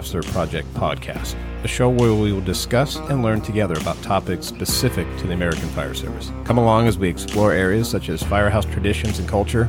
Officer 0.00 0.22
Project 0.22 0.66
podcast, 0.72 1.36
a 1.62 1.68
show 1.68 1.90
where 1.90 2.14
we 2.14 2.32
will 2.32 2.40
discuss 2.40 2.96
and 2.96 3.22
learn 3.22 3.42
together 3.42 3.74
about 3.74 4.00
topics 4.00 4.46
specific 4.46 5.06
to 5.18 5.26
the 5.26 5.34
American 5.34 5.68
Fire 5.68 5.92
Service. 5.92 6.32
Come 6.44 6.56
along 6.56 6.86
as 6.88 6.96
we 6.96 7.06
explore 7.06 7.52
areas 7.52 7.86
such 7.90 8.08
as 8.08 8.22
firehouse 8.22 8.64
traditions 8.64 9.18
and 9.18 9.28
culture, 9.28 9.64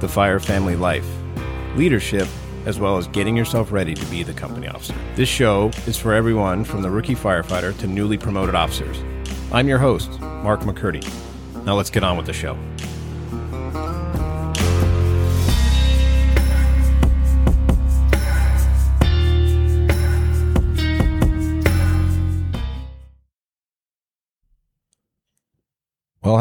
the 0.00 0.08
fire 0.08 0.40
family 0.40 0.74
life, 0.74 1.06
leadership, 1.76 2.26
as 2.66 2.80
well 2.80 2.96
as 2.96 3.06
getting 3.06 3.36
yourself 3.36 3.70
ready 3.70 3.94
to 3.94 4.04
be 4.06 4.24
the 4.24 4.32
company 4.32 4.66
officer. 4.66 4.96
This 5.14 5.28
show 5.28 5.70
is 5.86 5.96
for 5.96 6.12
everyone 6.12 6.64
from 6.64 6.82
the 6.82 6.90
rookie 6.90 7.14
firefighter 7.14 7.78
to 7.78 7.86
newly 7.86 8.18
promoted 8.18 8.56
officers. 8.56 9.00
I'm 9.52 9.68
your 9.68 9.78
host, 9.78 10.18
Mark 10.20 10.62
McCurdy. 10.62 11.08
Now 11.64 11.76
let's 11.76 11.90
get 11.90 12.02
on 12.02 12.16
with 12.16 12.26
the 12.26 12.32
show. 12.32 12.58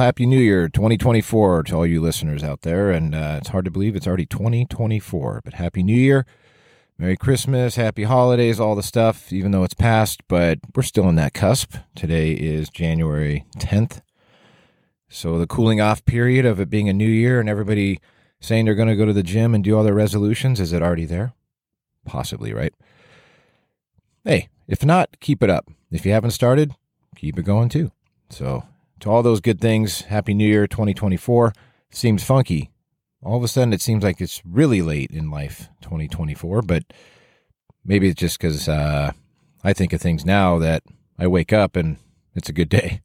Happy 0.01 0.25
New 0.25 0.39
Year 0.39 0.67
2024 0.67 1.61
to 1.61 1.75
all 1.75 1.85
you 1.85 2.01
listeners 2.01 2.43
out 2.43 2.63
there. 2.63 2.89
And 2.89 3.13
uh, 3.13 3.35
it's 3.37 3.49
hard 3.49 3.65
to 3.65 3.71
believe 3.71 3.95
it's 3.95 4.07
already 4.07 4.25
2024, 4.25 5.41
but 5.43 5.53
Happy 5.53 5.83
New 5.83 5.95
Year. 5.95 6.25
Merry 6.97 7.15
Christmas, 7.15 7.75
Happy 7.75 8.05
Holidays, 8.05 8.59
all 8.59 8.73
the 8.73 8.81
stuff, 8.81 9.31
even 9.31 9.51
though 9.51 9.63
it's 9.63 9.75
past, 9.75 10.21
but 10.27 10.57
we're 10.75 10.81
still 10.81 11.07
in 11.07 11.17
that 11.17 11.35
cusp. 11.35 11.75
Today 11.93 12.31
is 12.31 12.71
January 12.71 13.45
10th. 13.59 14.01
So 15.07 15.37
the 15.37 15.45
cooling 15.45 15.79
off 15.79 16.03
period 16.03 16.47
of 16.47 16.59
it 16.59 16.71
being 16.71 16.89
a 16.89 16.93
new 16.93 17.07
year 17.07 17.39
and 17.39 17.47
everybody 17.47 17.99
saying 18.39 18.65
they're 18.65 18.73
going 18.73 18.87
to 18.87 18.95
go 18.95 19.05
to 19.05 19.13
the 19.13 19.21
gym 19.21 19.53
and 19.53 19.63
do 19.63 19.77
all 19.77 19.83
their 19.83 19.93
resolutions, 19.93 20.59
is 20.59 20.73
it 20.73 20.81
already 20.81 21.05
there? 21.05 21.33
Possibly, 22.07 22.53
right? 22.53 22.73
Hey, 24.25 24.49
if 24.67 24.83
not, 24.83 25.19
keep 25.19 25.43
it 25.43 25.51
up. 25.51 25.69
If 25.91 26.07
you 26.07 26.11
haven't 26.11 26.31
started, 26.31 26.71
keep 27.15 27.37
it 27.37 27.43
going 27.43 27.69
too. 27.69 27.91
So 28.31 28.63
to 29.01 29.09
all 29.09 29.23
those 29.23 29.41
good 29.41 29.59
things, 29.59 30.01
Happy 30.01 30.33
New 30.33 30.47
Year 30.47 30.67
2024. 30.67 31.53
Seems 31.89 32.23
funky. 32.23 32.69
All 33.23 33.35
of 33.35 33.43
a 33.43 33.47
sudden, 33.47 33.73
it 33.73 33.81
seems 33.81 34.03
like 34.03 34.21
it's 34.21 34.41
really 34.45 34.81
late 34.81 35.11
in 35.11 35.29
life, 35.29 35.69
2024, 35.81 36.61
but 36.61 36.83
maybe 37.83 38.07
it's 38.07 38.19
just 38.19 38.39
because 38.39 38.69
uh, 38.69 39.11
I 39.63 39.73
think 39.73 39.91
of 39.93 40.01
things 40.01 40.23
now 40.23 40.59
that 40.59 40.83
I 41.17 41.27
wake 41.27 41.51
up 41.51 41.75
and 41.75 41.97
it's 42.35 42.49
a 42.49 42.53
good 42.53 42.69
day. 42.69 43.01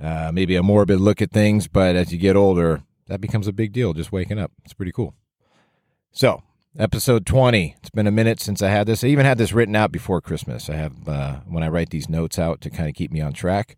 Uh, 0.00 0.30
maybe 0.32 0.56
a 0.56 0.62
morbid 0.62 0.98
look 0.98 1.20
at 1.20 1.30
things, 1.30 1.68
but 1.68 1.94
as 1.94 2.10
you 2.10 2.18
get 2.18 2.34
older, 2.34 2.82
that 3.06 3.20
becomes 3.20 3.46
a 3.46 3.52
big 3.52 3.72
deal 3.72 3.92
just 3.92 4.12
waking 4.12 4.38
up. 4.38 4.50
It's 4.64 4.72
pretty 4.72 4.92
cool. 4.92 5.14
So, 6.10 6.42
episode 6.78 7.26
20. 7.26 7.76
It's 7.78 7.90
been 7.90 8.06
a 8.06 8.12
minute 8.12 8.40
since 8.40 8.62
I 8.62 8.70
had 8.70 8.86
this. 8.86 9.04
I 9.04 9.08
even 9.08 9.26
had 9.26 9.38
this 9.38 9.52
written 9.52 9.76
out 9.76 9.92
before 9.92 10.20
Christmas. 10.20 10.70
I 10.70 10.76
have, 10.76 11.08
uh, 11.08 11.40
when 11.46 11.62
I 11.62 11.68
write 11.68 11.90
these 11.90 12.08
notes 12.08 12.38
out 12.38 12.60
to 12.62 12.70
kind 12.70 12.88
of 12.88 12.94
keep 12.94 13.12
me 13.12 13.20
on 13.20 13.32
track. 13.34 13.76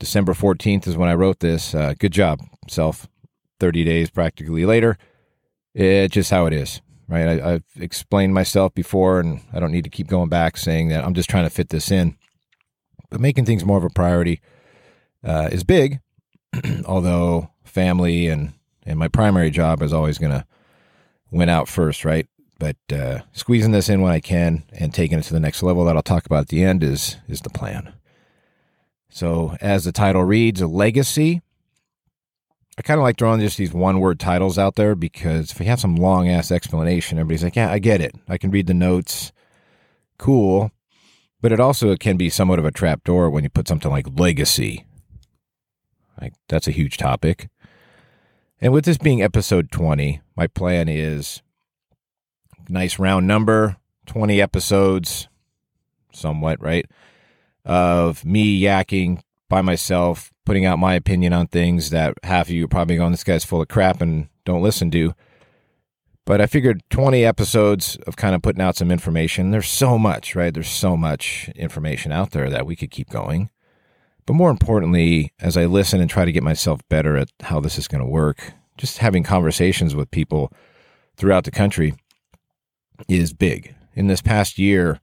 December 0.00 0.32
14th 0.32 0.88
is 0.88 0.96
when 0.96 1.08
I 1.08 1.14
wrote 1.14 1.38
this. 1.38 1.74
Uh, 1.74 1.94
good 1.96 2.12
job, 2.12 2.40
self. 2.68 3.06
30 3.60 3.84
days 3.84 4.10
practically 4.10 4.64
later. 4.64 4.98
It's 5.74 6.14
just 6.14 6.30
how 6.30 6.46
it 6.46 6.52
is, 6.52 6.80
right? 7.06 7.40
I, 7.40 7.50
have 7.52 7.64
explained 7.76 8.34
myself 8.34 8.74
before, 8.74 9.20
and 9.20 9.42
I 9.52 9.60
don't 9.60 9.70
need 9.70 9.84
to 9.84 9.90
keep 9.90 10.08
going 10.08 10.28
back 10.28 10.56
saying 10.56 10.88
that 10.88 11.04
I'm 11.04 11.14
just 11.14 11.30
trying 11.30 11.44
to 11.44 11.50
fit 11.50 11.68
this 11.68 11.92
in. 11.92 12.16
But 13.10 13.20
making 13.20 13.44
things 13.44 13.64
more 13.64 13.78
of 13.78 13.84
a 13.84 13.90
priority 13.90 14.40
uh, 15.22 15.50
is 15.52 15.62
big, 15.62 16.00
although 16.86 17.50
family 17.62 18.26
and, 18.26 18.54
and 18.84 18.98
my 18.98 19.08
primary 19.08 19.50
job 19.50 19.82
is 19.82 19.92
always 19.92 20.18
going 20.18 20.32
to 20.32 20.46
win 21.30 21.48
out 21.48 21.68
first, 21.68 22.04
right? 22.04 22.26
But 22.58 22.76
uh, 22.92 23.20
squeezing 23.32 23.72
this 23.72 23.88
in 23.88 24.00
when 24.00 24.12
I 24.12 24.20
can 24.20 24.64
and 24.72 24.92
taking 24.92 25.18
it 25.18 25.22
to 25.22 25.32
the 25.32 25.40
next 25.40 25.62
level 25.62 25.84
that 25.84 25.96
I'll 25.96 26.02
talk 26.02 26.26
about 26.26 26.42
at 26.42 26.48
the 26.48 26.64
end 26.64 26.82
is 26.82 27.16
is 27.28 27.40
the 27.40 27.50
plan. 27.50 27.92
So, 29.10 29.56
as 29.60 29.84
the 29.84 29.92
title 29.92 30.24
reads, 30.24 30.60
a 30.60 30.66
legacy. 30.66 31.42
I 32.78 32.82
kind 32.82 32.98
of 32.98 33.02
like 33.02 33.18
throwing 33.18 33.40
just 33.40 33.58
these 33.58 33.74
one 33.74 34.00
word 34.00 34.18
titles 34.18 34.56
out 34.56 34.76
there 34.76 34.94
because 34.94 35.50
if 35.50 35.60
you 35.60 35.66
have 35.66 35.80
some 35.80 35.96
long 35.96 36.28
ass 36.28 36.50
explanation, 36.50 37.18
everybody's 37.18 37.44
like, 37.44 37.56
yeah, 37.56 37.70
I 37.70 37.78
get 37.78 38.00
it. 38.00 38.14
I 38.28 38.38
can 38.38 38.50
read 38.50 38.68
the 38.68 38.74
notes. 38.74 39.32
Cool. 40.16 40.70
But 41.42 41.52
it 41.52 41.60
also 41.60 41.94
can 41.96 42.16
be 42.16 42.30
somewhat 42.30 42.58
of 42.58 42.64
a 42.64 42.70
trap 42.70 43.04
door 43.04 43.28
when 43.28 43.44
you 43.44 43.50
put 43.50 43.68
something 43.68 43.90
like 43.90 44.18
legacy. 44.18 44.86
Like, 46.20 46.34
that's 46.48 46.68
a 46.68 46.72
huge 46.72 46.96
topic. 46.96 47.48
And 48.60 48.72
with 48.72 48.84
this 48.84 48.98
being 48.98 49.22
episode 49.22 49.70
20, 49.70 50.20
my 50.36 50.46
plan 50.46 50.88
is 50.88 51.42
nice 52.68 52.98
round 52.98 53.26
number, 53.26 53.76
20 54.06 54.40
episodes, 54.40 55.28
somewhat, 56.12 56.62
right? 56.62 56.86
Of 57.64 58.24
me 58.24 58.60
yakking 58.60 59.22
by 59.48 59.62
myself, 59.62 60.32
putting 60.44 60.64
out 60.64 60.78
my 60.78 60.94
opinion 60.94 61.32
on 61.32 61.46
things 61.46 61.90
that 61.90 62.14
half 62.22 62.48
of 62.48 62.54
you 62.54 62.64
are 62.64 62.68
probably 62.68 62.96
going, 62.96 63.10
this 63.10 63.24
guy's 63.24 63.44
full 63.44 63.62
of 63.62 63.68
crap 63.68 64.00
and 64.00 64.28
don't 64.44 64.62
listen 64.62 64.90
to. 64.92 65.14
But 66.24 66.40
I 66.40 66.46
figured 66.46 66.82
20 66.90 67.24
episodes 67.24 67.96
of 68.06 68.16
kind 68.16 68.34
of 68.34 68.42
putting 68.42 68.62
out 68.62 68.76
some 68.76 68.90
information. 68.90 69.50
There's 69.50 69.68
so 69.68 69.98
much, 69.98 70.36
right? 70.36 70.54
There's 70.54 70.70
so 70.70 70.96
much 70.96 71.48
information 71.56 72.12
out 72.12 72.30
there 72.30 72.48
that 72.48 72.66
we 72.66 72.76
could 72.76 72.90
keep 72.90 73.10
going. 73.10 73.50
But 74.26 74.34
more 74.34 74.50
importantly, 74.50 75.32
as 75.40 75.56
I 75.56 75.64
listen 75.64 76.00
and 76.00 76.08
try 76.08 76.24
to 76.24 76.32
get 76.32 76.44
myself 76.44 76.80
better 76.88 77.16
at 77.16 77.30
how 77.40 77.58
this 77.58 77.78
is 77.78 77.88
going 77.88 78.04
to 78.04 78.08
work, 78.08 78.52
just 78.76 78.98
having 78.98 79.24
conversations 79.24 79.94
with 79.94 80.10
people 80.10 80.52
throughout 81.16 81.44
the 81.44 81.50
country 81.50 81.94
is 83.08 83.32
big. 83.32 83.74
In 83.94 84.06
this 84.06 84.22
past 84.22 84.58
year, 84.58 85.00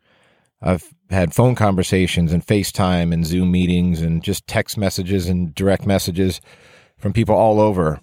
I've 0.62 0.94
had 1.10 1.34
phone 1.34 1.56
conversations 1.56 2.34
and 2.34 2.46
FaceTime 2.46 3.14
and 3.14 3.26
Zoom 3.26 3.52
meetings 3.52 4.02
and 4.02 4.24
just 4.24 4.48
text 4.48 4.78
messages 4.78 5.30
and 5.30 5.54
direct 5.54 5.86
messages 5.86 6.42
from 6.98 7.14
people 7.14 7.36
all 7.36 7.60
over 7.60 8.00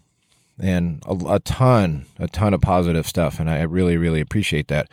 and 0.59 1.03
a, 1.07 1.35
a, 1.35 1.41
ton, 1.41 2.07
a 2.19 2.29
ton 2.29 2.55
of 2.55 2.61
positive 2.61 3.07
stuff. 3.07 3.41
And 3.41 3.51
I 3.51 3.63
really, 3.63 3.97
really 3.97 4.21
appreciate 4.21 4.69
that. 4.69 4.89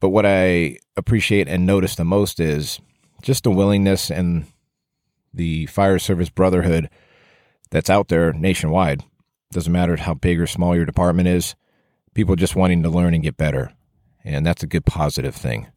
But 0.00 0.10
what 0.10 0.26
I 0.26 0.76
appreciate 0.96 1.48
and 1.48 1.64
notice 1.64 1.94
the 1.94 2.04
most 2.04 2.38
is 2.38 2.78
just 3.22 3.44
the 3.44 3.50
willingness 3.50 4.10
and 4.10 4.46
the 5.32 5.66
fire 5.66 5.98
service 5.98 6.28
brotherhood 6.28 6.90
that's 7.70 7.90
out 7.90 8.08
there 8.08 8.32
nationwide. 8.32 9.02
Doesn't 9.52 9.72
matter 9.72 9.96
how 9.96 10.14
big 10.14 10.40
or 10.40 10.46
small 10.46 10.76
your 10.76 10.84
department 10.84 11.28
is, 11.28 11.54
people 12.14 12.36
just 12.36 12.56
wanting 12.56 12.82
to 12.82 12.90
learn 12.90 13.14
and 13.14 13.22
get 13.22 13.36
better. 13.36 13.72
And 14.24 14.44
that's 14.44 14.62
a 14.62 14.66
good 14.66 14.84
positive 14.84 15.34
thing. 15.34 15.68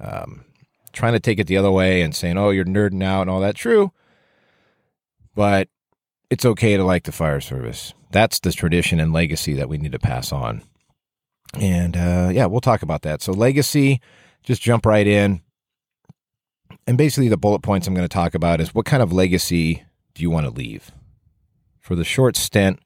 Um, 0.00 0.44
trying 0.92 1.12
to 1.12 1.20
take 1.20 1.38
it 1.38 1.46
the 1.46 1.56
other 1.56 1.70
way 1.70 2.02
and 2.02 2.14
saying, 2.14 2.38
"Oh, 2.38 2.50
you're 2.50 2.64
nerding 2.64 3.02
out 3.02 3.22
and 3.22 3.30
all 3.30 3.40
that." 3.40 3.54
True, 3.54 3.92
but 5.34 5.68
it's 6.30 6.44
okay 6.44 6.76
to 6.76 6.84
like 6.84 7.04
the 7.04 7.12
fire 7.12 7.40
service. 7.40 7.94
That's 8.10 8.40
the 8.40 8.52
tradition 8.52 9.00
and 9.00 9.12
legacy 9.12 9.54
that 9.54 9.68
we 9.68 9.78
need 9.78 9.92
to 9.92 9.98
pass 9.98 10.32
on. 10.32 10.62
And 11.54 11.96
uh, 11.96 12.30
yeah, 12.32 12.46
we'll 12.46 12.60
talk 12.60 12.82
about 12.82 13.02
that. 13.02 13.22
So 13.22 13.32
legacy, 13.32 14.00
just 14.42 14.62
jump 14.62 14.84
right 14.86 15.06
in. 15.06 15.40
And 16.86 16.98
basically, 16.98 17.28
the 17.28 17.36
bullet 17.36 17.62
points 17.62 17.86
I'm 17.86 17.94
going 17.94 18.04
to 18.04 18.12
talk 18.12 18.34
about 18.34 18.60
is 18.60 18.74
what 18.74 18.86
kind 18.86 19.02
of 19.02 19.12
legacy 19.12 19.84
do 20.14 20.22
you 20.22 20.30
want 20.30 20.46
to 20.46 20.50
leave 20.50 20.90
for 21.80 21.94
the 21.94 22.04
short 22.04 22.36
stint, 22.36 22.80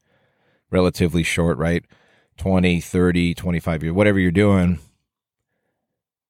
relatively 0.71 1.23
short, 1.23 1.59
right? 1.59 1.85
20, 2.39 2.81
30, 2.81 3.35
25 3.35 3.83
years, 3.83 3.93
whatever 3.93 4.19
you're 4.19 4.31
doing 4.31 4.79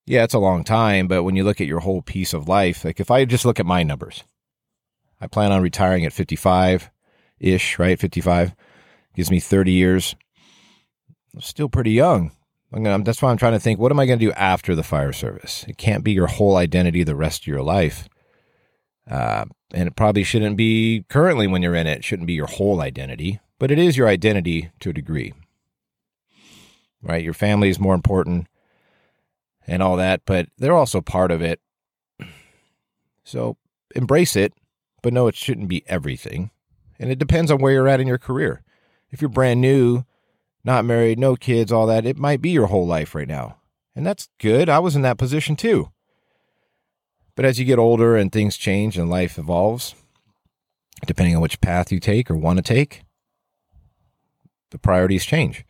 yeah, 0.07 0.25
it's 0.25 0.35
a 0.35 0.39
long 0.39 0.65
time, 0.65 1.07
but 1.07 1.23
when 1.23 1.37
you 1.37 1.45
look 1.45 1.61
at 1.61 1.67
your 1.67 1.81
whole 1.81 2.03
piece 2.03 2.35
of 2.35 2.49
life, 2.49 2.85
like 2.85 2.99
if 2.99 3.11
I 3.11 3.25
just 3.25 3.45
look 3.45 3.61
at 3.61 3.67
my 3.67 3.83
numbers, 3.83 4.25
I 5.21 5.29
plan 5.29 5.53
on 5.53 5.63
retiring 5.63 6.05
at 6.05 6.13
55 6.13 6.91
ish, 7.39 7.79
right? 7.79 7.99
55 7.99 8.55
gives 9.15 9.31
me 9.31 9.39
30 9.39 9.73
years. 9.73 10.17
I'm 11.35 11.41
still 11.41 11.69
pretty 11.69 11.93
young. 11.93 12.33
Gonna, 12.73 13.05
that's 13.05 13.21
why 13.21 13.31
I'm 13.31 13.37
trying 13.37 13.53
to 13.53 13.61
think 13.61 13.79
what 13.79 13.93
am 13.93 14.01
I 14.01 14.07
going 14.07 14.19
to 14.19 14.25
do 14.25 14.33
after 14.33 14.75
the 14.75 14.83
fire 14.83 15.13
service? 15.13 15.65
It 15.69 15.77
can't 15.77 16.03
be 16.03 16.13
your 16.13 16.27
whole 16.27 16.57
identity 16.57 17.05
the 17.05 17.15
rest 17.15 17.43
of 17.43 17.47
your 17.47 17.63
life. 17.63 18.09
Uh, 19.09 19.45
and 19.75 19.87
it 19.87 19.97
probably 19.97 20.25
shouldn't 20.25 20.57
be 20.57 21.05
currently 21.09 21.47
when 21.47 21.63
you're 21.63 21.75
in 21.75 21.87
it, 21.87 21.99
it 21.99 22.05
shouldn't 22.05 22.27
be 22.27 22.35
your 22.35 22.47
whole 22.47 22.81
identity, 22.81 23.41
but 23.59 23.71
it 23.71 23.79
is 23.79 23.97
your 23.97 24.09
identity 24.09 24.71
to 24.81 24.91
a 24.91 24.95
degree. 24.95 25.35
Right? 27.03 27.23
Your 27.23 27.35
family 27.35 27.69
is 27.69 27.79
more 27.79 27.95
important 27.95 28.47
and 29.67 29.83
all 29.83 29.97
that, 29.97 30.23
but 30.27 30.49
they're 30.59 30.77
also 30.77 31.01
part 31.01 31.31
of 31.31 31.43
it. 31.43 31.61
So 33.25 33.57
embrace 33.95 34.37
it, 34.37 34.53
but 35.03 35.13
no, 35.13 35.27
it 35.29 35.37
shouldn't 35.37 35.69
be 35.69 35.85
everything. 35.87 36.51
And 36.99 37.11
it 37.11 37.19
depends 37.19 37.51
on 37.51 37.59
where 37.59 37.73
you're 37.73 37.89
at 37.89 38.01
in 38.01 38.07
your 38.07 38.19
career. 38.19 38.63
If 39.11 39.21
you're 39.21 39.29
brand 39.29 39.61
new, 39.61 40.05
not 40.65 40.85
married, 40.85 41.19
no 41.19 41.37
kids, 41.37 41.73
all 41.73 41.87
that, 41.87 42.07
it 42.07 42.17
might 42.17 42.41
be 42.41 42.51
your 42.51 42.67
whole 42.67 42.87
life 42.87 43.15
right 43.15 43.29
now. 43.29 43.59
And 43.95 44.07
that's 44.07 44.29
good. 44.39 44.69
I 44.69 44.79
was 44.79 44.97
in 44.97 45.03
that 45.03 45.19
position 45.19 45.57
too. 45.57 45.91
But 47.35 47.45
as 47.45 47.59
you 47.59 47.65
get 47.65 47.79
older 47.79 48.17
and 48.17 48.31
things 48.31 48.57
change 48.57 48.97
and 48.97 49.11
life 49.11 49.39
evolves, 49.39 49.95
depending 51.07 51.35
on 51.35 51.43
which 51.43 51.61
path 51.61 51.91
you 51.91 51.99
take 51.99 52.31
or 52.31 52.37
want 52.37 52.59
to 52.59 52.63
take, 52.63 53.03
the 54.71 54.79
priorities 54.79 55.25
change. 55.25 55.65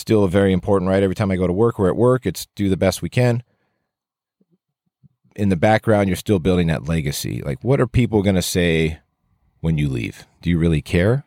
Still 0.00 0.24
a 0.24 0.28
very 0.30 0.54
important, 0.54 0.88
right? 0.88 1.02
Every 1.02 1.14
time 1.14 1.30
I 1.30 1.36
go 1.36 1.46
to 1.46 1.52
work, 1.52 1.78
we're 1.78 1.90
at 1.90 1.96
work. 1.96 2.24
It's 2.24 2.46
do 2.54 2.70
the 2.70 2.76
best 2.78 3.02
we 3.02 3.10
can. 3.10 3.42
In 5.36 5.50
the 5.50 5.56
background, 5.56 6.08
you're 6.08 6.16
still 6.16 6.38
building 6.38 6.68
that 6.68 6.88
legacy. 6.88 7.42
Like, 7.44 7.62
what 7.62 7.82
are 7.82 7.86
people 7.86 8.22
going 8.22 8.34
to 8.34 8.40
say 8.40 9.00
when 9.60 9.76
you 9.76 9.90
leave? 9.90 10.24
Do 10.40 10.48
you 10.48 10.56
really 10.56 10.80
care? 10.80 11.24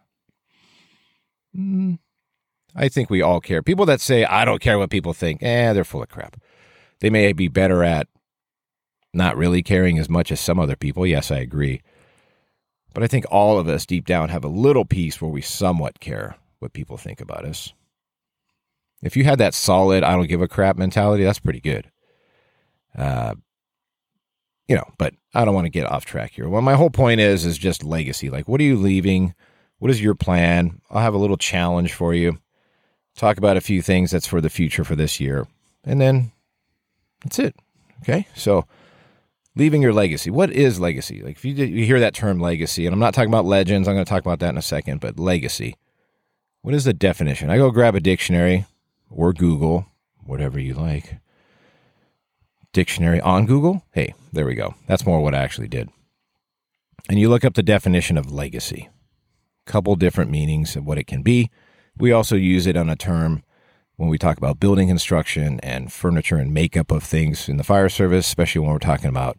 Mm, 1.56 2.00
I 2.76 2.90
think 2.90 3.12
we 3.12 3.22
all 3.22 3.40
care. 3.40 3.62
People 3.62 3.86
that 3.86 4.02
say, 4.02 4.26
I 4.26 4.44
don't 4.44 4.60
care 4.60 4.80
what 4.80 4.90
people 4.90 5.14
think, 5.14 5.44
eh, 5.44 5.72
they're 5.74 5.84
full 5.84 6.02
of 6.02 6.10
crap. 6.10 6.42
They 7.00 7.12
may 7.12 7.32
be 7.32 7.50
better 7.50 7.84
at 7.84 8.08
not 9.14 9.38
really 9.38 9.62
caring 9.62 10.00
as 10.00 10.10
much 10.10 10.32
as 10.32 10.40
some 10.40 10.60
other 10.60 10.76
people. 10.76 11.06
Yes, 11.06 11.30
I 11.30 11.38
agree. 11.38 11.84
But 12.96 13.04
I 13.04 13.08
think 13.08 13.26
all 13.30 13.60
of 13.60 13.68
us 13.68 13.86
deep 13.86 14.08
down 14.08 14.30
have 14.30 14.44
a 14.44 14.48
little 14.48 14.86
piece 14.86 15.22
where 15.22 15.30
we 15.30 15.42
somewhat 15.42 16.00
care 16.00 16.38
what 16.58 16.74
people 16.74 16.98
think 16.98 17.22
about 17.22 17.46
us. 17.46 17.72
If 19.04 19.18
you 19.18 19.26
had 19.26 19.40
that 19.40 19.54
solid, 19.54 20.04
I 20.04 20.16
don't 20.16 20.28
give 20.28 20.42
a 20.42 20.48
crap 20.48 20.78
mentality, 20.78 21.24
that's 21.24 21.40
pretty 21.40 21.60
good. 21.60 21.92
Uh, 22.98 23.36
you 24.68 24.76
know, 24.76 24.86
but 24.98 25.14
I 25.34 25.44
don't 25.44 25.54
want 25.54 25.66
to 25.66 25.72
get 25.72 25.86
off 25.86 26.06
track 26.06 26.32
here. 26.32 26.48
Well, 26.48 26.62
my 26.62 26.76
whole 26.76 26.90
point 26.90 27.20
is, 27.20 27.46
is 27.46 27.58
just 27.58 27.84
legacy. 27.84 28.30
Like, 28.30 28.48
what 28.48 28.62
are 28.62 28.66
you 28.66 28.78
leaving? 28.78 29.36
What 29.80 29.92
is 29.92 30.02
your 30.02 30.16
plan? 30.16 30.80
I'll 30.90 31.02
have 31.02 31.14
a 31.14 31.18
little 31.18 31.38
challenge 31.38 31.94
for 31.94 32.14
you. 32.14 32.40
Talk 33.16 33.38
about 33.38 33.58
a 33.58 33.62
few 33.62 33.82
things 33.82 34.12
that's 34.12 34.26
for 34.26 34.40
the 34.40 34.50
future 34.50 34.86
for 34.86 34.96
this 34.96 35.20
year. 35.20 35.48
And 35.84 36.00
then 36.00 36.32
that's 37.24 37.40
it. 37.40 37.56
Okay. 38.02 38.26
So, 38.36 38.66
leaving 39.56 39.82
your 39.82 39.94
legacy. 39.94 40.32
What 40.32 40.52
is 40.52 40.80
legacy? 40.80 41.22
Like, 41.22 41.36
if 41.36 41.46
you, 41.46 41.54
you 41.54 41.86
hear 41.86 42.00
that 42.00 42.14
term 42.14 42.40
legacy, 42.40 42.86
and 42.86 42.94
I'm 42.94 43.00
not 43.00 43.14
talking 43.14 43.30
about 43.30 43.46
legends, 43.46 43.88
I'm 43.88 43.96
going 43.96 44.06
to 44.06 44.10
talk 44.10 44.22
about 44.22 44.40
that 44.40 44.50
in 44.50 44.58
a 44.58 44.62
second, 44.62 45.02
but 45.02 45.20
legacy. 45.20 45.76
What 46.62 46.74
is 46.74 46.86
the 46.86 46.94
definition? 46.94 47.50
I 47.50 47.58
go 47.58 47.70
grab 47.70 47.96
a 47.96 48.00
dictionary 48.00 48.66
or 49.14 49.34
Google, 49.34 49.86
whatever 50.24 50.60
you 50.60 50.74
like. 50.74 51.18
Dictionary 52.72 53.22
on 53.22 53.46
Google. 53.46 53.84
Hey, 53.92 54.14
there 54.32 54.46
we 54.46 54.56
go. 54.56 54.76
That's 54.88 55.06
more 55.06 55.22
what 55.22 55.36
I 55.36 55.44
actually 55.44 55.68
did. 55.68 55.90
And 57.10 57.20
you 57.20 57.30
look 57.30 57.46
up 57.46 57.54
the 57.54 57.64
definition 57.64 58.18
of 58.18 58.32
legacy. 58.32 58.90
Couple 59.66 59.96
different 59.96 60.32
meanings 60.32 60.76
of 60.76 60.86
what 60.86 60.98
it 60.98 61.08
can 61.08 61.22
be. 61.22 61.50
We 61.98 62.12
also 62.12 62.36
use 62.36 62.66
it 62.66 62.76
on 62.76 62.90
a 62.90 62.96
term 62.96 63.44
when 63.96 64.10
we 64.10 64.18
talk 64.18 64.38
about 64.38 64.60
building 64.60 64.88
construction 64.88 65.60
and 65.62 65.94
furniture 65.94 66.38
and 66.38 66.54
makeup 66.54 66.92
of 66.92 67.04
things 67.04 67.48
in 67.48 67.58
the 67.58 67.64
fire 67.64 67.90
service, 67.90 68.26
especially 68.28 68.62
when 68.62 68.72
we're 68.72 68.80
talking 68.80 69.10
about 69.10 69.38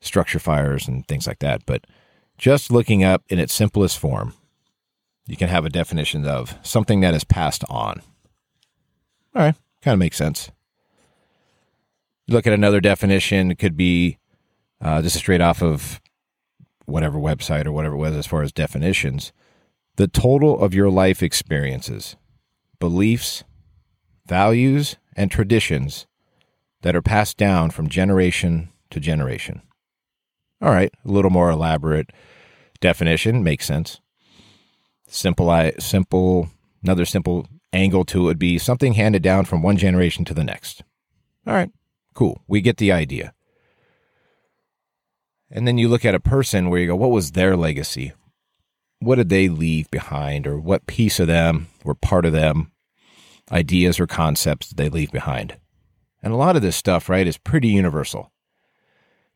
structure 0.00 0.38
fires 0.38 0.86
and 0.86 1.06
things 1.08 1.26
like 1.26 1.40
that. 1.40 1.66
But 1.66 1.84
just 2.38 2.70
looking 2.70 3.02
up 3.02 3.24
in 3.28 3.38
its 3.38 3.52
simplest 3.52 3.98
form, 3.98 4.34
you 5.26 5.36
can 5.36 5.48
have 5.48 5.64
a 5.64 5.70
definition 5.70 6.26
of 6.26 6.58
something 6.62 7.00
that 7.00 7.14
is 7.14 7.24
passed 7.24 7.64
on. 7.68 8.02
All 9.34 9.42
right, 9.42 9.54
kind 9.80 9.94
of 9.94 9.98
makes 9.98 10.16
sense. 10.16 10.50
look 12.28 12.46
at 12.46 12.52
another 12.52 12.80
definition, 12.80 13.50
it 13.50 13.58
could 13.58 13.76
be 13.76 14.18
uh, 14.80 15.02
just 15.02 15.16
straight 15.16 15.40
off 15.40 15.62
of 15.62 16.00
whatever 16.86 17.18
website 17.18 17.66
or 17.66 17.72
whatever 17.72 17.94
it 17.94 17.98
was 17.98 18.14
as 18.16 18.26
far 18.26 18.42
as 18.42 18.52
definitions. 18.52 19.32
The 19.96 20.08
total 20.08 20.60
of 20.60 20.74
your 20.74 20.90
life 20.90 21.22
experiences, 21.22 22.16
beliefs, 22.78 23.44
values, 24.26 24.96
and 25.16 25.30
traditions 25.30 26.06
that 26.82 26.96
are 26.96 27.02
passed 27.02 27.36
down 27.36 27.70
from 27.70 27.88
generation 27.88 28.70
to 28.90 29.00
generation. 29.00 29.62
All 30.60 30.70
right, 30.70 30.92
a 31.04 31.10
little 31.10 31.30
more 31.30 31.50
elaborate 31.50 32.10
definition 32.80 33.42
makes 33.42 33.66
sense. 33.66 34.00
Simple, 35.08 35.50
I 35.50 35.72
simple. 35.78 36.50
Another 36.82 37.04
simple 37.04 37.46
angle 37.72 38.04
to 38.06 38.20
it 38.20 38.24
would 38.24 38.38
be 38.38 38.58
something 38.58 38.94
handed 38.94 39.22
down 39.22 39.44
from 39.44 39.62
one 39.62 39.76
generation 39.76 40.24
to 40.26 40.34
the 40.34 40.44
next. 40.44 40.82
All 41.46 41.54
right, 41.54 41.70
cool. 42.14 42.42
We 42.46 42.60
get 42.60 42.76
the 42.76 42.92
idea. 42.92 43.34
And 45.50 45.66
then 45.66 45.78
you 45.78 45.88
look 45.88 46.04
at 46.04 46.14
a 46.14 46.20
person 46.20 46.70
where 46.70 46.80
you 46.80 46.86
go, 46.86 46.96
what 46.96 47.10
was 47.10 47.32
their 47.32 47.56
legacy? 47.56 48.12
What 49.00 49.16
did 49.16 49.28
they 49.28 49.48
leave 49.48 49.90
behind, 49.90 50.46
or 50.46 50.58
what 50.58 50.86
piece 50.86 51.18
of 51.18 51.26
them 51.26 51.68
or 51.84 51.94
part 51.94 52.24
of 52.24 52.32
them, 52.32 52.72
ideas 53.50 53.98
or 53.98 54.06
concepts 54.06 54.68
did 54.68 54.78
they 54.78 54.88
leave 54.88 55.10
behind? 55.10 55.56
And 56.22 56.32
a 56.32 56.36
lot 56.36 56.56
of 56.56 56.62
this 56.62 56.76
stuff, 56.76 57.08
right, 57.08 57.26
is 57.26 57.36
pretty 57.36 57.68
universal 57.68 58.32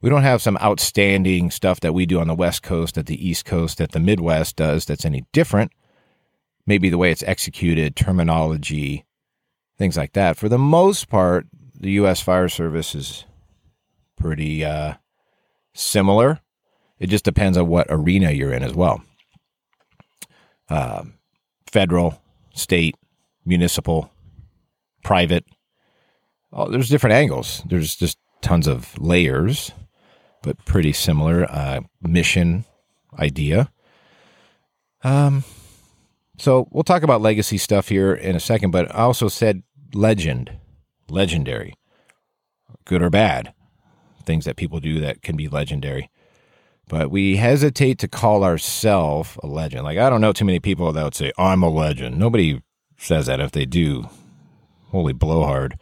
we 0.00 0.10
don't 0.10 0.22
have 0.22 0.42
some 0.42 0.58
outstanding 0.58 1.50
stuff 1.50 1.80
that 1.80 1.94
we 1.94 2.06
do 2.06 2.20
on 2.20 2.28
the 2.28 2.34
West 2.34 2.62
Coast, 2.62 2.94
that 2.96 3.06
the 3.06 3.28
East 3.28 3.44
Coast, 3.44 3.78
that 3.78 3.92
the 3.92 4.00
Midwest 4.00 4.56
does 4.56 4.84
that's 4.84 5.04
any 5.04 5.24
different. 5.32 5.72
Maybe 6.66 6.88
the 6.88 6.98
way 6.98 7.10
it's 7.10 7.22
executed, 7.22 7.94
terminology, 7.94 9.04
things 9.78 9.96
like 9.96 10.12
that. 10.14 10.36
For 10.36 10.48
the 10.48 10.58
most 10.58 11.08
part, 11.08 11.46
the 11.78 11.92
U.S. 11.92 12.20
Fire 12.20 12.48
Service 12.48 12.94
is 12.94 13.24
pretty 14.16 14.64
uh, 14.64 14.94
similar. 15.74 16.40
It 16.98 17.08
just 17.08 17.24
depends 17.24 17.56
on 17.56 17.68
what 17.68 17.86
arena 17.88 18.30
you're 18.32 18.52
in 18.52 18.62
as 18.62 18.74
well. 18.74 19.02
Um, 20.68 21.14
federal, 21.70 22.20
state, 22.54 22.96
municipal, 23.44 24.10
private. 25.04 25.44
Oh, 26.52 26.68
there's 26.68 26.88
different 26.88 27.14
angles. 27.14 27.62
There's 27.66 27.94
just 27.94 28.18
tons 28.40 28.66
of 28.66 28.98
layers 28.98 29.70
but 30.46 30.64
pretty 30.64 30.92
similar 30.92 31.44
uh, 31.50 31.80
mission 32.00 32.64
idea. 33.18 33.68
Um, 35.02 35.42
so 36.36 36.68
we'll 36.70 36.84
talk 36.84 37.02
about 37.02 37.20
legacy 37.20 37.58
stuff 37.58 37.88
here 37.88 38.14
in 38.14 38.36
a 38.36 38.40
second, 38.40 38.70
but 38.70 38.90
I 38.94 39.00
also 39.00 39.28
said 39.28 39.62
legend, 39.94 40.50
legendary, 41.08 41.74
good 42.84 43.02
or 43.02 43.10
bad, 43.10 43.52
things 44.24 44.44
that 44.44 44.56
people 44.56 44.80
do 44.80 45.00
that 45.00 45.22
can 45.22 45.36
be 45.36 45.48
legendary. 45.48 46.10
But 46.88 47.10
we 47.10 47.36
hesitate 47.36 47.98
to 48.00 48.08
call 48.08 48.44
ourselves 48.44 49.36
a 49.42 49.46
legend. 49.46 49.84
Like, 49.84 49.98
I 49.98 50.08
don't 50.08 50.20
know 50.20 50.32
too 50.32 50.44
many 50.44 50.60
people 50.60 50.92
that 50.92 51.02
would 51.02 51.14
say, 51.16 51.32
I'm 51.36 51.62
a 51.62 51.68
legend. 51.68 52.18
Nobody 52.18 52.62
says 52.96 53.26
that. 53.26 53.40
If 53.40 53.50
they 53.50 53.66
do, 53.66 54.08
holy 54.90 55.12
blowhard. 55.12 55.78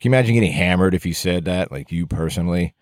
Can 0.00 0.12
you 0.12 0.16
imagine 0.16 0.34
getting 0.34 0.52
hammered 0.52 0.94
if 0.94 1.06
you 1.06 1.14
said 1.14 1.46
that, 1.46 1.72
like 1.72 1.90
you 1.90 2.06
personally? 2.06 2.74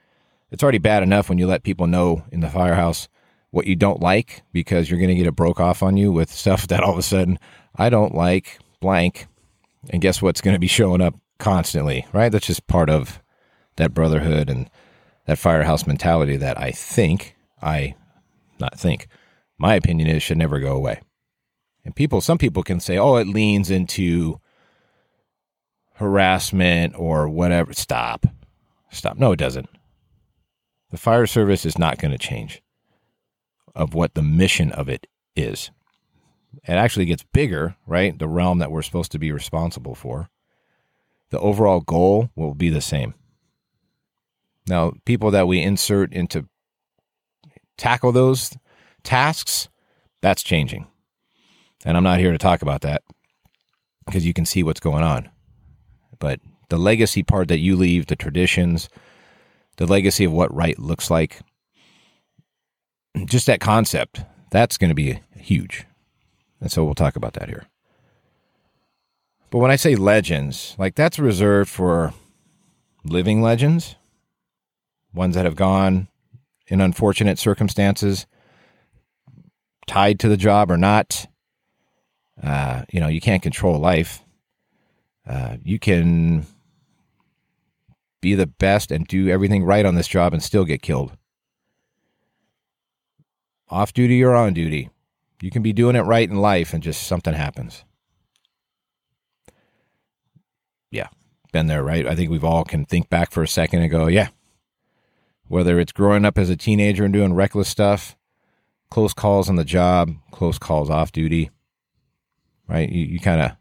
it's 0.50 0.62
already 0.62 0.78
bad 0.78 1.02
enough 1.02 1.28
when 1.28 1.38
you 1.38 1.46
let 1.46 1.62
people 1.62 1.86
know 1.86 2.24
in 2.30 2.40
the 2.40 2.48
firehouse 2.48 3.08
what 3.56 3.66
you 3.66 3.74
don't 3.74 4.02
like 4.02 4.42
because 4.52 4.90
you're 4.90 5.00
going 5.00 5.08
to 5.08 5.14
get 5.14 5.26
it 5.26 5.34
broke 5.34 5.60
off 5.60 5.82
on 5.82 5.96
you 5.96 6.12
with 6.12 6.30
stuff 6.42 6.66
that 6.66 6.82
all 6.82 6.92
of 6.92 6.98
a 6.98 7.02
sudden 7.02 7.38
I 7.74 7.88
don't 7.88 8.14
like 8.14 8.58
blank. 8.80 9.26
And 9.88 10.02
guess 10.02 10.20
what's 10.20 10.42
going 10.42 10.54
to 10.54 10.60
be 10.60 10.66
showing 10.66 11.00
up 11.00 11.14
constantly, 11.38 12.06
right? 12.12 12.30
That's 12.30 12.46
just 12.46 12.66
part 12.66 12.90
of 12.90 13.22
that 13.76 13.94
brotherhood 13.94 14.50
and 14.50 14.68
that 15.24 15.38
firehouse 15.38 15.86
mentality 15.86 16.36
that 16.36 16.60
I 16.60 16.70
think, 16.70 17.34
I 17.62 17.94
not 18.58 18.78
think, 18.78 19.08
my 19.58 19.74
opinion 19.74 20.08
is 20.08 20.22
should 20.22 20.38
never 20.38 20.60
go 20.60 20.76
away. 20.76 21.00
And 21.82 21.96
people, 21.96 22.20
some 22.20 22.36
people 22.36 22.62
can 22.62 22.78
say, 22.78 22.98
oh, 22.98 23.16
it 23.16 23.26
leans 23.26 23.70
into 23.70 24.38
harassment 25.94 26.94
or 26.98 27.26
whatever. 27.28 27.72
Stop. 27.72 28.26
Stop. 28.90 29.16
No, 29.16 29.32
it 29.32 29.38
doesn't. 29.38 29.70
The 30.90 30.98
fire 30.98 31.26
service 31.26 31.64
is 31.64 31.78
not 31.78 31.98
going 31.98 32.12
to 32.12 32.18
change 32.18 32.60
of 33.76 33.94
what 33.94 34.14
the 34.14 34.22
mission 34.22 34.72
of 34.72 34.88
it 34.88 35.06
is. 35.36 35.70
It 36.64 36.72
actually 36.72 37.04
gets 37.04 37.22
bigger, 37.32 37.76
right? 37.86 38.18
The 38.18 38.26
realm 38.26 38.58
that 38.58 38.70
we're 38.72 38.82
supposed 38.82 39.12
to 39.12 39.18
be 39.18 39.30
responsible 39.30 39.94
for. 39.94 40.28
The 41.30 41.38
overall 41.38 41.80
goal 41.80 42.30
will 42.34 42.54
be 42.54 42.70
the 42.70 42.80
same. 42.80 43.14
Now, 44.66 44.94
people 45.04 45.30
that 45.30 45.46
we 45.46 45.60
insert 45.60 46.12
into 46.12 46.48
tackle 47.76 48.12
those 48.12 48.56
tasks, 49.04 49.68
that's 50.22 50.42
changing. 50.42 50.86
And 51.84 51.96
I'm 51.96 52.02
not 52.02 52.18
here 52.18 52.32
to 52.32 52.38
talk 52.38 52.62
about 52.62 52.80
that 52.80 53.02
because 54.06 54.26
you 54.26 54.32
can 54.32 54.46
see 54.46 54.62
what's 54.62 54.80
going 54.80 55.04
on. 55.04 55.28
But 56.18 56.40
the 56.68 56.78
legacy 56.78 57.22
part 57.22 57.48
that 57.48 57.58
you 57.58 57.76
leave, 57.76 58.06
the 58.06 58.16
traditions, 58.16 58.88
the 59.76 59.86
legacy 59.86 60.24
of 60.24 60.32
what 60.32 60.54
right 60.54 60.78
looks 60.78 61.10
like. 61.10 61.40
Just 63.24 63.46
that 63.46 63.60
concept, 63.60 64.22
that's 64.50 64.76
going 64.76 64.90
to 64.90 64.94
be 64.94 65.20
huge. 65.34 65.86
And 66.60 66.70
so 66.70 66.84
we'll 66.84 66.94
talk 66.94 67.16
about 67.16 67.34
that 67.34 67.48
here. 67.48 67.66
But 69.50 69.58
when 69.58 69.70
I 69.70 69.76
say 69.76 69.94
legends, 69.96 70.74
like 70.78 70.94
that's 70.94 71.18
reserved 71.18 71.70
for 71.70 72.12
living 73.04 73.40
legends, 73.40 73.96
ones 75.14 75.34
that 75.34 75.44
have 75.44 75.56
gone 75.56 76.08
in 76.68 76.80
unfortunate 76.80 77.38
circumstances, 77.38 78.26
tied 79.86 80.18
to 80.20 80.28
the 80.28 80.36
job 80.36 80.70
or 80.70 80.76
not. 80.76 81.26
Uh, 82.42 82.82
you 82.92 83.00
know, 83.00 83.08
you 83.08 83.20
can't 83.20 83.42
control 83.42 83.78
life. 83.78 84.22
Uh, 85.26 85.56
you 85.62 85.78
can 85.78 86.46
be 88.20 88.34
the 88.34 88.46
best 88.46 88.90
and 88.90 89.06
do 89.06 89.28
everything 89.28 89.64
right 89.64 89.86
on 89.86 89.94
this 89.94 90.08
job 90.08 90.32
and 90.32 90.42
still 90.42 90.64
get 90.64 90.82
killed. 90.82 91.16
Off 93.68 93.92
duty 93.92 94.22
or 94.22 94.34
on 94.34 94.54
duty, 94.54 94.90
you 95.40 95.50
can 95.50 95.62
be 95.62 95.72
doing 95.72 95.96
it 95.96 96.02
right 96.02 96.28
in 96.28 96.36
life 96.36 96.72
and 96.72 96.82
just 96.82 97.06
something 97.06 97.34
happens. 97.34 97.84
yeah, 100.90 101.08
been 101.52 101.66
there, 101.66 101.84
right? 101.84 102.06
I 102.06 102.14
think 102.14 102.30
we've 102.30 102.44
all 102.44 102.64
can 102.64 102.84
think 102.84 103.08
back 103.08 103.30
for 103.30 103.42
a 103.42 103.48
second 103.48 103.82
and 103.82 103.90
go, 103.90 104.06
yeah. 104.06 104.28
Whether 105.48 105.78
it's 105.78 105.92
growing 105.92 106.24
up 106.24 106.38
as 106.38 106.50
a 106.50 106.56
teenager 106.56 107.04
and 107.04 107.12
doing 107.12 107.34
reckless 107.34 107.68
stuff, 107.68 108.16
close 108.90 109.12
calls 109.12 109.48
on 109.48 109.56
the 109.56 109.64
job, 109.64 110.12
close 110.32 110.58
calls 110.58 110.90
off 110.90 111.12
duty, 111.12 111.50
right? 112.68 112.88
You, 112.88 113.04
you 113.04 113.20
kind 113.20 113.40
of 113.40 113.52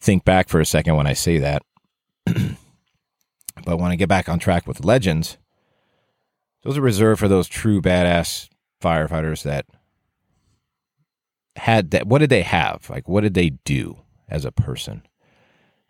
think 0.00 0.24
back 0.24 0.48
for 0.48 0.60
a 0.60 0.66
second 0.66 0.96
when 0.96 1.06
I 1.06 1.12
say 1.12 1.38
that. 1.38 1.62
but 2.24 3.78
when 3.78 3.92
I 3.92 3.96
get 3.96 4.08
back 4.08 4.28
on 4.28 4.38
track 4.38 4.66
with 4.66 4.84
legends, 4.84 5.36
those 6.62 6.76
are 6.76 6.82
reserved 6.82 7.20
for 7.20 7.28
those 7.28 7.46
true 7.46 7.80
badass 7.80 8.48
firefighters 8.80 9.42
that 9.42 9.66
had 11.56 11.90
that. 11.90 12.06
What 12.06 12.18
did 12.18 12.30
they 12.30 12.42
have? 12.42 12.88
Like, 12.88 13.08
what 13.08 13.22
did 13.22 13.34
they 13.34 13.50
do 13.50 13.98
as 14.28 14.44
a 14.44 14.52
person? 14.52 15.02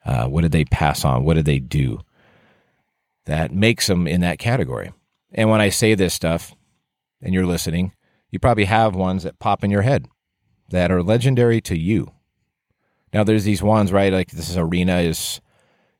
Uh, 0.05 0.27
what 0.27 0.43
did 0.43 0.53
they 0.53 0.65
pass 0.65 1.05
on? 1.05 1.25
What 1.25 1.35
did 1.35 1.45
they 1.45 1.59
do 1.59 2.01
that 3.27 3.53
makes 3.53 3.87
them 3.87 4.07
in 4.07 4.23
that 4.23 4.39
category? 4.39 4.93
And 5.33 5.51
when 5.51 5.61
I 5.61 5.69
say 5.69 5.95
this 5.95 6.15
stuff 6.15 6.55
and 7.23 7.35
you're 7.35 7.47
listening, 7.47 7.93
you 8.31 8.39
probably 8.39 8.65
have 8.65 8.95
ones 8.95 9.23
that 9.25 9.39
pop 9.39 9.63
in 9.63 9.71
your 9.71 9.83
head 9.83 10.07
that 10.71 10.91
are 10.91 11.03
legendary 11.03 11.61
to 11.63 11.79
you. 11.79 12.13
Now, 13.13 13.25
there's 13.25 13.45
these 13.45 13.63
ones, 13.63 13.93
right? 13.93 14.13
Like 14.13 14.31
this 14.31 14.57
arena 14.57 14.99
is 14.99 15.41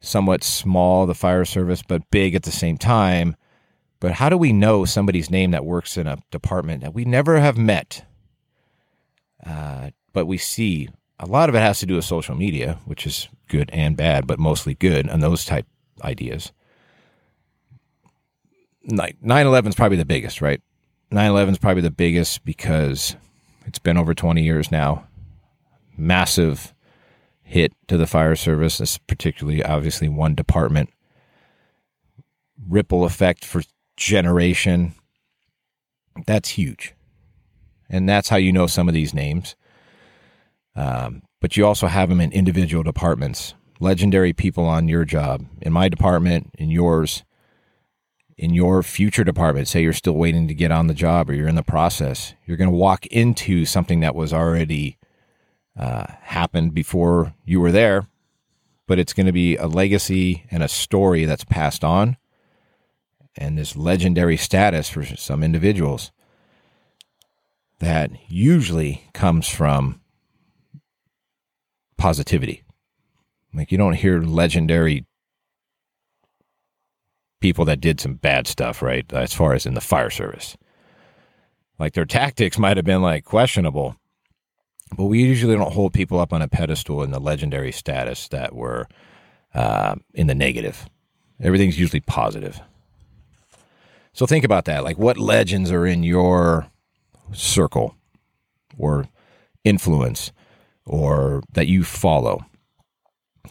somewhat 0.01 0.43
small, 0.45 1.07
the 1.07 1.15
fire 1.15 1.45
service, 1.45 1.83
but 1.87 2.11
big 2.11 2.35
at 2.35 2.45
the 2.45 2.53
same 2.53 2.79
time. 2.79 3.37
But 4.01 4.13
how 4.13 4.31
do 4.31 4.39
we 4.39 4.53
know 4.53 4.87
somebody's 4.87 5.31
name 5.31 5.51
that 5.51 5.65
works 5.65 5.97
in 5.99 6.07
a 6.07 6.19
department 6.31 6.83
that 6.83 6.95
we 6.95 7.05
never 7.05 7.39
have 7.39 7.59
met? 7.59 8.05
Uh, 9.45 9.91
but 10.13 10.27
we 10.27 10.39
see 10.39 10.89
a 11.19 11.27
lot 11.27 11.51
of 11.51 11.55
it 11.55 11.61
has 11.61 11.81
to 11.81 11.87
do 11.87 11.97
with 11.97 12.05
social 12.07 12.35
media, 12.35 12.79
which 12.87 13.07
is 13.07 13.29
good 13.49 13.69
and 13.73 13.97
bad, 13.97 14.27
but 14.27 14.39
mostly 14.39 14.75
good 14.75 15.07
and 15.07 15.23
those 15.23 15.45
type 15.45 15.67
ideas. 16.03 16.53
9 18.83 19.17
11 19.23 19.69
is 19.69 19.75
probably 19.75 19.99
the 19.99 20.07
biggest, 20.07 20.41
right? 20.41 20.63
9 21.11 21.31
11 21.31 21.55
is 21.55 21.59
probably 21.59 21.83
the 21.83 21.91
biggest 21.91 22.45
because 22.45 23.17
it's 23.67 23.79
been 23.79 23.99
over 23.99 24.15
20 24.15 24.43
years 24.43 24.73
now. 24.73 25.07
Massive 25.97 26.73
hit 27.43 27.73
to 27.89 27.99
the 27.99 28.07
fire 28.07 28.37
service, 28.37 28.97
particularly 29.07 29.63
obviously 29.63 30.09
one 30.09 30.35
department. 30.35 30.89
Ripple 32.67 33.05
effect 33.05 33.45
for 33.45 33.63
generation. 34.01 34.95
That's 36.27 36.49
huge. 36.49 36.95
And 37.89 38.09
that's 38.09 38.29
how 38.29 38.37
you 38.37 38.53
know 38.53 38.67
some 38.67 38.89
of 38.89 38.95
these 38.95 39.15
names. 39.15 39.55
Um, 40.75 41.23
but 41.41 41.57
you 41.57 41.67
also 41.67 41.87
have 41.87 42.09
them 42.09 42.21
in 42.21 42.33
individual 42.33 42.83
departments. 42.83 43.55
Legendary 43.79 44.33
people 44.33 44.65
on 44.65 44.89
your 44.89 45.05
job, 45.05 45.45
in 45.61 45.73
my 45.73 45.89
department, 45.89 46.51
in 46.59 46.71
yours, 46.71 47.25
in 48.37 48.55
your 48.55 48.83
future 48.83 49.25
department. 49.25 49.69
Say 49.69 49.83
you're 49.83 49.93
still 49.93 50.15
waiting 50.15 50.49
to 50.49 50.55
get 50.55 50.71
on 50.71 50.87
the 50.87 50.95
job 50.95 51.29
or 51.29 51.35
you're 51.35 51.49
in 51.49 51.55
the 51.55 51.63
process. 51.63 52.35
You're 52.47 52.57
going 52.57 52.71
to 52.71 52.77
walk 52.77 53.07
into 53.07 53.65
something 53.65 54.01
that 54.01 54.15
was 54.15 54.33
already 54.33 54.99
uh, 55.79 56.07
happened 56.23 56.75
before 56.75 57.35
you 57.45 57.61
were 57.61 57.73
there, 57.73 58.07
but 58.87 58.99
it's 58.99 59.13
going 59.13 59.27
to 59.27 59.33
be 59.33 59.57
a 59.57 59.67
legacy 59.67 60.47
and 60.51 60.63
a 60.63 60.69
story 60.69 61.25
that's 61.25 61.45
passed 61.45 61.85
on 61.85 62.17
and 63.37 63.59
this 63.59 63.77
legendary 63.77 64.37
status 64.37 64.89
for 64.89 65.05
some 65.05 65.43
individuals 65.43 66.11
that 67.79 68.11
usually 68.29 69.09
comes 69.15 69.49
from 69.49 70.01
positivity. 71.97 72.63
Like 73.53 73.73
you 73.73 73.79
don't 73.79 73.95
hear 73.95 74.21
legendary 74.21 75.07
people 77.41 77.65
that 77.65 77.81
did 77.81 78.01
some 78.01 78.15
bad 78.15 78.47
stuff, 78.47 78.83
right? 78.83 79.11
As 79.13 79.33
far 79.33 79.55
as 79.55 79.67
in 79.67 79.75
the 79.75 79.81
fire 79.81 80.11
service. 80.11 80.57
Like 81.79 81.95
their 81.95 82.05
tactics 82.05 82.59
might 82.59 82.77
have 82.77 82.85
been 82.85 83.01
like 83.03 83.25
questionable, 83.25 83.97
but 84.97 85.07
we 85.07 85.23
usually 85.23 85.57
don't 85.57 85.73
hold 85.73 85.95
people 85.95 86.21
up 86.21 86.33
on 86.33 86.43
a 86.43 86.49
pedestal 86.49 87.03
in 87.03 87.11
the 87.11 87.21
legendary 87.21 87.73
status 87.73 88.29
that 88.29 88.55
were 88.55 88.87
uh, 89.55 89.95
in 90.13 90.27
the 90.27 90.35
negative. 90.35 90.87
Everything's 91.41 91.81
usually 91.81 92.01
positive. 92.01 92.61
So 94.13 94.27
think 94.27 94.45
about 94.45 94.65
that. 94.67 94.85
Like 94.85 94.99
what 94.99 95.19
legends 95.19 95.71
are 95.71 95.87
in 95.87 96.03
your 96.03 96.67
circle 97.33 97.95
or 98.77 99.09
influence? 99.65 100.33
or 100.91 101.43
that 101.53 101.69
you 101.69 101.85
follow. 101.85 102.45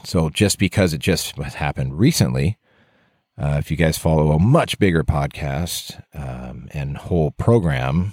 So 0.04 0.30
just 0.30 0.60
because 0.60 0.94
it 0.94 1.00
just 1.00 1.38
happened 1.38 1.98
recently, 1.98 2.58
uh, 3.38 3.56
if 3.60 3.72
you 3.72 3.78
guys 3.78 3.98
follow 3.98 4.34
a 4.34 4.40
much 4.40 4.78
bigger 4.78 5.06
podcast 5.06 6.02
um, 6.14 6.68
and 6.72 6.98
whole 6.98 7.32
program, 7.32 8.12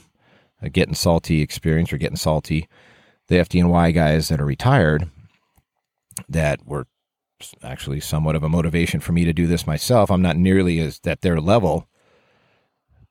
a 0.62 0.70
Getting 0.70 0.94
Salty 0.94 1.42
experience 1.42 1.92
or 1.92 1.98
Getting 1.98 2.16
Salty, 2.16 2.68
the 3.26 3.36
FDNY 3.36 3.92
guys 3.92 4.28
that 4.28 4.40
are 4.40 4.46
retired 4.46 5.10
that 6.28 6.64
were 6.64 6.86
actually 7.64 7.98
somewhat 7.98 8.36
of 8.36 8.44
a 8.44 8.48
motivation 8.48 9.00
for 9.00 9.10
me 9.10 9.24
to 9.24 9.32
do 9.32 9.48
this 9.48 9.66
myself. 9.66 10.08
I'm 10.08 10.22
not 10.22 10.36
nearly 10.36 10.78
as 10.78 11.00
at 11.04 11.22
their 11.22 11.40
level, 11.40 11.88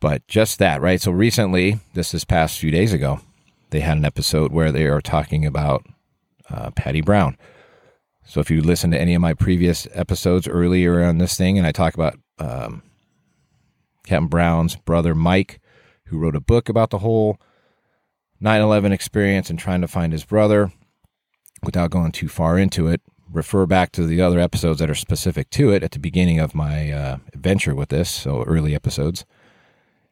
but 0.05 0.27
just 0.27 0.59
that, 0.59 0.81
right? 0.81 1.01
So 1.01 1.11
recently, 1.11 1.79
this 1.95 2.11
this 2.11 2.23
past 2.23 2.59
few 2.59 2.69
days 2.69 2.93
ago, 2.93 3.21
they 3.71 3.79
had 3.79 3.97
an 3.97 4.05
episode 4.05 4.51
where 4.51 4.71
they 4.71 4.83
are 4.83 5.01
talking 5.01 5.47
about 5.47 5.83
uh, 6.47 6.69
Paddy 6.69 7.01
Brown. 7.01 7.37
So 8.23 8.39
if 8.39 8.51
you 8.51 8.61
listen 8.61 8.91
to 8.91 9.01
any 9.01 9.15
of 9.15 9.21
my 9.23 9.33
previous 9.33 9.87
episodes 9.95 10.47
earlier 10.47 11.03
on 11.03 11.17
this 11.17 11.35
thing, 11.35 11.57
and 11.57 11.65
I 11.65 11.71
talk 11.71 11.95
about 11.95 12.19
um, 12.37 12.83
Captain 14.05 14.27
Brown's 14.27 14.75
brother 14.75 15.15
Mike, 15.15 15.59
who 16.03 16.19
wrote 16.19 16.35
a 16.35 16.39
book 16.39 16.69
about 16.69 16.91
the 16.91 16.99
whole 16.99 17.39
9 18.39 18.61
11 18.61 18.91
experience 18.91 19.49
and 19.49 19.57
trying 19.57 19.81
to 19.81 19.87
find 19.87 20.13
his 20.13 20.23
brother 20.23 20.71
without 21.63 21.89
going 21.89 22.11
too 22.11 22.27
far 22.27 22.59
into 22.59 22.87
it, 22.87 23.01
refer 23.33 23.65
back 23.65 23.91
to 23.93 24.05
the 24.05 24.21
other 24.21 24.39
episodes 24.39 24.77
that 24.77 24.89
are 24.91 24.93
specific 24.93 25.49
to 25.49 25.71
it 25.71 25.81
at 25.81 25.93
the 25.93 25.99
beginning 25.99 26.39
of 26.39 26.53
my 26.53 26.91
uh, 26.91 27.17
adventure 27.33 27.73
with 27.73 27.89
this, 27.89 28.11
so 28.11 28.43
early 28.43 28.75
episodes. 28.75 29.25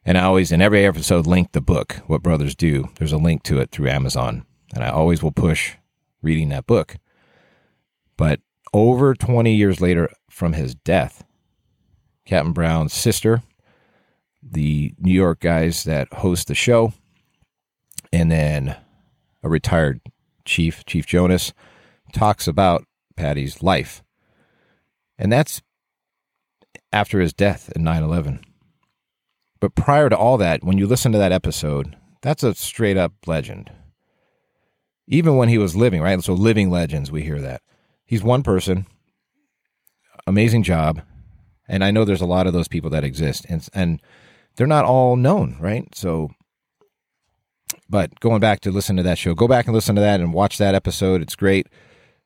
And 0.06 0.18
I 0.18 0.24
always, 0.24 0.52
in 0.52 0.60
every 0.60 0.84
episode, 0.84 1.26
link 1.26 1.52
the 1.52 1.62
book, 1.62 2.02
What 2.06 2.22
Brothers 2.22 2.54
Do. 2.54 2.90
There's 2.96 3.12
a 3.12 3.18
link 3.18 3.42
to 3.44 3.58
it 3.60 3.70
through 3.70 3.88
Amazon. 3.88 4.44
And 4.74 4.84
I 4.84 4.90
always 4.90 5.22
will 5.22 5.32
push 5.32 5.76
reading 6.20 6.50
that 6.50 6.66
book. 6.66 6.96
But 8.16 8.40
over 8.72 9.14
20 9.14 9.54
years 9.54 9.80
later 9.80 10.10
from 10.28 10.52
his 10.52 10.74
death, 10.74 11.24
Captain 12.26 12.52
Brown's 12.52 12.92
sister, 12.92 13.42
the 14.42 14.94
New 14.98 15.12
York 15.12 15.40
guys 15.40 15.84
that 15.84 16.12
host 16.12 16.48
the 16.48 16.54
show, 16.54 16.92
and 18.12 18.30
then 18.30 18.76
a 19.42 19.48
retired 19.48 20.00
chief, 20.44 20.84
Chief 20.84 21.06
Jonas, 21.06 21.54
talks 22.12 22.46
about 22.46 22.84
Paddy's 23.16 23.62
life. 23.62 24.02
And 25.18 25.32
that's 25.32 25.62
after 26.92 27.20
his 27.20 27.32
death 27.32 27.72
in 27.74 27.84
9 27.84 28.02
11. 28.02 28.40
But 29.64 29.74
prior 29.74 30.10
to 30.10 30.16
all 30.18 30.36
that, 30.36 30.62
when 30.62 30.76
you 30.76 30.86
listen 30.86 31.10
to 31.12 31.18
that 31.18 31.32
episode, 31.32 31.96
that's 32.20 32.42
a 32.42 32.54
straight 32.54 32.98
up 32.98 33.14
legend 33.26 33.70
even 35.06 35.38
when 35.38 35.48
he 35.48 35.56
was 35.56 35.74
living, 35.74 36.02
right? 36.02 36.22
So 36.22 36.34
living 36.34 36.68
legends, 36.68 37.10
we 37.10 37.22
hear 37.22 37.40
that. 37.40 37.62
He's 38.04 38.22
one 38.22 38.42
person, 38.42 38.84
amazing 40.26 40.64
job. 40.64 41.00
And 41.66 41.82
I 41.82 41.92
know 41.92 42.04
there's 42.04 42.20
a 42.20 42.26
lot 42.26 42.46
of 42.46 42.52
those 42.52 42.68
people 42.68 42.90
that 42.90 43.04
exist 43.04 43.46
and 43.48 43.66
and 43.72 44.02
they're 44.56 44.66
not 44.66 44.84
all 44.84 45.16
known, 45.16 45.56
right? 45.58 45.88
So 45.94 46.28
but 47.88 48.20
going 48.20 48.40
back 48.40 48.60
to 48.60 48.70
listen 48.70 48.96
to 48.96 49.02
that 49.02 49.16
show, 49.16 49.34
go 49.34 49.48
back 49.48 49.64
and 49.64 49.74
listen 49.74 49.94
to 49.94 50.02
that 50.02 50.20
and 50.20 50.34
watch 50.34 50.58
that 50.58 50.74
episode. 50.74 51.22
It's 51.22 51.36
great. 51.36 51.68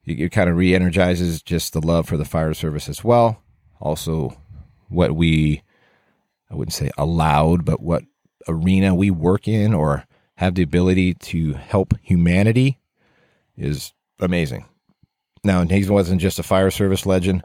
It, 0.04 0.18
it 0.18 0.32
kind 0.32 0.50
of 0.50 0.56
re-energizes 0.56 1.40
just 1.40 1.72
the 1.72 1.86
love 1.86 2.08
for 2.08 2.16
the 2.16 2.24
fire 2.24 2.52
service 2.52 2.88
as 2.88 3.04
well. 3.04 3.44
Also 3.80 4.36
what 4.88 5.12
we 5.12 5.62
I 6.50 6.54
wouldn't 6.54 6.72
say 6.72 6.90
allowed, 6.96 7.64
but 7.64 7.82
what 7.82 8.04
arena 8.46 8.94
we 8.94 9.10
work 9.10 9.46
in 9.46 9.74
or 9.74 10.04
have 10.36 10.54
the 10.54 10.62
ability 10.62 11.14
to 11.14 11.54
help 11.54 11.94
humanity 12.00 12.78
is 13.56 13.92
amazing. 14.20 14.64
Now, 15.44 15.64
he 15.64 15.88
wasn't 15.88 16.20
just 16.20 16.38
a 16.38 16.44
fire 16.44 16.70
service 16.70 17.06
legend. 17.06 17.44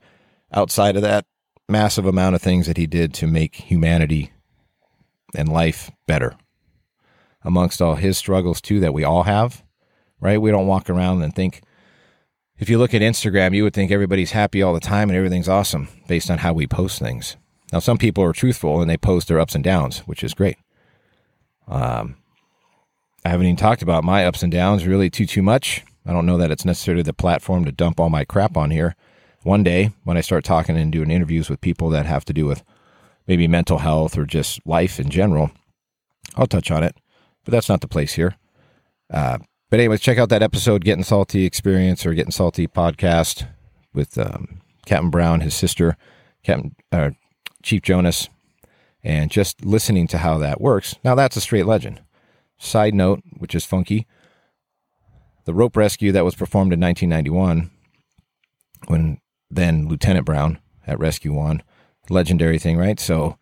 Outside 0.51 0.95
of 0.95 1.01
that, 1.01 1.25
massive 1.67 2.05
amount 2.05 2.35
of 2.35 2.41
things 2.41 2.67
that 2.67 2.77
he 2.77 2.87
did 2.87 3.13
to 3.15 3.27
make 3.27 3.55
humanity 3.55 4.31
and 5.35 5.49
life 5.49 5.91
better. 6.07 6.35
Amongst 7.41 7.81
all 7.81 7.95
his 7.95 8.17
struggles, 8.17 8.61
too, 8.61 8.79
that 8.79 8.93
we 8.93 9.03
all 9.03 9.23
have, 9.23 9.63
right? 10.19 10.41
We 10.41 10.51
don't 10.51 10.67
walk 10.67 10.89
around 10.89 11.23
and 11.23 11.35
think, 11.35 11.61
if 12.57 12.69
you 12.69 12.77
look 12.77 12.93
at 12.93 13.01
Instagram, 13.01 13.55
you 13.55 13.63
would 13.63 13.73
think 13.73 13.91
everybody's 13.91 14.31
happy 14.31 14.61
all 14.61 14.73
the 14.73 14.79
time 14.79 15.09
and 15.09 15.17
everything's 15.17 15.49
awesome 15.49 15.87
based 16.07 16.29
on 16.29 16.37
how 16.37 16.53
we 16.53 16.67
post 16.67 16.99
things. 16.99 17.35
Now, 17.73 17.79
some 17.79 17.97
people 17.97 18.23
are 18.23 18.33
truthful 18.33 18.81
and 18.81 18.89
they 18.89 18.97
post 18.97 19.27
their 19.27 19.39
ups 19.39 19.55
and 19.55 19.63
downs, 19.63 20.01
which 20.01 20.23
is 20.23 20.35
great. 20.35 20.57
Um, 21.67 22.17
I 23.25 23.29
haven't 23.29 23.47
even 23.47 23.55
talked 23.55 23.81
about 23.81 24.03
my 24.03 24.27
ups 24.27 24.43
and 24.43 24.51
downs 24.51 24.85
really 24.85 25.09
too 25.09 25.25
too 25.25 25.41
much. 25.41 25.83
I 26.05 26.13
don't 26.13 26.27
know 26.27 26.37
that 26.37 26.51
it's 26.51 26.65
necessarily 26.65 27.01
the 27.01 27.13
platform 27.13 27.65
to 27.65 27.71
dump 27.71 27.99
all 27.99 28.11
my 28.11 28.25
crap 28.25 28.55
on 28.55 28.69
here. 28.69 28.95
one 29.41 29.63
day 29.63 29.91
when 30.03 30.17
I 30.17 30.21
start 30.21 30.43
talking 30.43 30.77
and 30.77 30.91
doing 30.91 31.09
interviews 31.09 31.49
with 31.49 31.61
people 31.61 31.89
that 31.89 32.05
have 32.05 32.23
to 32.25 32.33
do 32.33 32.45
with 32.45 32.63
maybe 33.27 33.47
mental 33.47 33.79
health 33.79 34.19
or 34.19 34.25
just 34.25 34.61
life 34.67 34.99
in 34.99 35.09
general, 35.09 35.49
I'll 36.35 36.45
touch 36.45 36.69
on 36.69 36.83
it. 36.83 36.95
But 37.43 37.53
that's 37.53 37.69
not 37.69 37.81
the 37.81 37.87
place 37.87 38.13
here. 38.13 38.35
Uh, 39.09 39.39
but 39.71 39.79
anyways, 39.79 39.99
check 39.99 40.19
out 40.19 40.29
that 40.29 40.43
episode, 40.43 40.85
Getting 40.85 41.03
Salty 41.03 41.43
Experience 41.43 42.05
or 42.05 42.13
Getting 42.13 42.31
Salty 42.31 42.67
podcast 42.67 43.47
with 43.95 44.15
um, 44.19 44.61
Captain 44.85 45.09
Brown, 45.09 45.41
his 45.41 45.55
sister, 45.55 45.97
Captain 46.43 46.75
uh, 46.91 47.09
Chief 47.63 47.81
Jonas, 47.81 48.29
and 49.03 49.31
just 49.31 49.65
listening 49.65 50.07
to 50.07 50.19
how 50.19 50.37
that 50.37 50.61
works. 50.61 50.95
Now 51.03 51.15
that's 51.15 51.37
a 51.37 51.41
straight 51.41 51.65
legend. 51.65 52.01
Side 52.57 52.93
note, 52.93 53.21
which 53.37 53.55
is 53.55 53.65
funky, 53.65 54.05
the 55.45 55.53
rope 55.53 55.75
rescue 55.75 56.11
that 56.11 56.23
was 56.23 56.35
performed 56.35 56.71
in 56.71 56.79
1991 56.79 57.71
when 58.87 59.19
then 59.49 59.87
Lieutenant 59.87 60.25
Brown 60.25 60.59
at 60.85 60.99
Rescue 60.99 61.33
One, 61.33 61.63
legendary 62.09 62.59
thing, 62.59 62.77
right? 62.77 62.99
So 62.99 63.37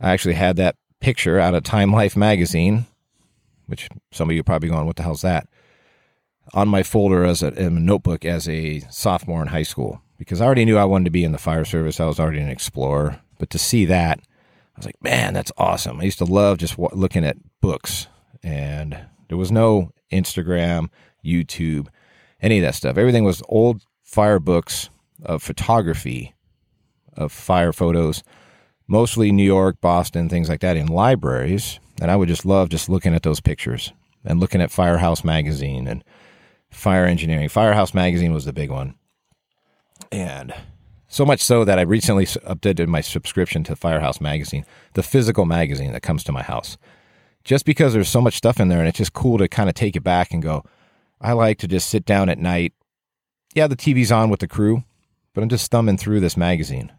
I 0.00 0.10
actually 0.12 0.34
had 0.34 0.56
that 0.56 0.76
picture 1.00 1.38
out 1.38 1.54
of 1.54 1.62
Time 1.62 1.92
Life 1.92 2.16
magazine, 2.16 2.86
which 3.66 3.88
some 4.12 4.28
of 4.28 4.34
you 4.34 4.40
are 4.40 4.44
probably 4.44 4.68
going, 4.68 4.86
what 4.86 4.96
the 4.96 5.02
hell's 5.02 5.22
that? 5.22 5.48
On 6.54 6.68
my 6.68 6.82
folder 6.82 7.24
as 7.24 7.42
a, 7.42 7.48
a 7.48 7.70
notebook 7.70 8.24
as 8.24 8.48
a 8.48 8.80
sophomore 8.90 9.42
in 9.42 9.48
high 9.48 9.62
school 9.62 10.02
because 10.18 10.40
I 10.40 10.46
already 10.46 10.64
knew 10.64 10.76
I 10.76 10.84
wanted 10.84 11.06
to 11.06 11.10
be 11.10 11.24
in 11.24 11.32
the 11.32 11.38
fire 11.38 11.64
service. 11.64 12.00
I 12.00 12.06
was 12.06 12.20
already 12.20 12.40
an 12.40 12.48
explorer, 12.48 13.20
but 13.42 13.50
to 13.50 13.58
see 13.58 13.86
that, 13.86 14.20
I 14.20 14.78
was 14.78 14.86
like, 14.86 15.02
man, 15.02 15.34
that's 15.34 15.50
awesome. 15.58 15.98
I 16.00 16.04
used 16.04 16.18
to 16.18 16.24
love 16.24 16.58
just 16.58 16.78
looking 16.78 17.24
at 17.24 17.36
books, 17.60 18.06
and 18.40 18.96
there 19.26 19.36
was 19.36 19.50
no 19.50 19.90
Instagram, 20.12 20.90
YouTube, 21.24 21.88
any 22.40 22.58
of 22.58 22.62
that 22.62 22.76
stuff. 22.76 22.96
Everything 22.96 23.24
was 23.24 23.42
old 23.48 23.82
fire 24.04 24.38
books 24.38 24.90
of 25.24 25.42
photography, 25.42 26.34
of 27.16 27.32
fire 27.32 27.72
photos, 27.72 28.22
mostly 28.86 29.32
New 29.32 29.42
York, 29.42 29.80
Boston, 29.80 30.28
things 30.28 30.48
like 30.48 30.60
that 30.60 30.76
in 30.76 30.86
libraries. 30.86 31.80
And 32.00 32.12
I 32.12 32.14
would 32.14 32.28
just 32.28 32.46
love 32.46 32.68
just 32.68 32.88
looking 32.88 33.12
at 33.12 33.24
those 33.24 33.40
pictures 33.40 33.92
and 34.24 34.38
looking 34.38 34.60
at 34.60 34.70
Firehouse 34.70 35.24
Magazine 35.24 35.88
and 35.88 36.04
Fire 36.70 37.06
Engineering. 37.06 37.48
Firehouse 37.48 37.92
Magazine 37.92 38.32
was 38.32 38.44
the 38.44 38.52
big 38.52 38.70
one. 38.70 38.94
And 40.12 40.54
so 41.12 41.26
much 41.26 41.42
so 41.42 41.62
that 41.62 41.78
I 41.78 41.82
recently 41.82 42.24
updated 42.24 42.86
my 42.86 43.02
subscription 43.02 43.62
to 43.64 43.76
Firehouse 43.76 44.18
Magazine, 44.18 44.64
the 44.94 45.02
physical 45.02 45.44
magazine 45.44 45.92
that 45.92 46.02
comes 46.02 46.24
to 46.24 46.32
my 46.32 46.42
house. 46.42 46.78
Just 47.44 47.66
because 47.66 47.92
there's 47.92 48.08
so 48.08 48.22
much 48.22 48.38
stuff 48.38 48.58
in 48.58 48.68
there 48.68 48.78
and 48.78 48.88
it's 48.88 48.96
just 48.96 49.12
cool 49.12 49.36
to 49.36 49.46
kind 49.46 49.68
of 49.68 49.74
take 49.74 49.94
it 49.94 50.02
back 50.02 50.32
and 50.32 50.42
go, 50.42 50.64
I 51.20 51.32
like 51.34 51.58
to 51.58 51.68
just 51.68 51.90
sit 51.90 52.06
down 52.06 52.30
at 52.30 52.38
night. 52.38 52.72
Yeah, 53.54 53.66
the 53.66 53.76
TV's 53.76 54.10
on 54.10 54.30
with 54.30 54.40
the 54.40 54.48
crew, 54.48 54.84
but 55.34 55.42
I'm 55.42 55.50
just 55.50 55.70
thumbing 55.70 55.98
through 55.98 56.20
this 56.20 56.34
magazine 56.34 56.90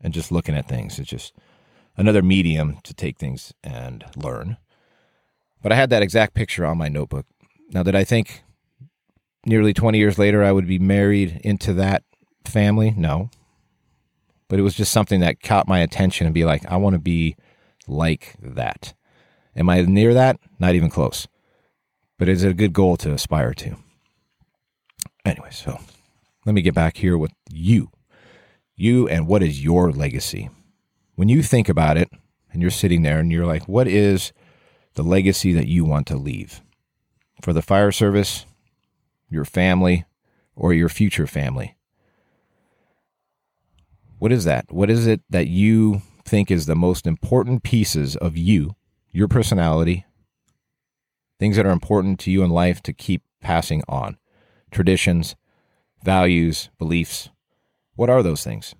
and 0.00 0.12
just 0.12 0.32
looking 0.32 0.56
at 0.56 0.68
things. 0.68 0.98
It's 0.98 1.08
just 1.08 1.32
another 1.96 2.22
medium 2.22 2.78
to 2.82 2.92
take 2.92 3.18
things 3.18 3.54
and 3.62 4.04
learn. 4.16 4.56
But 5.62 5.70
I 5.70 5.76
had 5.76 5.90
that 5.90 6.02
exact 6.02 6.34
picture 6.34 6.66
on 6.66 6.76
my 6.76 6.88
notebook. 6.88 7.26
Now, 7.70 7.84
did 7.84 7.94
I 7.94 8.02
think 8.02 8.42
nearly 9.46 9.72
20 9.72 9.96
years 9.96 10.18
later 10.18 10.42
I 10.42 10.50
would 10.50 10.66
be 10.66 10.80
married 10.80 11.40
into 11.44 11.72
that 11.74 12.02
family? 12.44 12.92
No. 12.96 13.30
But 14.50 14.58
it 14.58 14.62
was 14.62 14.74
just 14.74 14.90
something 14.90 15.20
that 15.20 15.40
caught 15.40 15.68
my 15.68 15.78
attention 15.78 16.26
and 16.26 16.34
be 16.34 16.44
like, 16.44 16.66
I 16.66 16.76
want 16.76 16.94
to 16.94 16.98
be 16.98 17.36
like 17.86 18.34
that. 18.42 18.94
Am 19.54 19.70
I 19.70 19.80
near 19.82 20.12
that? 20.12 20.40
Not 20.58 20.74
even 20.74 20.90
close. 20.90 21.28
But 22.18 22.28
is 22.28 22.42
it 22.42 22.50
a 22.50 22.54
good 22.54 22.72
goal 22.72 22.96
to 22.96 23.12
aspire 23.12 23.54
to? 23.54 23.76
Anyway, 25.24 25.50
so 25.52 25.78
let 26.44 26.52
me 26.52 26.62
get 26.62 26.74
back 26.74 26.96
here 26.96 27.16
with 27.16 27.30
you. 27.48 27.92
You 28.74 29.06
and 29.06 29.28
what 29.28 29.44
is 29.44 29.62
your 29.62 29.92
legacy? 29.92 30.50
When 31.14 31.28
you 31.28 31.44
think 31.44 31.68
about 31.68 31.96
it 31.96 32.10
and 32.52 32.60
you're 32.60 32.72
sitting 32.72 33.02
there 33.02 33.20
and 33.20 33.30
you're 33.30 33.46
like, 33.46 33.68
what 33.68 33.86
is 33.86 34.32
the 34.94 35.04
legacy 35.04 35.52
that 35.52 35.68
you 35.68 35.84
want 35.84 36.08
to 36.08 36.16
leave 36.16 36.60
for 37.40 37.52
the 37.52 37.62
fire 37.62 37.92
service, 37.92 38.46
your 39.28 39.44
family, 39.44 40.06
or 40.56 40.74
your 40.74 40.88
future 40.88 41.28
family? 41.28 41.76
What 44.20 44.32
is 44.32 44.44
that? 44.44 44.70
What 44.70 44.90
is 44.90 45.06
it 45.06 45.22
that 45.30 45.46
you 45.48 46.02
think 46.26 46.50
is 46.50 46.66
the 46.66 46.76
most 46.76 47.06
important 47.06 47.62
pieces 47.62 48.16
of 48.16 48.36
you, 48.36 48.76
your 49.10 49.28
personality, 49.28 50.04
things 51.38 51.56
that 51.56 51.64
are 51.64 51.70
important 51.70 52.20
to 52.20 52.30
you 52.30 52.42
in 52.42 52.50
life 52.50 52.82
to 52.82 52.92
keep 52.92 53.22
passing 53.40 53.82
on? 53.88 54.18
Traditions, 54.70 55.36
values, 56.04 56.68
beliefs. 56.78 57.30
What 57.96 58.10
are 58.10 58.22
those 58.22 58.44
things? 58.44 58.74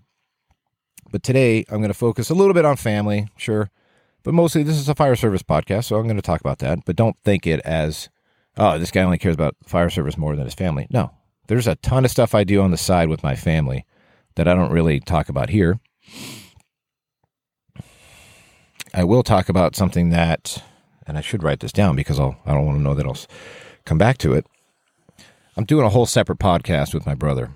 But 1.11 1.23
today 1.23 1.65
I'm 1.71 1.79
going 1.79 1.89
to 1.89 1.95
focus 1.95 2.29
a 2.29 2.35
little 2.35 2.53
bit 2.53 2.67
on 2.67 2.77
family, 2.77 3.27
sure, 3.39 3.71
but 4.23 4.35
mostly 4.35 4.63
this 4.63 4.77
is 4.77 4.91
a 4.91 4.95
fire 4.95 5.17
service 5.17 5.43
podcast, 5.43 5.87
so 5.87 5.97
I'm 5.97 6.05
going 6.05 6.17
to 6.17 6.23
talk 6.23 6.43
about 6.43 6.59
that. 6.59 6.81
But 6.85 6.97
don't 6.97 7.17
think 7.25 7.47
it 7.47 7.61
as, 7.61 8.11
oh, 8.59 8.79
this 8.79 8.91
guy 8.91 9.01
only 9.01 9.17
cares 9.17 9.37
about 9.37 9.57
fire 9.65 9.89
service 9.89 10.19
more 10.19 10.37
than 10.37 10.45
his 10.45 10.55
family. 10.55 10.87
No, 10.91 11.13
there's 11.47 11.67
a 11.67 11.77
ton 11.77 12.05
of 12.05 12.11
stuff 12.11 12.35
I 12.35 12.45
do 12.45 12.61
on 12.61 12.73
the 12.73 12.77
side 12.77 13.09
with 13.09 13.23
my 13.23 13.35
family 13.35 13.87
that 14.41 14.49
I 14.49 14.55
don't 14.55 14.73
really 14.73 15.01
talk 15.01 15.29
about 15.29 15.51
here. 15.51 15.79
I 18.95 19.05
will 19.05 19.23
talk 19.23 19.51
about 19.51 19.77
something 19.77 20.09
that, 20.09 20.63
and 21.07 21.19
I 21.19 21.21
should 21.21 21.43
write 21.43 21.61
this 21.61 21.73
down 21.73 21.95
because 21.95 22.19
I'll, 22.19 22.39
I 22.47 22.55
don't 22.55 22.65
want 22.65 22.79
to 22.79 22.83
know 22.83 22.95
that 22.95 23.05
I'll 23.05 23.19
come 23.85 23.99
back 23.99 24.17
to 24.17 24.33
it. 24.33 24.47
I'm 25.59 25.67
doing 25.67 25.85
a 25.85 25.91
whole 25.91 26.07
separate 26.07 26.39
podcast 26.39 26.95
with 26.95 27.05
my 27.05 27.15
brother. 27.15 27.51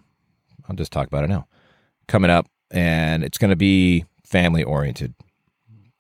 I'll 0.69 0.77
just 0.77 0.93
talk 0.93 1.07
about 1.07 1.25
it 1.25 1.29
now. 1.29 1.47
Coming 2.07 2.31
up, 2.31 2.49
and 2.71 3.25
it's 3.25 3.39
going 3.39 3.49
to 3.49 3.57
be 3.57 4.05
family 4.23 4.63
oriented. 4.63 5.15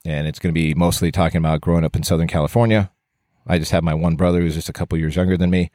And 0.04 0.26
it's 0.26 0.38
going 0.38 0.52
to 0.52 0.60
be 0.60 0.74
mostly 0.74 1.10
talking 1.10 1.38
about 1.38 1.62
growing 1.62 1.84
up 1.84 1.96
in 1.96 2.02
Southern 2.02 2.28
California. 2.28 2.92
I 3.46 3.58
just 3.58 3.72
have 3.72 3.84
my 3.84 3.94
one 3.94 4.16
brother 4.16 4.42
who's 4.42 4.56
just 4.56 4.68
a 4.68 4.74
couple 4.74 4.98
years 4.98 5.16
younger 5.16 5.38
than 5.38 5.48
me. 5.48 5.70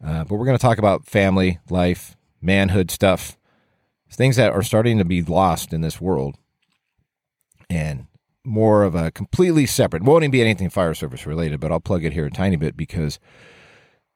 Uh, 0.00 0.22
but 0.22 0.36
we're 0.36 0.46
going 0.46 0.56
to 0.56 0.62
talk 0.62 0.78
about 0.78 1.06
family, 1.06 1.58
life, 1.68 2.16
manhood 2.40 2.92
stuff, 2.92 3.36
things 4.10 4.36
that 4.36 4.52
are 4.52 4.62
starting 4.62 4.98
to 4.98 5.04
be 5.04 5.22
lost 5.22 5.72
in 5.72 5.80
this 5.80 6.00
world 6.00 6.36
and 7.70 8.06
more 8.44 8.82
of 8.82 8.94
a 8.94 9.10
completely 9.10 9.66
separate 9.66 10.02
won't 10.02 10.24
even 10.24 10.30
be 10.30 10.40
anything 10.40 10.70
fire 10.70 10.94
service 10.94 11.26
related 11.26 11.60
but 11.60 11.70
i'll 11.70 11.80
plug 11.80 12.04
it 12.04 12.12
here 12.12 12.26
a 12.26 12.30
tiny 12.30 12.56
bit 12.56 12.76
because 12.76 13.18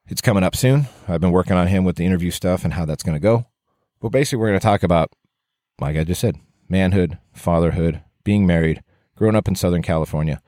it's 0.07 0.21
coming 0.21 0.43
up 0.43 0.55
soon. 0.55 0.87
I've 1.07 1.21
been 1.21 1.31
working 1.31 1.55
on 1.55 1.67
him 1.67 1.85
with 1.85 1.95
the 1.95 2.05
interview 2.05 2.31
stuff 2.31 2.63
and 2.63 2.73
how 2.73 2.85
that's 2.85 3.03
going 3.03 3.15
to 3.15 3.21
go. 3.21 3.45
But 4.01 4.09
basically 4.09 4.39
we're 4.39 4.49
going 4.49 4.59
to 4.59 4.63
talk 4.63 4.83
about 4.83 5.11
like 5.79 5.97
i 5.97 6.03
just 6.03 6.21
said 6.21 6.37
manhood 6.69 7.17
fatherhood 7.33 8.01
being 8.23 8.45
married 8.45 8.83
growing 9.15 9.35
up 9.35 9.47
in 9.47 9.55
southern 9.55 9.81
california. 9.81 10.41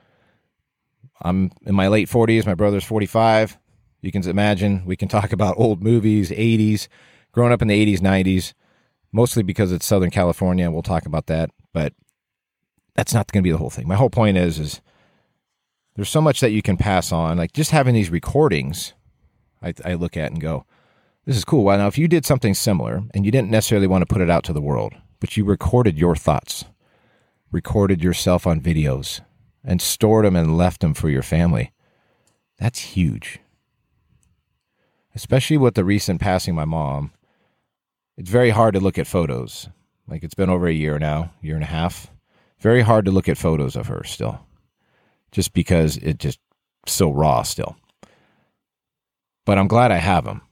I'm 1.22 1.50
in 1.64 1.74
my 1.74 1.88
late 1.88 2.08
40s 2.08 2.46
my 2.46 2.54
brother's 2.54 2.84
45 2.84 3.58
you 4.02 4.12
can 4.12 4.28
imagine 4.28 4.84
we 4.84 4.96
can 4.96 5.08
talk 5.08 5.32
about 5.32 5.58
old 5.58 5.82
movies 5.82 6.30
80s 6.30 6.88
growing 7.32 7.52
up 7.52 7.62
in 7.62 7.68
the 7.68 7.96
80s 7.96 8.00
90s 8.00 8.52
mostly 9.16 9.42
because 9.42 9.72
it's 9.72 9.86
Southern 9.86 10.10
California, 10.10 10.66
and 10.66 10.74
we'll 10.74 10.82
talk 10.82 11.06
about 11.06 11.26
that. 11.26 11.50
But 11.72 11.94
that's 12.94 13.14
not 13.14 13.32
going 13.32 13.42
to 13.42 13.46
be 13.46 13.50
the 13.50 13.58
whole 13.58 13.70
thing. 13.70 13.88
My 13.88 13.96
whole 13.96 14.10
point 14.10 14.36
is, 14.36 14.58
is 14.58 14.80
there's 15.96 16.10
so 16.10 16.20
much 16.20 16.40
that 16.40 16.52
you 16.52 16.60
can 16.60 16.76
pass 16.76 17.10
on. 17.10 17.38
Like 17.38 17.54
just 17.54 17.70
having 17.70 17.94
these 17.94 18.10
recordings, 18.10 18.92
I, 19.62 19.72
I 19.84 19.94
look 19.94 20.16
at 20.16 20.30
and 20.30 20.40
go, 20.40 20.66
this 21.24 21.36
is 21.36 21.44
cool. 21.44 21.64
Well, 21.64 21.78
now 21.78 21.86
if 21.86 21.98
you 21.98 22.06
did 22.06 22.26
something 22.26 22.54
similar 22.54 23.02
and 23.14 23.24
you 23.24 23.32
didn't 23.32 23.50
necessarily 23.50 23.86
want 23.86 24.02
to 24.02 24.12
put 24.12 24.22
it 24.22 24.30
out 24.30 24.44
to 24.44 24.52
the 24.52 24.60
world, 24.60 24.92
but 25.18 25.36
you 25.36 25.44
recorded 25.44 25.98
your 25.98 26.14
thoughts, 26.14 26.66
recorded 27.50 28.04
yourself 28.04 28.46
on 28.46 28.60
videos, 28.60 29.22
and 29.64 29.80
stored 29.82 30.26
them 30.26 30.36
and 30.36 30.56
left 30.56 30.82
them 30.82 30.94
for 30.94 31.08
your 31.08 31.22
family, 31.22 31.72
that's 32.58 32.78
huge. 32.78 33.40
Especially 35.14 35.56
with 35.56 35.74
the 35.74 35.84
recent 35.84 36.20
passing 36.20 36.54
my 36.54 36.66
mom, 36.66 37.12
it's 38.16 38.30
very 38.30 38.50
hard 38.50 38.74
to 38.74 38.80
look 38.80 38.98
at 38.98 39.06
photos. 39.06 39.68
Like 40.08 40.22
it's 40.22 40.34
been 40.34 40.50
over 40.50 40.66
a 40.66 40.72
year 40.72 40.98
now, 40.98 41.32
year 41.40 41.54
and 41.54 41.64
a 41.64 41.68
half. 41.68 42.10
Very 42.60 42.82
hard 42.82 43.04
to 43.04 43.10
look 43.10 43.28
at 43.28 43.38
photos 43.38 43.76
of 43.76 43.88
her 43.88 44.02
still, 44.04 44.40
just 45.32 45.52
because 45.52 45.96
it 45.98 46.18
just 46.18 46.38
so 46.86 47.10
raw 47.10 47.42
still. 47.42 47.76
But 49.44 49.58
I'm 49.58 49.68
glad 49.68 49.92
I 49.92 49.98
have 49.98 50.24
them. 50.24 50.42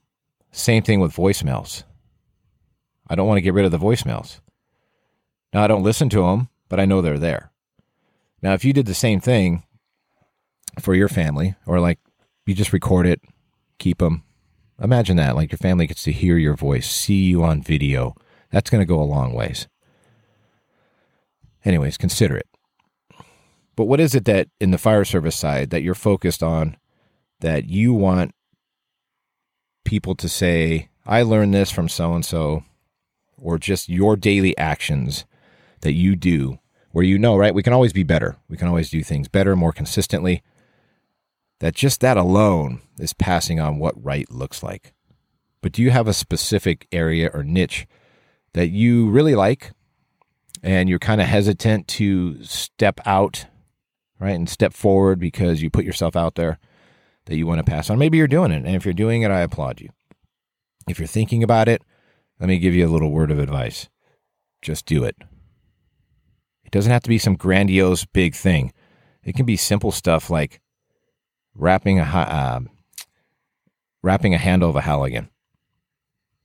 Same 0.53 0.83
thing 0.83 1.01
with 1.01 1.17
voicemails. 1.17 1.85
I 3.09 3.15
don't 3.15 3.27
want 3.27 3.39
to 3.39 3.43
get 3.43 3.55
rid 3.55 3.65
of 3.65 3.71
the 3.71 3.79
voicemails. 3.79 4.41
Now 5.53 5.65
I 5.65 5.67
don't 5.67 5.83
listen 5.83 6.09
to 6.11 6.23
them, 6.23 6.49
but 6.69 6.79
I 6.79 6.85
know 6.85 7.01
they're 7.01 7.19
there. 7.19 7.51
Now, 8.45 8.53
if 8.53 8.63
you 8.63 8.75
did 8.75 8.85
the 8.85 8.95
same 8.95 9.21
thing 9.21 9.63
for 10.79 10.95
your 10.95 11.09
family, 11.09 11.55
or 11.65 11.81
like 11.81 11.99
you 12.45 12.55
just 12.55 12.75
record 12.75 13.07
it, 13.07 13.23
keep 13.79 13.99
them, 13.99 14.23
Imagine 14.83 15.17
that, 15.17 15.37
like 15.37 15.53
your 15.53 15.59
family 15.59 15.87
gets 15.87 16.03
to 16.05 16.13
hear 16.13 16.37
your 16.37 16.57
voice, 16.57 16.91
see 16.91 17.25
you 17.25 17.45
on 17.45 17.63
video. 17.63 18.15
That's 18.51 18.71
going 18.71 18.81
to 18.81 18.87
go 18.87 19.01
a 19.01 19.05
long 19.05 19.33
ways. 19.33 19.69
Anyways, 21.65 21.97
consider 21.97 22.37
it. 22.37 22.49
But 23.77 23.85
what 23.87 24.01
is 24.01 24.15
it 24.15 24.25
that 24.27 24.49
in 24.61 24.71
the 24.71 24.79
fire 24.79 25.05
service 25.05 25.37
side 25.37 25.71
that 25.71 25.83
you're 25.83 25.95
focused 25.95 26.43
on 26.43 26.77
that 27.41 27.69
you 27.69 27.93
want 27.93 28.33
people 29.85 30.15
to 30.17 30.29
say, 30.29 30.89
I 31.07 31.23
learned 31.23 31.55
this 31.55 31.71
from 31.71 31.89
so 31.89 32.15
and 32.15 32.25
so, 32.25 32.65
or 33.37 33.59
just 33.59 33.89
your 33.89 34.17
daily 34.17 34.57
actions 34.57 35.25
that 35.81 35.93
you 35.93 36.17
do 36.17 36.59
where 36.93 37.05
you 37.05 37.19
know, 37.19 37.37
right? 37.37 37.55
We 37.55 37.63
can 37.65 37.73
always 37.73 37.93
be 37.93 38.05
better. 38.05 38.37
We 38.49 38.57
can 38.57 38.69
always 38.69 38.89
do 38.89 39.03
things 39.03 39.27
better, 39.27 39.57
more 39.57 39.73
consistently. 39.73 40.43
That 41.65 41.75
just 41.75 42.03
that 42.03 42.19
alone 42.19 42.83
is 42.99 43.15
passing 43.15 43.59
on 43.59 43.79
what 43.79 43.95
right 43.97 44.31
looks 44.31 44.63
like. 44.63 44.93
But 45.63 45.73
do 45.73 45.81
you 45.81 45.93
have 45.93 46.07
a 46.07 46.13
specific 46.13 46.87
area 46.93 47.31
or 47.33 47.43
niche 47.43 47.87
that 48.53 48.69
you 48.69 49.09
really 49.09 49.35
like 49.35 49.73
and 50.63 50.91
you're 50.91 50.99
kind 50.99 51.23
of 51.23 51.27
hesitant 51.27 51.89
to 51.89 52.45
step 52.45 53.01
out, 53.07 53.47
right? 54.21 54.35
And 54.35 54.47
step 54.47 54.75
forward 54.75 55.19
because 55.19 55.63
you 55.63 55.71
put 55.71 55.87
yourself 55.87 56.17
out 56.17 56.35
there 56.35 56.59
that 57.25 57.37
you 57.37 57.47
want 57.47 57.61
to 57.61 57.65
pass 57.65 57.89
on? 57.89 57.99
Maybe 57.99 58.19
you're 58.19 58.29
doing 58.29 58.53
it. 58.53 58.67
And 58.67 58.77
if 58.77 58.85
you're 58.85 58.93
doing 58.93 59.23
it, 59.23 59.31
I 59.31 59.41
applaud 59.41 59.81
you. 59.81 59.89
If 60.87 60.99
you're 60.99 61.09
thinking 61.09 61.43
about 61.43 61.67
it, 61.67 61.81
let 62.39 62.51
me 62.51 62.59
give 62.59 62.75
you 62.75 62.87
a 62.87 62.93
little 62.93 63.11
word 63.11 63.31
of 63.31 63.39
advice. 63.39 63.89
Just 64.61 64.85
do 64.85 65.03
it. 65.03 65.17
It 66.63 66.73
doesn't 66.73 66.93
have 66.93 67.05
to 67.05 67.09
be 67.09 67.17
some 67.17 67.37
grandiose 67.37 68.05
big 68.05 68.35
thing. 68.35 68.71
It 69.23 69.35
can 69.35 69.47
be 69.47 69.57
simple 69.57 69.93
stuff 69.93 70.29
like 70.29 70.61
wrapping 71.55 71.99
a 71.99 72.03
uh, 72.03 72.61
wrapping 74.03 74.35
a 74.35 74.39
handle 74.39 74.71
of 74.71 74.77
a 74.77 74.83
Halligan. 74.83 75.29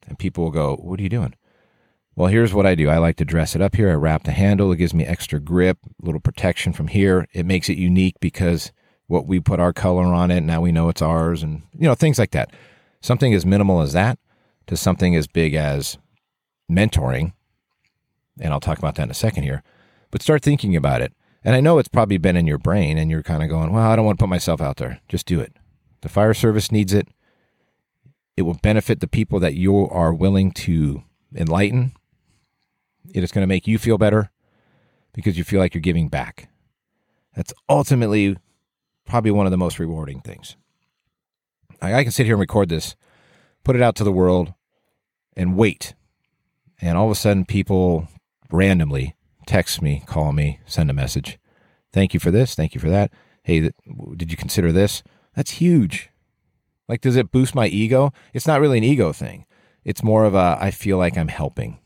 And 0.08 0.17
people 0.17 0.43
will 0.43 0.52
go, 0.52 0.76
"What 0.76 1.00
are 1.00 1.04
you 1.04 1.10
doing?" 1.10 1.36
Well, 2.15 2.28
here's 2.28 2.54
what 2.54 2.65
I 2.65 2.76
do. 2.76 2.89
I 2.89 2.98
like 2.98 3.15
to 3.17 3.26
dress 3.26 3.56
it 3.56 3.62
up 3.62 3.76
here. 3.76 3.89
I 3.89 3.93
wrap 3.93 4.24
the 4.24 4.32
handle. 4.32 4.72
It 4.74 4.78
gives 4.78 4.93
me 4.93 5.06
extra 5.06 5.39
grip, 5.39 5.78
a 5.86 6.06
little 6.06 6.19
protection 6.19 6.74
from 6.74 6.89
here. 6.89 7.26
It 7.32 7.45
makes 7.45 7.69
it 7.69 7.78
unique 7.78 8.15
because 8.19 8.74
what 9.08 9.26
we 9.26 9.39
put 9.39 9.62
our 9.62 9.72
color 9.72 10.04
on 10.04 10.30
it, 10.30 10.41
now 10.41 10.60
we 10.60 10.74
know 10.74 10.89
it's 10.89 11.02
ours 11.02 11.41
and 11.41 11.62
you 11.74 11.88
know, 11.88 11.95
things 11.95 12.19
like 12.19 12.32
that. 12.32 12.52
Something 13.02 13.34
as 13.34 13.45
minimal 13.45 13.80
as 13.80 13.93
that 13.93 14.19
to 14.67 14.76
something 14.76 15.15
as 15.15 15.28
big 15.28 15.54
as 15.54 15.98
mentoring. 16.69 17.32
And 18.39 18.52
I'll 18.52 18.60
talk 18.60 18.78
about 18.78 18.95
that 18.95 19.04
in 19.04 19.12
a 19.12 19.15
second 19.15 19.43
here. 19.43 19.63
But 20.12 20.22
start 20.22 20.43
thinking 20.43 20.76
about 20.76 21.02
it. 21.02 21.13
And 21.43 21.56
I 21.56 21.62
know 21.62 21.78
it's 21.78 21.88
probably 21.88 22.17
been 22.17 22.36
in 22.36 22.47
your 22.47 22.58
brain 22.58 22.97
and 22.97 23.10
you're 23.10 23.23
kind 23.23 23.43
of 23.43 23.49
going, 23.49 23.71
well, 23.71 23.89
I 23.89 23.95
don't 23.95 24.06
want 24.06 24.19
to 24.19 24.23
put 24.23 24.30
myself 24.30 24.62
out 24.62 24.78
there. 24.78 24.99
Just 25.08 25.25
do 25.25 25.39
it. 25.39 25.56
The 26.02 26.10
fire 26.10 26.34
service 26.34 26.71
needs 26.71 26.93
it. 26.93 27.08
It 28.36 28.43
will 28.43 28.56
benefit 28.56 28.99
the 28.99 29.08
people 29.08 29.39
that 29.39 29.56
you 29.56 29.88
are 29.89 30.13
willing 30.13 30.52
to 30.52 31.04
enlighten. 31.36 31.93
It 33.13 33.23
is 33.23 33.32
going 33.32 33.43
to 33.43 33.47
make 33.47 33.67
you 33.67 33.78
feel 33.78 33.97
better 33.97 34.32
because 35.13 35.38
you 35.38 35.43
feel 35.43 35.60
like 35.60 35.73
you're 35.73 35.82
giving 35.82 36.10
back. 36.10 36.49
That's 37.36 37.54
ultimately 37.67 38.38
probably 39.06 39.32
one 39.32 39.45
of 39.45 39.52
the 39.52 39.58
most 39.58 39.80
rewarding 39.80 40.21
things. 40.21 40.56
I, 41.82 41.95
I 41.95 42.04
can 42.04 42.12
sit 42.12 42.25
here 42.25 42.36
and 42.36 42.41
record 42.41 42.69
this, 42.69 42.95
put 43.63 43.75
it 43.75 43.82
out 43.82 43.95
to 43.95 44.04
the 44.04 44.12
world, 44.12 44.54
and 45.36 45.58
wait. 45.58 45.93
And 46.82 46.97
all 46.97 47.06
of 47.06 47.12
a 47.12 47.15
sudden, 47.15 47.45
people 47.45 48.08
randomly 48.52 49.15
text 49.45 49.82
me, 49.82 50.04
call 50.06 50.32
me, 50.32 50.60
send 50.65 50.89
a 50.89 50.93
message. 50.93 51.39
Thank 51.91 52.13
you 52.13 52.19
for 52.19 52.32
this. 52.32 52.56
Thank 52.56 52.73
you 52.75 52.82
for 52.82 52.89
that. 52.89 53.12
Hey, 53.43 53.71
did 54.15 54.32
you 54.32 54.38
consider 54.38 54.71
this? 54.71 55.04
That's 55.36 55.52
huge. 55.52 56.10
Like, 56.88 57.02
does 57.02 57.15
it 57.15 57.32
boost 57.32 57.56
my 57.56 57.67
ego? 57.67 58.12
It's 58.34 58.47
not 58.47 58.60
really 58.60 58.78
an 58.78 58.84
ego 58.84 59.13
thing. 59.13 59.45
It's 59.84 60.04
more 60.04 60.25
of 60.25 60.36
a, 60.36 60.58
I 60.60 60.71
feel 60.71 60.97
like 60.97 61.17
I'm 61.17 61.30
helping, 61.30 61.80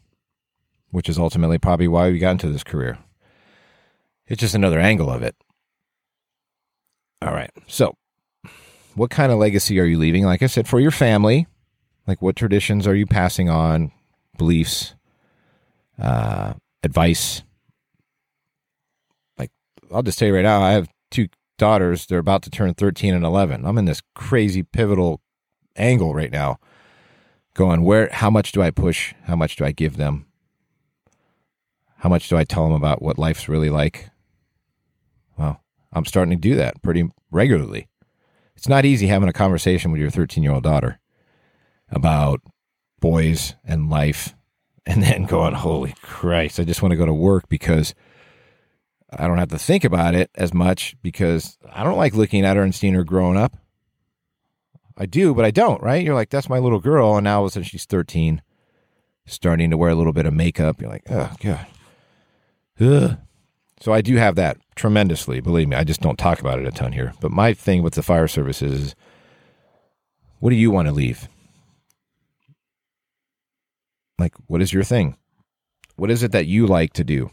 which 0.91 1.09
is 1.09 1.17
ultimately 1.17 1.57
probably 1.57 1.87
why 1.87 2.09
we 2.09 2.19
got 2.19 2.31
into 2.31 2.49
this 2.49 2.63
career. 2.63 2.97
It's 4.27 4.39
just 4.39 4.55
another 4.55 4.79
angle 4.79 5.09
of 5.09 5.21
it. 5.21 5.35
All 7.21 7.33
right. 7.33 7.51
So, 7.67 7.93
what 8.95 9.09
kind 9.09 9.31
of 9.31 9.37
legacy 9.39 9.79
are 9.79 9.85
you 9.85 9.97
leaving? 9.97 10.23
Like 10.23 10.41
I 10.41 10.47
said, 10.47 10.67
for 10.67 10.79
your 10.79 10.91
family, 10.91 11.47
like 12.07 12.21
what 12.21 12.35
traditions 12.35 12.87
are 12.87 12.95
you 12.95 13.05
passing 13.05 13.49
on, 13.49 13.91
beliefs, 14.37 14.95
uh, 16.01 16.53
advice, 16.83 17.43
Like, 19.37 19.51
I'll 19.91 20.03
just 20.03 20.19
tell 20.19 20.27
you 20.27 20.35
right 20.35 20.43
now, 20.43 20.61
I 20.61 20.71
have 20.71 20.89
two 21.09 21.27
daughters. 21.57 22.05
They're 22.05 22.19
about 22.19 22.43
to 22.43 22.49
turn 22.49 22.73
13 22.73 23.13
and 23.13 23.25
11. 23.25 23.65
I'm 23.65 23.77
in 23.77 23.85
this 23.85 24.01
crazy 24.13 24.63
pivotal 24.63 25.21
angle 25.75 26.13
right 26.13 26.31
now 26.31 26.59
going 27.53 27.83
where 27.83 28.09
how 28.11 28.29
much 28.29 28.51
do 28.51 28.61
I 28.61 28.71
push? 28.71 29.13
How 29.23 29.35
much 29.35 29.55
do 29.55 29.65
I 29.65 29.71
give 29.71 29.97
them? 29.97 30.25
How 31.97 32.09
much 32.09 32.27
do 32.27 32.37
I 32.37 32.43
tell 32.43 32.63
them 32.63 32.73
about 32.73 33.01
what 33.01 33.17
life's 33.17 33.47
really 33.47 33.69
like? 33.69 34.09
Well, 35.37 35.61
I'm 35.93 36.05
starting 36.05 36.35
to 36.37 36.49
do 36.49 36.55
that 36.55 36.81
pretty 36.81 37.09
regularly. 37.31 37.87
It's 38.55 38.67
not 38.67 38.85
easy 38.85 39.07
having 39.07 39.29
a 39.29 39.33
conversation 39.33 39.91
with 39.91 40.01
your 40.01 40.09
13 40.09 40.43
year 40.43 40.53
old 40.53 40.63
daughter 40.63 40.99
about 41.89 42.41
boys 42.99 43.55
and 43.63 43.89
life 43.89 44.35
and 44.85 45.01
then 45.01 45.25
going, 45.25 45.53
holy 45.53 45.95
Christ, 46.01 46.59
I 46.59 46.63
just 46.63 46.81
want 46.81 46.91
to 46.91 46.97
go 46.97 47.05
to 47.05 47.13
work 47.13 47.47
because 47.49 47.93
I 49.11 49.27
don't 49.27 49.37
have 49.37 49.49
to 49.49 49.59
think 49.59 49.83
about 49.83 50.15
it 50.15 50.29
as 50.35 50.53
much 50.53 50.95
because 51.01 51.57
I 51.71 51.83
don't 51.83 51.97
like 51.97 52.13
looking 52.13 52.45
at 52.45 52.57
her 52.57 52.63
and 52.63 52.73
seeing 52.73 52.93
her 52.93 53.03
growing 53.03 53.37
up. 53.37 53.57
I 54.97 55.05
do, 55.05 55.33
but 55.33 55.45
I 55.45 55.51
don't, 55.51 55.81
right? 55.81 56.03
You're 56.03 56.15
like, 56.15 56.29
that's 56.29 56.49
my 56.49 56.59
little 56.59 56.79
girl. 56.79 57.17
And 57.17 57.23
now 57.23 57.37
all 57.39 57.45
of 57.45 57.47
a 57.47 57.51
sudden 57.51 57.63
she's 57.63 57.85
13, 57.85 58.41
starting 59.25 59.69
to 59.71 59.77
wear 59.77 59.89
a 59.89 59.95
little 59.95 60.13
bit 60.13 60.25
of 60.25 60.33
makeup. 60.33 60.81
You're 60.81 60.89
like, 60.89 61.03
oh, 61.09 61.33
God. 61.39 61.65
Ugh. 62.79 63.17
So 63.79 63.91
I 63.91 64.01
do 64.01 64.15
have 64.15 64.35
that 64.35 64.57
tremendously. 64.75 65.41
Believe 65.41 65.67
me, 65.67 65.75
I 65.75 65.83
just 65.83 66.01
don't 66.01 66.17
talk 66.17 66.39
about 66.39 66.59
it 66.59 66.67
a 66.67 66.71
ton 66.71 66.93
here. 66.93 67.13
But 67.19 67.31
my 67.31 67.53
thing 67.53 67.83
with 67.83 67.95
the 67.95 68.03
fire 68.03 68.27
service 68.27 68.61
is 68.61 68.95
what 70.39 70.51
do 70.51 70.55
you 70.55 70.71
want 70.71 70.87
to 70.87 70.93
leave? 70.93 71.27
Like, 74.19 74.33
what 74.47 74.61
is 74.61 74.73
your 74.73 74.83
thing? 74.83 75.17
What 75.95 76.11
is 76.11 76.23
it 76.23 76.31
that 76.31 76.45
you 76.47 76.67
like 76.67 76.93
to 76.93 77.03
do? 77.03 77.31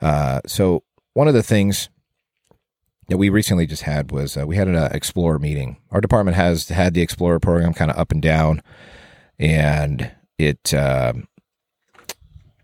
Uh, 0.00 0.40
so 0.46 0.82
one 1.14 1.28
of 1.28 1.34
the 1.34 1.42
things 1.42 1.88
that 3.08 3.18
we 3.18 3.28
recently 3.28 3.66
just 3.66 3.82
had 3.82 4.10
was 4.10 4.36
uh, 4.36 4.46
we 4.46 4.56
had 4.56 4.68
an 4.68 4.76
uh, 4.76 4.88
Explorer 4.92 5.38
meeting. 5.38 5.76
Our 5.90 6.00
department 6.00 6.36
has 6.36 6.68
had 6.68 6.94
the 6.94 7.02
Explorer 7.02 7.40
program 7.40 7.74
kind 7.74 7.90
of 7.90 7.96
up 7.96 8.10
and 8.10 8.22
down, 8.22 8.62
and 9.38 10.10
it. 10.38 10.72
Um, 10.74 11.28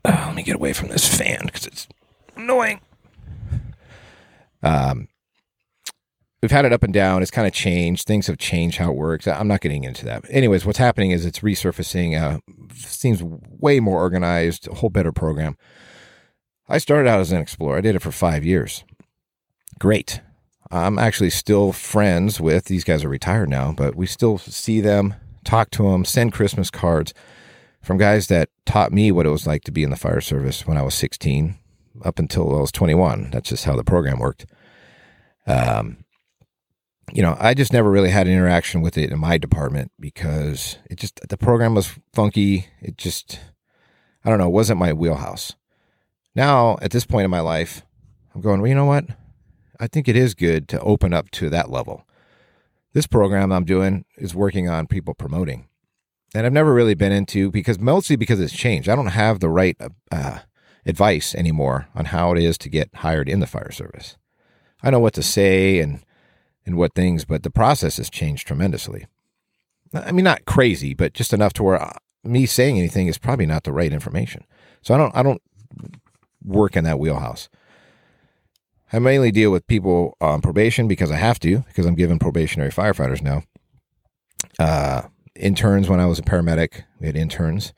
oh, 0.04 0.24
let 0.26 0.34
me 0.34 0.42
get 0.42 0.56
away 0.56 0.72
from 0.72 0.88
this 0.88 1.06
fan 1.06 1.42
because 1.44 1.66
it's 1.66 1.88
annoying. 2.36 2.80
Um, 4.62 5.08
we've 6.42 6.50
had 6.50 6.64
it 6.64 6.72
up 6.72 6.82
and 6.82 6.92
down. 6.92 7.22
It's 7.22 7.30
kind 7.30 7.46
of 7.46 7.52
changed. 7.52 8.06
Things 8.06 8.26
have 8.26 8.38
changed 8.38 8.78
how 8.78 8.90
it 8.90 8.96
works. 8.96 9.26
I'm 9.26 9.48
not 9.48 9.60
getting 9.60 9.84
into 9.84 10.04
that. 10.04 10.22
But 10.22 10.30
anyways, 10.32 10.64
what's 10.64 10.78
happening 10.78 11.10
is 11.10 11.26
it's 11.26 11.40
resurfacing. 11.40 12.20
Uh, 12.20 12.40
seems 12.74 13.22
way 13.22 13.80
more 13.80 13.98
organized, 13.98 14.68
a 14.68 14.74
whole 14.74 14.90
better 14.90 15.12
program. 15.12 15.56
I 16.68 16.78
started 16.78 17.08
out 17.08 17.20
as 17.20 17.32
an 17.32 17.40
explorer. 17.40 17.78
I 17.78 17.80
did 17.80 17.96
it 17.96 18.02
for 18.02 18.12
five 18.12 18.44
years. 18.44 18.84
Great. 19.78 20.20
I'm 20.70 20.98
actually 20.98 21.30
still 21.30 21.72
friends 21.72 22.40
with 22.40 22.66
these 22.66 22.84
guys 22.84 23.02
are 23.04 23.08
retired 23.08 23.48
now, 23.48 23.72
but 23.72 23.94
we 23.94 24.06
still 24.06 24.36
see 24.36 24.80
them, 24.82 25.14
talk 25.44 25.70
to 25.70 25.84
them, 25.84 26.04
send 26.04 26.34
Christmas 26.34 26.70
cards 26.70 27.14
from 27.80 27.96
guys 27.96 28.26
that 28.26 28.50
taught 28.66 28.92
me 28.92 29.10
what 29.10 29.24
it 29.24 29.30
was 29.30 29.46
like 29.46 29.64
to 29.64 29.72
be 29.72 29.82
in 29.82 29.88
the 29.88 29.96
fire 29.96 30.20
service 30.20 30.66
when 30.66 30.76
I 30.76 30.82
was 30.82 30.94
16 30.94 31.56
up 32.04 32.18
until 32.18 32.54
I 32.54 32.60
was 32.60 32.72
21. 32.72 33.30
That's 33.30 33.48
just 33.48 33.64
how 33.64 33.76
the 33.76 33.84
program 33.84 34.18
worked. 34.18 34.44
Um, 35.46 36.04
you 37.12 37.22
know, 37.22 37.36
I 37.38 37.54
just 37.54 37.72
never 37.72 37.90
really 37.90 38.10
had 38.10 38.26
an 38.26 38.32
interaction 38.32 38.80
with 38.80 38.98
it 38.98 39.10
in 39.10 39.18
my 39.18 39.38
department 39.38 39.92
because 39.98 40.78
it 40.90 40.98
just 40.98 41.20
the 41.28 41.36
program 41.36 41.74
was 41.74 41.98
funky. 42.12 42.66
It 42.80 42.96
just 42.96 43.40
I 44.24 44.30
don't 44.30 44.38
know, 44.38 44.48
it 44.48 44.52
wasn't 44.52 44.80
my 44.80 44.92
wheelhouse. 44.92 45.54
Now, 46.34 46.78
at 46.82 46.90
this 46.90 47.06
point 47.06 47.24
in 47.24 47.30
my 47.30 47.40
life, 47.40 47.82
I'm 48.34 48.40
going, 48.40 48.60
well, 48.60 48.68
you 48.68 48.74
know 48.74 48.84
what? 48.84 49.06
I 49.80 49.86
think 49.86 50.08
it 50.08 50.16
is 50.16 50.34
good 50.34 50.68
to 50.68 50.80
open 50.80 51.12
up 51.12 51.30
to 51.32 51.50
that 51.50 51.70
level. 51.70 52.06
This 52.92 53.06
program 53.06 53.52
I'm 53.52 53.64
doing 53.64 54.04
is 54.16 54.34
working 54.34 54.68
on 54.68 54.86
people 54.86 55.14
promoting. 55.14 55.68
And 56.34 56.46
I've 56.46 56.52
never 56.52 56.74
really 56.74 56.94
been 56.94 57.12
into 57.12 57.50
because 57.50 57.78
mostly 57.78 58.16
because 58.16 58.40
it's 58.40 58.52
changed. 58.52 58.88
I 58.88 58.96
don't 58.96 59.06
have 59.06 59.40
the 59.40 59.48
right 59.48 59.76
uh, 60.12 60.38
advice 60.84 61.34
anymore 61.34 61.88
on 61.94 62.06
how 62.06 62.32
it 62.32 62.42
is 62.42 62.58
to 62.58 62.68
get 62.68 62.90
hired 62.96 63.28
in 63.28 63.40
the 63.40 63.46
fire 63.46 63.70
service. 63.70 64.16
I 64.82 64.90
know 64.90 65.00
what 65.00 65.14
to 65.14 65.22
say 65.22 65.80
and 65.80 66.04
and 66.68 66.76
what 66.76 66.94
things, 66.94 67.24
but 67.24 67.42
the 67.42 67.50
process 67.50 67.96
has 67.96 68.10
changed 68.10 68.46
tremendously. 68.46 69.06
I 69.92 70.12
mean, 70.12 70.24
not 70.24 70.44
crazy, 70.44 70.94
but 70.94 71.14
just 71.14 71.32
enough 71.32 71.54
to 71.54 71.62
where 71.62 71.82
uh, 71.82 71.96
me 72.22 72.46
saying 72.46 72.78
anything 72.78 73.06
is 73.06 73.18
probably 73.18 73.46
not 73.46 73.64
the 73.64 73.72
right 73.72 73.92
information. 73.92 74.44
So 74.82 74.94
I 74.94 74.98
don't 74.98 75.16
I 75.16 75.22
don't 75.22 75.42
work 76.44 76.76
in 76.76 76.84
that 76.84 76.98
wheelhouse. 76.98 77.48
I 78.92 78.98
mainly 78.98 79.30
deal 79.30 79.50
with 79.50 79.66
people 79.66 80.16
on 80.20 80.40
probation 80.40 80.88
because 80.88 81.10
I 81.10 81.16
have 81.16 81.40
to, 81.40 81.58
because 81.60 81.86
I'm 81.86 81.94
given 81.94 82.18
probationary 82.18 82.70
firefighters 82.70 83.22
now. 83.22 83.42
Uh, 84.58 85.02
interns 85.34 85.88
when 85.88 86.00
I 86.00 86.06
was 86.06 86.18
a 86.18 86.22
paramedic, 86.22 86.84
we 87.00 87.06
had 87.06 87.16
interns. 87.16 87.72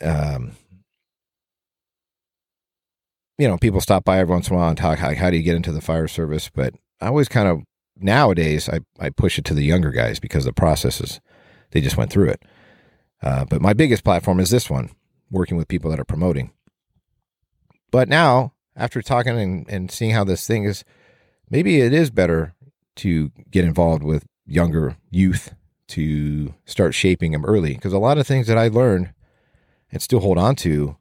Um, 0.00 0.52
you 3.38 3.48
know, 3.48 3.58
people 3.58 3.80
stop 3.80 4.04
by 4.04 4.18
every 4.18 4.32
once 4.32 4.48
in 4.48 4.54
a 4.54 4.58
while 4.58 4.68
and 4.68 4.78
talk, 4.78 4.98
how, 4.98 5.14
how 5.14 5.30
do 5.30 5.36
you 5.36 5.42
get 5.42 5.56
into 5.56 5.72
the 5.72 5.80
fire 5.80 6.08
service? 6.08 6.50
But 6.54 6.74
I 7.00 7.08
always 7.08 7.28
kind 7.28 7.48
of, 7.48 7.62
nowadays, 7.96 8.68
I, 8.68 8.80
I 8.98 9.10
push 9.10 9.38
it 9.38 9.44
to 9.46 9.54
the 9.54 9.64
younger 9.64 9.90
guys 9.90 10.18
because 10.18 10.44
the 10.44 10.52
processes, 10.52 11.20
they 11.70 11.80
just 11.80 11.96
went 11.96 12.10
through 12.10 12.30
it. 12.30 12.42
Uh, 13.22 13.44
but 13.44 13.62
my 13.62 13.72
biggest 13.72 14.04
platform 14.04 14.40
is 14.40 14.50
this 14.50 14.68
one, 14.68 14.90
working 15.30 15.56
with 15.56 15.68
people 15.68 15.90
that 15.90 16.00
are 16.00 16.04
promoting. 16.04 16.52
But 17.90 18.08
now, 18.08 18.52
after 18.74 19.00
talking 19.00 19.38
and, 19.38 19.68
and 19.68 19.90
seeing 19.90 20.10
how 20.10 20.24
this 20.24 20.46
thing 20.46 20.64
is, 20.64 20.84
maybe 21.48 21.80
it 21.80 21.92
is 21.92 22.10
better 22.10 22.54
to 22.96 23.30
get 23.50 23.64
involved 23.64 24.02
with 24.02 24.26
younger 24.46 24.96
youth 25.10 25.54
to 25.88 26.54
start 26.64 26.94
shaping 26.94 27.32
them 27.32 27.44
early. 27.44 27.74
Because 27.74 27.92
a 27.92 27.98
lot 27.98 28.18
of 28.18 28.26
things 28.26 28.46
that 28.48 28.58
I 28.58 28.68
learned 28.68 29.12
and 29.90 30.02
still 30.02 30.20
hold 30.20 30.38
on 30.38 30.56
to, 30.56 30.96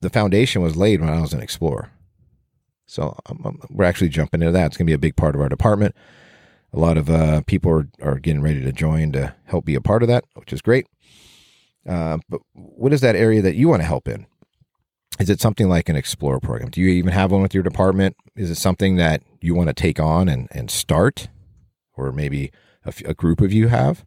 the 0.00 0.10
foundation 0.10 0.62
was 0.62 0.76
laid 0.76 1.00
when 1.00 1.10
I 1.10 1.20
was 1.20 1.32
an 1.32 1.40
explorer. 1.40 1.90
So 2.86 3.18
um, 3.26 3.42
um, 3.44 3.60
we're 3.70 3.84
actually 3.84 4.08
jumping 4.08 4.42
into 4.42 4.52
that. 4.52 4.66
It's 4.66 4.76
going 4.76 4.86
to 4.86 4.90
be 4.90 4.94
a 4.94 4.98
big 4.98 5.16
part 5.16 5.34
of 5.34 5.40
our 5.40 5.48
department. 5.48 5.94
A 6.72 6.78
lot 6.78 6.96
of 6.96 7.10
uh, 7.10 7.42
people 7.46 7.70
are, 7.70 7.88
are 8.02 8.18
getting 8.18 8.42
ready 8.42 8.62
to 8.62 8.72
join 8.72 9.12
to 9.12 9.34
help 9.44 9.64
be 9.64 9.74
a 9.74 9.80
part 9.80 10.02
of 10.02 10.08
that, 10.08 10.24
which 10.34 10.52
is 10.52 10.62
great. 10.62 10.86
Uh, 11.88 12.18
but 12.28 12.40
what 12.52 12.92
is 12.92 13.00
that 13.00 13.16
area 13.16 13.42
that 13.42 13.54
you 13.54 13.68
want 13.68 13.82
to 13.82 13.86
help 13.86 14.08
in? 14.08 14.26
Is 15.18 15.30
it 15.30 15.40
something 15.40 15.68
like 15.68 15.88
an 15.88 15.96
Explorer 15.96 16.40
program? 16.40 16.70
Do 16.70 16.80
you 16.80 16.88
even 16.88 17.12
have 17.12 17.32
one 17.32 17.42
with 17.42 17.54
your 17.54 17.62
department? 17.62 18.16
Is 18.34 18.50
it 18.50 18.56
something 18.56 18.96
that 18.96 19.22
you 19.40 19.54
want 19.54 19.68
to 19.68 19.74
take 19.74 19.98
on 19.98 20.28
and, 20.28 20.48
and 20.50 20.70
start? 20.70 21.28
Or 21.94 22.12
maybe 22.12 22.52
a, 22.84 22.92
a 23.06 23.14
group 23.14 23.40
of 23.40 23.52
you 23.52 23.68
have? 23.68 24.04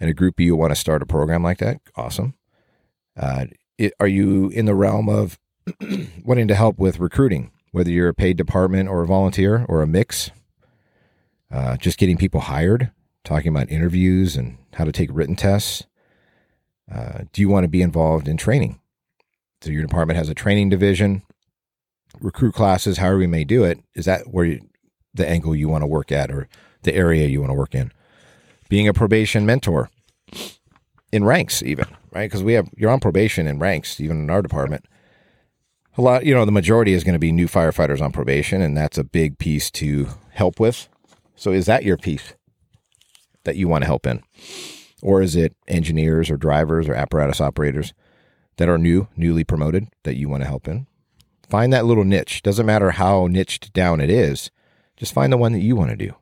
And 0.00 0.08
a 0.08 0.14
group 0.14 0.38
of 0.38 0.44
you 0.44 0.56
want 0.56 0.72
to 0.72 0.76
start 0.76 1.02
a 1.02 1.06
program 1.06 1.42
like 1.42 1.58
that? 1.58 1.78
Awesome. 1.96 2.34
Uh, 3.16 3.46
it, 3.76 3.92
are 4.00 4.08
you 4.08 4.48
in 4.48 4.64
the 4.64 4.74
realm 4.74 5.08
of 5.08 5.38
wanting 6.24 6.48
to 6.48 6.54
help 6.54 6.78
with 6.78 6.98
recruiting, 6.98 7.51
whether 7.72 7.90
you're 7.90 8.08
a 8.08 8.14
paid 8.14 8.36
department 8.36 8.88
or 8.88 9.02
a 9.02 9.06
volunteer 9.06 9.66
or 9.68 9.82
a 9.82 9.86
mix? 9.86 10.30
Uh, 11.50 11.76
just 11.76 11.98
getting 11.98 12.16
people 12.16 12.40
hired, 12.40 12.90
talking 13.24 13.48
about 13.48 13.70
interviews 13.70 14.36
and 14.36 14.56
how 14.74 14.84
to 14.84 14.92
take 14.92 15.10
written 15.12 15.36
tests. 15.36 15.84
Uh, 16.90 17.24
do 17.32 17.40
you 17.40 17.48
want 17.48 17.64
to 17.64 17.68
be 17.68 17.82
involved 17.82 18.28
in 18.28 18.36
training? 18.36 18.80
So 19.60 19.70
your 19.70 19.82
department 19.82 20.16
has 20.16 20.28
a 20.28 20.34
training 20.34 20.70
division, 20.70 21.22
recruit 22.20 22.54
classes, 22.54 22.98
however 22.98 23.18
we 23.18 23.26
may 23.26 23.44
do 23.44 23.64
it. 23.64 23.80
Is 23.94 24.06
that 24.06 24.28
where 24.28 24.44
you, 24.44 24.60
the 25.14 25.28
angle 25.28 25.54
you 25.54 25.68
want 25.68 25.82
to 25.82 25.86
work 25.86 26.10
at 26.10 26.30
or 26.30 26.48
the 26.82 26.94
area 26.94 27.26
you 27.28 27.40
want 27.40 27.50
to 27.50 27.58
work 27.58 27.74
in? 27.74 27.92
Being 28.68 28.88
a 28.88 28.94
probation 28.94 29.44
mentor 29.44 29.90
in 31.12 31.24
ranks, 31.24 31.62
even 31.62 31.86
right? 32.12 32.30
Because 32.30 32.42
we 32.42 32.54
have 32.54 32.68
you're 32.76 32.90
on 32.90 33.00
probation 33.00 33.46
in 33.46 33.58
ranks, 33.58 34.00
even 34.00 34.18
in 34.18 34.30
our 34.30 34.42
department. 34.42 34.86
A 35.98 36.00
lot, 36.00 36.24
you 36.24 36.34
know, 36.34 36.46
the 36.46 36.52
majority 36.52 36.94
is 36.94 37.04
going 37.04 37.14
to 37.14 37.18
be 37.18 37.32
new 37.32 37.46
firefighters 37.46 38.00
on 38.00 38.12
probation, 38.12 38.62
and 38.62 38.74
that's 38.74 38.96
a 38.96 39.04
big 39.04 39.38
piece 39.38 39.70
to 39.72 40.08
help 40.30 40.58
with. 40.58 40.88
So, 41.36 41.52
is 41.52 41.66
that 41.66 41.84
your 41.84 41.98
piece 41.98 42.32
that 43.44 43.56
you 43.56 43.68
want 43.68 43.82
to 43.82 43.86
help 43.86 44.06
in? 44.06 44.22
Or 45.02 45.20
is 45.20 45.36
it 45.36 45.54
engineers 45.68 46.30
or 46.30 46.36
drivers 46.36 46.88
or 46.88 46.94
apparatus 46.94 47.40
operators 47.40 47.92
that 48.56 48.68
are 48.68 48.78
new, 48.78 49.08
newly 49.16 49.44
promoted 49.44 49.88
that 50.04 50.16
you 50.16 50.28
want 50.28 50.42
to 50.42 50.48
help 50.48 50.66
in? 50.66 50.86
Find 51.48 51.72
that 51.72 51.84
little 51.84 52.04
niche. 52.04 52.40
Doesn't 52.42 52.64
matter 52.64 52.92
how 52.92 53.26
niched 53.26 53.74
down 53.74 54.00
it 54.00 54.08
is, 54.08 54.50
just 54.96 55.12
find 55.12 55.30
the 55.30 55.36
one 55.36 55.52
that 55.52 55.60
you 55.60 55.76
want 55.76 55.90
to 55.90 55.96
do. 55.96 56.14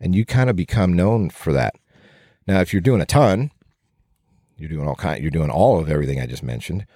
And 0.00 0.14
you 0.14 0.24
kind 0.24 0.48
of 0.48 0.54
become 0.54 0.92
known 0.92 1.30
for 1.30 1.52
that. 1.52 1.74
Now, 2.46 2.60
if 2.60 2.72
you're 2.72 2.82
doing 2.82 3.00
a 3.00 3.06
ton, 3.06 3.50
you're 4.56 4.68
doing 4.68 4.86
all 4.86 4.94
kind 4.94 5.20
you're 5.20 5.30
doing 5.32 5.50
all 5.50 5.80
of 5.80 5.90
everything 5.90 6.20
I 6.20 6.26
just 6.26 6.44
mentioned. 6.44 6.86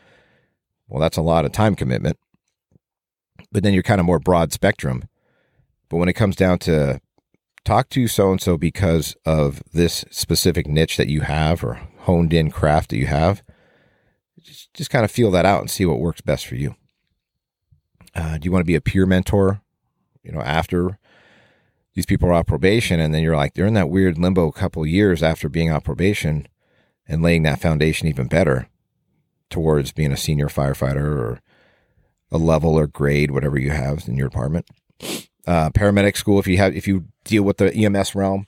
Well, 0.88 1.01
that's 1.01 1.16
a 1.16 1.22
lot 1.22 1.44
of 1.44 1.53
time 1.53 1.75
commitment. 1.75 2.18
But 3.53 3.62
then 3.62 3.75
you're 3.75 3.83
kind 3.83 4.01
of 4.01 4.07
more 4.07 4.18
broad 4.18 4.53
spectrum. 4.53 5.05
But 5.88 5.99
when 5.99 6.09
it 6.09 6.14
comes 6.14 6.37
down 6.37 6.59
to 6.61 7.01
talk 7.66 7.90
to 7.90 8.07
so 8.07 8.31
and 8.31 8.40
so 8.40 8.57
because 8.57 9.16
of 9.27 9.62
this 9.72 10.05
specific 10.11 10.66
niche 10.66 10.96
that 10.96 11.09
you 11.09 11.22
have 11.22 11.64
or 11.64 11.81
honed 12.01 12.33
in 12.33 12.51
craft 12.51 12.90
that 12.90 12.99
you 12.99 13.07
have. 13.07 13.42
Just, 14.40 14.72
just 14.72 14.90
kind 14.90 15.05
of 15.05 15.11
feel 15.11 15.33
that 15.33 15.44
out 15.44 15.61
and 15.61 15.70
see 15.70 15.85
what 15.85 15.99
works 15.99 16.20
best 16.20 16.46
for 16.46 16.55
you. 16.55 16.77
Uh, 18.14 18.38
do 18.38 18.44
you 18.44 18.53
want 18.53 18.61
to 18.61 18.66
be 18.66 18.77
a 18.77 18.81
peer 18.81 19.05
mentor? 19.05 19.61
You 20.22 20.33
know, 20.33 20.40
after 20.40 20.99
these 21.94 22.07
people 22.07 22.29
are 22.29 22.35
on 22.35 22.44
probation, 22.44 23.01
and 23.01 23.12
then 23.12 23.22
you're 23.22 23.37
like 23.37 23.55
they're 23.55 23.66
in 23.66 23.75
that 23.75 23.90
weird 23.90 24.16
limbo 24.16 24.46
a 24.46 24.53
couple 24.53 24.87
years 24.87 25.22
after 25.22 25.49
being 25.49 25.70
on 25.70 25.81
probation 25.81 26.46
and 27.09 27.22
laying 27.22 27.42
that 27.42 27.61
foundation 27.61 28.09
even 28.09 28.29
better 28.29 28.68
towards 29.51 29.93
being 29.93 30.13
a 30.13 30.17
senior 30.17 30.49
firefighter 30.49 31.17
or 31.17 31.41
a 32.31 32.39
level 32.39 32.75
or 32.75 32.87
grade, 32.87 33.31
whatever 33.31 33.59
you 33.59 33.71
have 33.71 34.09
in 34.09 34.17
your 34.17 34.29
department 34.29 34.67
uh, 35.47 35.71
paramedic 35.71 36.17
school 36.17 36.39
if 36.39 36.47
you 36.47 36.57
have 36.59 36.75
if 36.75 36.89
you 36.89 37.05
deal 37.25 37.43
with 37.43 37.59
the 37.59 37.73
EMS 37.73 38.15
realm. 38.15 38.47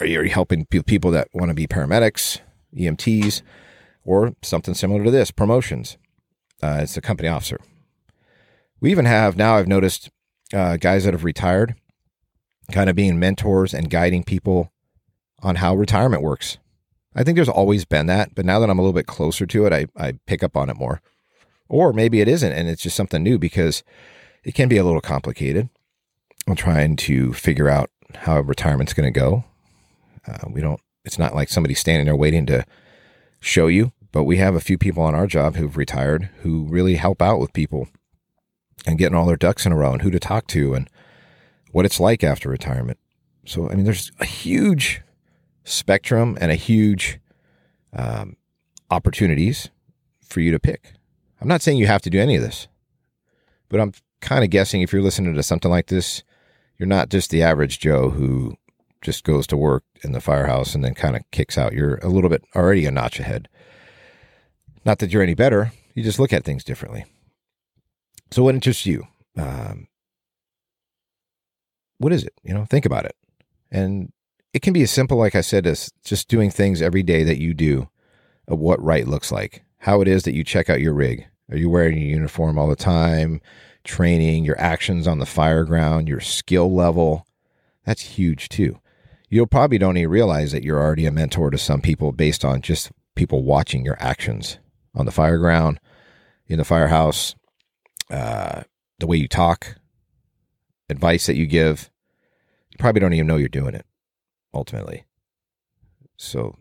Are 0.00 0.06
you 0.06 0.22
helping 0.30 0.64
people 0.64 1.10
that 1.10 1.28
want 1.34 1.50
to 1.50 1.54
be 1.54 1.66
paramedics, 1.66 2.40
EMTs, 2.74 3.42
or 4.02 4.34
something 4.42 4.72
similar 4.72 5.04
to 5.04 5.10
this? 5.10 5.30
Promotions. 5.30 5.98
Uh, 6.62 6.78
it's 6.80 6.96
a 6.96 7.02
company 7.02 7.28
officer. 7.28 7.60
We 8.80 8.90
even 8.90 9.04
have 9.04 9.36
now. 9.36 9.56
I've 9.56 9.68
noticed 9.68 10.10
uh, 10.54 10.78
guys 10.78 11.04
that 11.04 11.12
have 11.12 11.24
retired, 11.24 11.74
kind 12.72 12.88
of 12.88 12.96
being 12.96 13.18
mentors 13.18 13.74
and 13.74 13.90
guiding 13.90 14.24
people 14.24 14.72
on 15.42 15.56
how 15.56 15.74
retirement 15.74 16.22
works. 16.22 16.56
I 17.14 17.22
think 17.22 17.36
there's 17.36 17.48
always 17.48 17.84
been 17.84 18.06
that, 18.06 18.34
but 18.34 18.44
now 18.44 18.58
that 18.58 18.68
I'm 18.68 18.78
a 18.78 18.82
little 18.82 18.94
bit 18.94 19.06
closer 19.06 19.46
to 19.46 19.66
it, 19.66 19.72
I, 19.72 19.86
I 19.96 20.14
pick 20.26 20.42
up 20.42 20.56
on 20.56 20.68
it 20.68 20.76
more. 20.76 21.00
Or 21.68 21.92
maybe 21.92 22.20
it 22.20 22.28
isn't, 22.28 22.52
and 22.52 22.68
it's 22.68 22.82
just 22.82 22.96
something 22.96 23.22
new 23.22 23.38
because 23.38 23.82
it 24.42 24.54
can 24.54 24.68
be 24.68 24.76
a 24.76 24.84
little 24.84 25.00
complicated. 25.00 25.68
I'm 26.46 26.56
trying 26.56 26.96
to 26.96 27.32
figure 27.32 27.68
out 27.68 27.90
how 28.14 28.40
retirement's 28.40 28.92
going 28.92 29.12
to 29.12 29.18
go. 29.18 29.44
Uh, 30.26 30.48
we 30.48 30.60
don't. 30.60 30.80
It's 31.04 31.18
not 31.18 31.34
like 31.34 31.48
somebody 31.48 31.74
standing 31.74 32.06
there 32.06 32.16
waiting 32.16 32.46
to 32.46 32.64
show 33.40 33.66
you, 33.66 33.92
but 34.12 34.24
we 34.24 34.38
have 34.38 34.54
a 34.54 34.60
few 34.60 34.78
people 34.78 35.02
on 35.02 35.14
our 35.14 35.26
job 35.26 35.56
who've 35.56 35.76
retired 35.76 36.30
who 36.40 36.64
really 36.64 36.96
help 36.96 37.20
out 37.20 37.40
with 37.40 37.52
people 37.52 37.88
and 38.86 38.98
getting 38.98 39.16
all 39.16 39.26
their 39.26 39.36
ducks 39.36 39.66
in 39.66 39.72
a 39.72 39.76
row 39.76 39.92
and 39.92 40.02
who 40.02 40.10
to 40.10 40.20
talk 40.20 40.46
to 40.48 40.74
and 40.74 40.88
what 41.72 41.84
it's 41.84 42.00
like 42.00 42.22
after 42.22 42.48
retirement. 42.48 42.98
So, 43.46 43.68
I 43.68 43.74
mean, 43.74 43.84
there's 43.84 44.12
a 44.20 44.24
huge 44.24 45.02
spectrum 45.64 46.36
and 46.40 46.50
a 46.50 46.56
huge 46.56 47.18
um, 47.92 48.36
opportunities 48.90 49.70
for 50.22 50.40
you 50.40 50.52
to 50.52 50.58
pick. 50.58 50.92
I'm 51.40 51.48
not 51.48 51.62
saying 51.62 51.78
you 51.78 51.86
have 51.86 52.02
to 52.02 52.10
do 52.10 52.20
any 52.20 52.36
of 52.36 52.42
this, 52.42 52.68
but 53.68 53.80
I'm 53.80 53.92
kind 54.20 54.44
of 54.44 54.50
guessing 54.50 54.82
if 54.82 54.92
you're 54.92 55.02
listening 55.02 55.34
to 55.34 55.42
something 55.42 55.70
like 55.70 55.88
this, 55.88 56.22
you're 56.78 56.86
not 56.86 57.08
just 57.08 57.30
the 57.30 57.42
average 57.42 57.78
Joe 57.78 58.10
who 58.10 58.56
just 59.02 59.24
goes 59.24 59.46
to 59.48 59.56
work 59.56 59.84
in 60.02 60.12
the 60.12 60.20
firehouse 60.20 60.74
and 60.74 60.82
then 60.82 60.94
kind 60.94 61.14
of 61.14 61.22
kicks 61.30 61.58
out. 61.58 61.72
You're 61.72 61.96
a 61.96 62.08
little 62.08 62.30
bit 62.30 62.42
already 62.56 62.86
a 62.86 62.90
notch 62.90 63.20
ahead. 63.20 63.48
Not 64.84 64.98
that 64.98 65.12
you're 65.12 65.22
any 65.22 65.34
better, 65.34 65.72
you 65.94 66.02
just 66.02 66.18
look 66.18 66.32
at 66.32 66.44
things 66.44 66.64
differently. 66.64 67.04
So, 68.30 68.42
what 68.42 68.54
interests 68.54 68.86
you? 68.86 69.06
Um, 69.36 69.86
what 71.98 72.12
is 72.12 72.24
it? 72.24 72.34
You 72.42 72.54
know, 72.54 72.64
think 72.64 72.84
about 72.84 73.04
it. 73.04 73.16
And 73.70 74.12
it 74.54 74.62
can 74.62 74.72
be 74.72 74.82
as 74.82 74.90
simple, 74.90 75.18
like 75.18 75.34
I 75.34 75.42
said, 75.42 75.66
as 75.66 75.92
just 76.04 76.28
doing 76.28 76.50
things 76.50 76.80
every 76.80 77.02
day 77.02 77.24
that 77.24 77.38
you 77.38 77.52
do 77.52 77.88
of 78.48 78.58
what 78.58 78.82
right 78.82 79.06
looks 79.06 79.30
like, 79.30 79.64
how 79.78 80.00
it 80.00 80.08
is 80.08 80.22
that 80.22 80.34
you 80.34 80.44
check 80.44 80.70
out 80.70 80.80
your 80.80 80.94
rig. 80.94 81.26
Are 81.50 81.58
you 81.58 81.68
wearing 81.68 81.98
your 81.98 82.08
uniform 82.08 82.58
all 82.58 82.68
the 82.68 82.76
time? 82.76 83.40
training, 83.84 84.44
your 84.44 84.58
actions 84.58 85.06
on 85.06 85.18
the 85.18 85.26
fire 85.26 85.64
ground, 85.64 86.08
your 86.08 86.20
skill 86.20 86.74
level. 86.74 87.26
That's 87.84 88.00
huge 88.00 88.48
too. 88.48 88.80
You'll 89.28 89.46
probably 89.46 89.78
don't 89.78 89.96
even 89.96 90.10
realize 90.10 90.52
that 90.52 90.64
you're 90.64 90.80
already 90.80 91.06
a 91.06 91.12
mentor 91.12 91.50
to 91.50 91.58
some 91.58 91.80
people 91.80 92.12
based 92.12 92.44
on 92.44 92.62
just 92.62 92.90
people 93.14 93.44
watching 93.44 93.84
your 93.84 93.96
actions 94.00 94.58
on 94.94 95.06
the 95.06 95.12
fire 95.12 95.38
ground, 95.38 95.80
in 96.46 96.58
the 96.58 96.64
firehouse, 96.64 97.34
uh, 98.10 98.62
the 98.98 99.06
way 99.06 99.16
you 99.16 99.28
talk, 99.28 99.76
advice 100.88 101.26
that 101.26 101.36
you 101.36 101.46
give. 101.46 101.90
You 102.70 102.78
probably 102.78 103.00
don't 103.00 103.12
even 103.12 103.26
know 103.26 103.36
you're 103.36 103.48
doing 103.48 103.74
it 103.74 103.86
ultimately. 104.54 105.04
So 106.16 106.56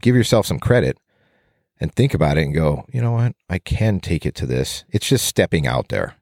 give 0.00 0.16
yourself 0.16 0.46
some 0.46 0.58
credit 0.58 0.98
and 1.78 1.92
think 1.92 2.14
about 2.14 2.38
it 2.38 2.42
and 2.42 2.54
go, 2.54 2.84
you 2.92 3.00
know 3.00 3.12
what? 3.12 3.34
I 3.48 3.58
can 3.58 4.00
take 4.00 4.24
it 4.24 4.34
to 4.36 4.46
this. 4.46 4.84
It's 4.90 5.08
just 5.08 5.26
stepping 5.26 5.66
out 5.66 5.88
there 5.88 6.16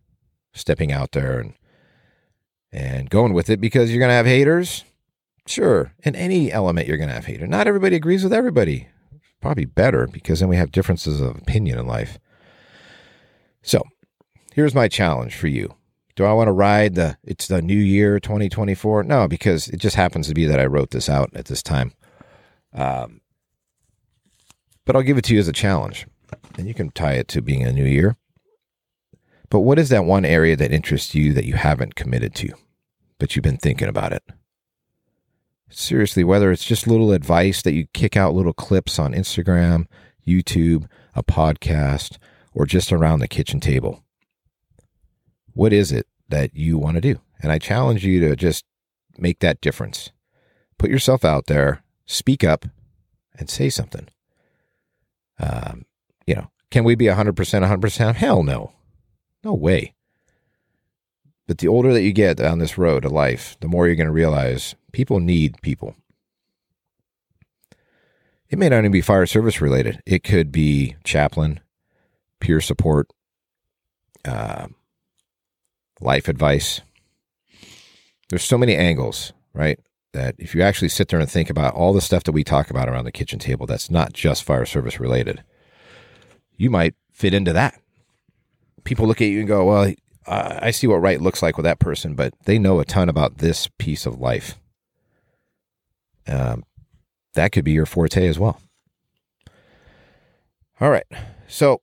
stepping 0.53 0.93
out 0.93 1.13
there 1.13 1.41
and 1.41 1.55
and 2.75 3.11
going 3.11 3.35
with 3.35 3.51
it 3.51 3.61
because 3.61 3.91
you're 3.91 3.99
going 3.99 4.09
to 4.09 4.15
have 4.15 4.27
haters. 4.27 4.85
Sure, 5.47 5.93
in 6.05 6.15
any 6.15 6.53
element 6.53 6.87
you're 6.87 6.97
going 6.97 7.09
to 7.09 7.15
have 7.15 7.27
haters. 7.27 7.49
Not 7.49 7.67
everybody 7.67 7.97
agrees 7.97 8.23
with 8.23 8.33
everybody. 8.33 8.89
Probably 9.41 9.65
better 9.65 10.07
because 10.07 10.41
then 10.41 10.49
we 10.49 10.57
have 10.57 10.71
differences 10.71 11.21
of 11.21 11.37
opinion 11.37 11.79
in 11.79 11.87
life. 11.87 12.19
So, 13.61 13.83
here's 14.55 14.75
my 14.75 14.89
challenge 14.89 15.35
for 15.35 15.49
you. 15.49 15.75
Do 16.15 16.25
I 16.25 16.33
want 16.33 16.49
to 16.49 16.53
ride 16.53 16.95
the 16.95 17.17
it's 17.25 17.49
the 17.49 17.63
new 17.63 17.75
year 17.75 18.21
2024? 18.21 19.05
No, 19.05 19.29
because 19.29 19.69
it 19.69 19.79
just 19.79 19.97
happens 19.97 20.29
to 20.29 20.35
be 20.35 20.47
that 20.47 20.61
I 20.61 20.67
wrote 20.67 20.91
this 20.91 21.09
out 21.09 21.31
at 21.35 21.47
this 21.47 21.63
time. 21.63 21.93
Um, 22.75 23.21
but 24.85 24.97
I'll 24.97 25.03
give 25.03 25.19
it 25.19 25.25
to 25.25 25.35
you 25.35 25.41
as 25.41 25.49
a 25.49 25.53
challenge. 25.53 26.07
And 26.59 26.67
you 26.67 26.75
can 26.75 26.91
tie 26.91 27.15
it 27.15 27.29
to 27.29 27.43
being 27.43 27.63
a 27.63 27.73
new 27.73 27.85
year. 27.85 28.17
But 29.49 29.61
what 29.61 29.79
is 29.79 29.91
that 29.91 30.05
one 30.05 30.25
area 30.25 30.57
that 30.57 30.73
interests 30.73 31.15
you 31.15 31.33
that 31.35 31.45
you 31.45 31.55
haven't 31.55 31.95
committed 31.95 32.35
to, 32.37 32.53
but 33.19 33.37
you've 33.37 33.43
been 33.43 33.59
thinking 33.59 33.89
about 33.89 34.13
it? 34.13 34.23
Seriously, 35.69 36.25
whether 36.25 36.51
it's 36.51 36.65
just 36.65 36.87
little 36.87 37.13
advice 37.13 37.63
that 37.63 37.73
you 37.73 37.87
kick 37.93 38.17
out 38.17 38.35
little 38.35 38.53
clips 38.53 38.99
on 38.99 39.15
Instagram, 39.15 39.87
YouTube, 40.27 40.87
a 41.15 41.23
podcast, 41.23 42.19
or 42.55 42.67
just 42.67 42.93
around 42.93 43.21
the 43.21 43.29
kitchen 43.29 43.61
table. 43.61 44.02
What 45.55 45.73
is 45.73 45.93
it 45.93 46.07
that 46.29 46.55
you 46.55 46.79
want 46.79 46.97
to 46.97 47.01
do? 47.01 47.21
And 47.43 47.53
I 47.53 47.59
challenge 47.59 48.05
you 48.05 48.21
to 48.21 48.37
just 48.37 48.65
make 49.19 49.41
that 49.41 49.61
difference. 49.61 50.11
Put 50.79 50.91
yourself 50.91 51.25
out 51.25 51.47
there, 51.47 51.83
speak 52.07 52.45
up, 52.45 52.67
and 53.39 53.51
say 53.51 53.69
something. 53.69 54.09
Um, 55.39 55.85
you 56.27 56.35
know, 56.35 56.51
can 56.71 56.85
we 56.85 56.95
be 56.95 57.07
100% 57.07 57.35
100%? 57.35 58.15
Hell 58.15 58.43
no. 58.43 58.73
No 59.45 59.55
way. 59.55 59.95
But 61.47 61.59
the 61.59 61.69
older 61.69 61.93
that 61.93 62.03
you 62.03 62.13
get 62.13 62.41
on 62.41 62.59
this 62.59 62.79
road 62.79 63.05
of 63.05 63.13
life, 63.13 63.57
the 63.61 63.69
more 63.69 63.87
you're 63.87 63.97
going 63.97 64.07
to 64.07 64.13
realize 64.13 64.75
people 64.93 65.21
need 65.21 65.61
people. 65.63 65.97
It 68.49 68.59
may 68.59 68.69
not 68.69 68.79
even 68.79 68.93
be 68.93 69.01
fire 69.01 69.27
service 69.27 69.61
related. 69.61 70.03
It 70.07 70.23
could 70.23 70.53
be 70.53 70.97
chaplain, 71.05 71.61
peer 72.39 72.61
support, 72.61 73.09
uh, 74.25 74.69
life 76.03 76.29
advice. 76.29 76.81
There's 78.29 78.45
so 78.45 78.59
many 78.59 78.77
angles, 78.77 79.33
right? 79.55 79.79
That 80.13 80.35
if 80.39 80.55
you 80.55 80.63
actually 80.63 80.89
sit 80.89 81.09
there 81.09 81.21
and 81.21 81.31
think 81.31 81.49
about 81.49 81.75
all 81.75 81.93
the 81.93 82.01
stuff 82.01 82.25
that 82.25 82.33
we 82.33 82.45
talk 82.45 82.71
about 82.71 82.89
around 82.89 83.05
the 83.05 83.13
kitchen 83.13 83.39
table, 83.39 83.67
that's 83.67 83.91
not 83.91 84.13
just 84.13 84.45
fire 84.45 84.67
service 84.67 85.01
related, 85.01 85.43
you 86.57 86.71
might 86.71 86.95
fit 87.11 87.35
into 87.35 87.53
that. 87.53 87.81
People 88.85 89.07
look 89.07 89.21
at 89.21 89.29
you 89.29 89.41
and 89.41 89.49
go, 89.49 89.65
well, 89.65 89.93
I 90.27 90.71
see 90.71 90.87
what 90.87 90.97
right 90.97 91.21
looks 91.21 91.43
like 91.43 91.57
with 91.57 91.65
that 91.65 91.79
person, 91.79 92.15
but 92.15 92.35
they 92.45 92.59
know 92.59 92.81
a 92.81 92.85
ton 92.85 93.09
about 93.09 93.39
this 93.39 93.69
piece 93.79 94.07
of 94.07 94.21
life. 94.21 94.59
Um, 96.27 96.65
that 97.35 97.53
could 97.53 97.65
be 97.65 97.73
your 97.73 97.87
forte 97.87 98.27
as 98.27 98.39
well. 98.39 98.61
All 100.81 100.91
right. 100.91 101.07
So, 101.49 101.81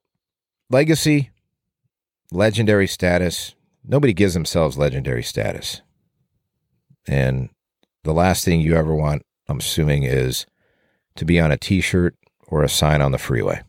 legacy, 0.70 1.30
legendary 2.30 2.86
status. 2.86 3.54
Nobody 3.90 4.12
gives 4.12 4.34
themselves 4.34 4.78
legendary 4.78 5.24
status. 5.24 5.82
And 7.08 7.50
the 8.04 8.12
last 8.12 8.44
thing 8.44 8.60
you 8.60 8.76
ever 8.76 8.94
want, 8.94 9.26
I'm 9.48 9.58
assuming, 9.58 10.04
is 10.04 10.46
to 11.16 11.24
be 11.24 11.40
on 11.40 11.50
a 11.50 11.56
t 11.56 11.80
shirt 11.80 12.14
or 12.46 12.62
a 12.62 12.68
sign 12.68 13.02
on 13.02 13.10
the 13.10 13.18
freeway 13.18 13.62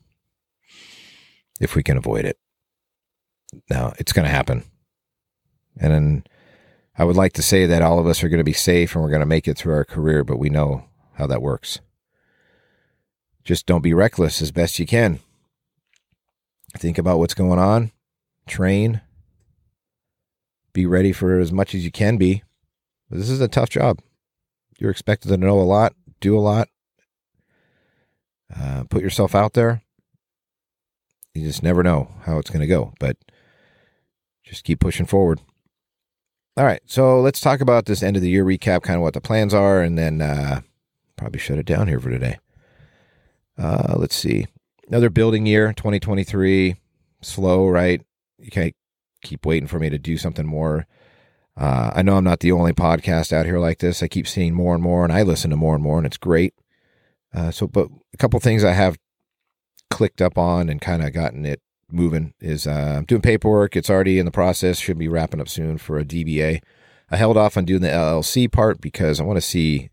if 1.59 1.75
we 1.75 1.81
can 1.81 1.97
avoid 1.97 2.25
it. 2.25 2.37
Now, 3.67 3.93
it's 3.97 4.13
going 4.13 4.25
to 4.25 4.31
happen. 4.31 4.63
And 5.79 5.91
then 5.91 6.23
I 6.95 7.03
would 7.03 7.15
like 7.15 7.33
to 7.33 7.41
say 7.41 7.65
that 7.65 7.81
all 7.81 7.97
of 7.97 8.05
us 8.05 8.23
are 8.23 8.29
going 8.29 8.37
to 8.37 8.43
be 8.43 8.53
safe 8.53 8.93
and 8.93 9.03
we're 9.03 9.09
going 9.09 9.21
to 9.21 9.25
make 9.25 9.47
it 9.47 9.57
through 9.57 9.73
our 9.73 9.85
career, 9.85 10.23
but 10.23 10.37
we 10.37 10.51
know 10.51 10.85
how 11.13 11.25
that 11.25 11.41
works. 11.41 11.79
Just 13.43 13.65
don't 13.65 13.81
be 13.81 13.95
reckless 13.95 14.39
as 14.39 14.51
best 14.51 14.77
you 14.77 14.85
can. 14.85 15.19
Think 16.77 16.99
about 16.99 17.17
what's 17.17 17.33
going 17.33 17.57
on, 17.57 17.91
train, 18.45 19.01
be 20.73 20.85
ready 20.85 21.11
for 21.11 21.39
as 21.39 21.51
much 21.51 21.75
as 21.75 21.83
you 21.83 21.91
can 21.91 22.17
be. 22.17 22.43
This 23.09 23.29
is 23.29 23.41
a 23.41 23.47
tough 23.47 23.69
job. 23.69 23.99
You're 24.79 24.91
expected 24.91 25.27
to 25.29 25.37
know 25.37 25.59
a 25.59 25.61
lot, 25.61 25.93
do 26.21 26.37
a 26.37 26.39
lot, 26.39 26.69
uh, 28.55 28.83
put 28.89 29.01
yourself 29.01 29.35
out 29.35 29.53
there. 29.53 29.81
You 31.33 31.45
just 31.45 31.63
never 31.63 31.83
know 31.83 32.09
how 32.23 32.37
it's 32.37 32.49
going 32.49 32.61
to 32.61 32.67
go, 32.67 32.93
but 32.99 33.17
just 34.43 34.63
keep 34.63 34.79
pushing 34.79 35.05
forward. 35.05 35.39
All 36.57 36.65
right, 36.65 36.81
so 36.85 37.21
let's 37.21 37.39
talk 37.39 37.61
about 37.61 37.85
this 37.85 38.03
end 38.03 38.17
of 38.17 38.21
the 38.21 38.29
year 38.29 38.43
recap, 38.43 38.81
kind 38.81 38.97
of 38.97 39.01
what 39.01 39.13
the 39.13 39.21
plans 39.21 39.53
are, 39.53 39.81
and 39.81 39.97
then 39.97 40.21
uh, 40.21 40.61
probably 41.15 41.39
shut 41.39 41.57
it 41.57 41.65
down 41.65 41.87
here 41.87 41.99
for 41.99 42.09
today. 42.09 42.39
Uh, 43.57 43.93
let's 43.95 44.15
see. 44.15 44.47
Another 44.87 45.09
building 45.09 45.45
year, 45.45 45.71
2023. 45.73 46.75
Slow, 47.21 47.67
right? 47.67 48.01
You 48.39 48.51
can't 48.51 48.73
keep 49.21 49.45
waiting 49.45 49.67
for 49.67 49.79
me 49.79 49.89
to 49.89 49.97
do 49.97 50.17
something 50.17 50.45
more. 50.45 50.87
Uh, 51.57 51.91
I 51.93 52.01
know 52.01 52.17
I'm 52.17 52.23
not 52.23 52.39
the 52.39 52.51
only 52.51 52.73
podcast 52.73 53.33
out 53.33 53.45
here 53.45 53.59
like 53.59 53.79
this. 53.79 54.01
I 54.01 54.07
keep 54.07 54.27
seeing 54.27 54.53
more 54.53 54.73
and 54.73 54.83
more, 54.83 55.03
and 55.03 55.13
I 55.13 55.23
listen 55.23 55.51
to 55.51 55.57
more 55.57 55.75
and 55.75 55.83
more, 55.83 55.97
and 55.97 56.07
it's 56.07 56.17
great. 56.17 56.53
Uh, 57.33 57.51
so, 57.51 57.67
but 57.67 57.87
a 58.13 58.17
couple 58.17 58.39
things 58.39 58.63
I 58.63 58.73
have 58.73 58.97
clicked 59.89 60.21
up 60.21 60.37
on 60.37 60.69
and 60.69 60.81
kind 60.81 61.03
of 61.03 61.13
gotten 61.13 61.45
it 61.45 61.61
moving 61.91 62.33
is 62.39 62.67
uh, 62.67 62.95
I'm 62.97 63.05
doing 63.05 63.21
paperwork. 63.21 63.75
It's 63.75 63.89
already 63.89 64.17
in 64.17 64.25
the 64.25 64.31
process. 64.31 64.79
Should 64.79 64.97
be 64.97 65.07
wrapping 65.07 65.41
up 65.41 65.49
soon 65.49 65.77
for 65.77 65.97
a 65.97 66.05
DBA. 66.05 66.61
I 67.09 67.17
held 67.17 67.37
off 67.37 67.57
on 67.57 67.65
doing 67.65 67.81
the 67.81 67.89
LLC 67.89 68.49
part 68.51 68.79
because 68.79 69.19
I 69.19 69.23
want 69.23 69.37
to 69.37 69.41
see 69.41 69.89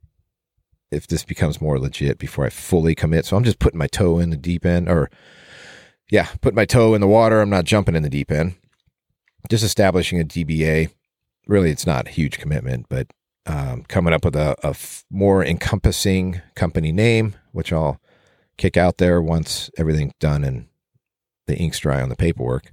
if 0.91 1.07
this 1.07 1.25
becomes 1.25 1.61
more 1.61 1.79
legit 1.79 2.19
before 2.19 2.47
I 2.47 2.51
fully 2.51 2.95
commit. 2.95 3.27
So 3.27 3.37
I'm 3.37 3.45
just 3.45 3.59
putting 3.59 3.79
my 3.79 3.89
toe 3.89 4.19
in 4.19 4.31
the 4.31 4.37
deep 4.37 4.65
end, 4.65 4.89
or 4.89 5.11
yeah, 6.11 6.29
putting 6.41 6.57
my 6.57 6.65
toe 6.65 6.95
in 6.95 7.01
the 7.01 7.09
water. 7.09 7.41
I'm 7.41 7.51
not 7.51 7.65
jumping 7.65 7.97
in 7.97 8.03
the 8.03 8.09
deep 8.09 8.31
end. 8.31 8.55
Just 9.49 9.65
establishing 9.65 10.21
a 10.21 10.25
DBA. 10.25 10.91
Really, 11.47 11.71
it's 11.71 11.87
not 11.87 12.09
a 12.09 12.11
huge 12.11 12.39
commitment, 12.39 12.87
but 12.89 13.09
um, 13.47 13.85
coming 13.89 14.13
up 14.13 14.25
with 14.25 14.37
a, 14.37 14.55
a 14.63 14.71
f- 14.71 15.05
more 15.11 15.45
encompassing 15.45 16.43
company 16.55 16.93
name, 16.93 17.35
which 17.53 17.73
I'll 17.73 18.01
kick 18.59 18.77
out 18.77 18.99
there 18.99 19.23
once 19.23 19.71
everything's 19.79 20.13
done 20.21 20.45
and 20.45 20.67
the 21.47 21.57
ink's 21.57 21.79
dry 21.79 22.03
on 22.03 22.11
the 22.11 22.17
paperwork. 22.17 22.73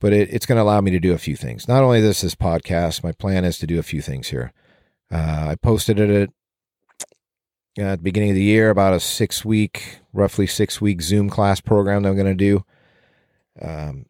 But 0.00 0.12
it, 0.12 0.32
it's 0.32 0.46
going 0.46 0.56
to 0.56 0.62
allow 0.62 0.80
me 0.80 0.90
to 0.92 1.00
do 1.00 1.12
a 1.12 1.18
few 1.18 1.36
things. 1.36 1.68
Not 1.68 1.82
only 1.82 2.00
this, 2.00 2.22
this 2.22 2.34
podcast, 2.34 3.04
my 3.04 3.12
plan 3.12 3.44
is 3.44 3.58
to 3.58 3.66
do 3.66 3.78
a 3.78 3.82
few 3.82 4.00
things 4.00 4.28
here. 4.28 4.52
Uh, 5.12 5.48
I 5.50 5.56
posted 5.60 5.98
it 5.98 6.10
at 6.10 6.30
at 7.78 7.98
the 7.98 8.02
beginning 8.02 8.30
of 8.30 8.36
the 8.36 8.42
year 8.42 8.70
about 8.70 8.94
a 8.94 9.00
six 9.00 9.44
week, 9.44 9.98
roughly 10.12 10.46
six 10.46 10.80
week 10.80 11.02
Zoom 11.02 11.28
class 11.28 11.60
program 11.60 12.02
that 12.02 12.08
I'm 12.08 12.16
going 12.16 12.26
to 12.26 12.34
do. 12.34 12.64
Um, 13.60 14.06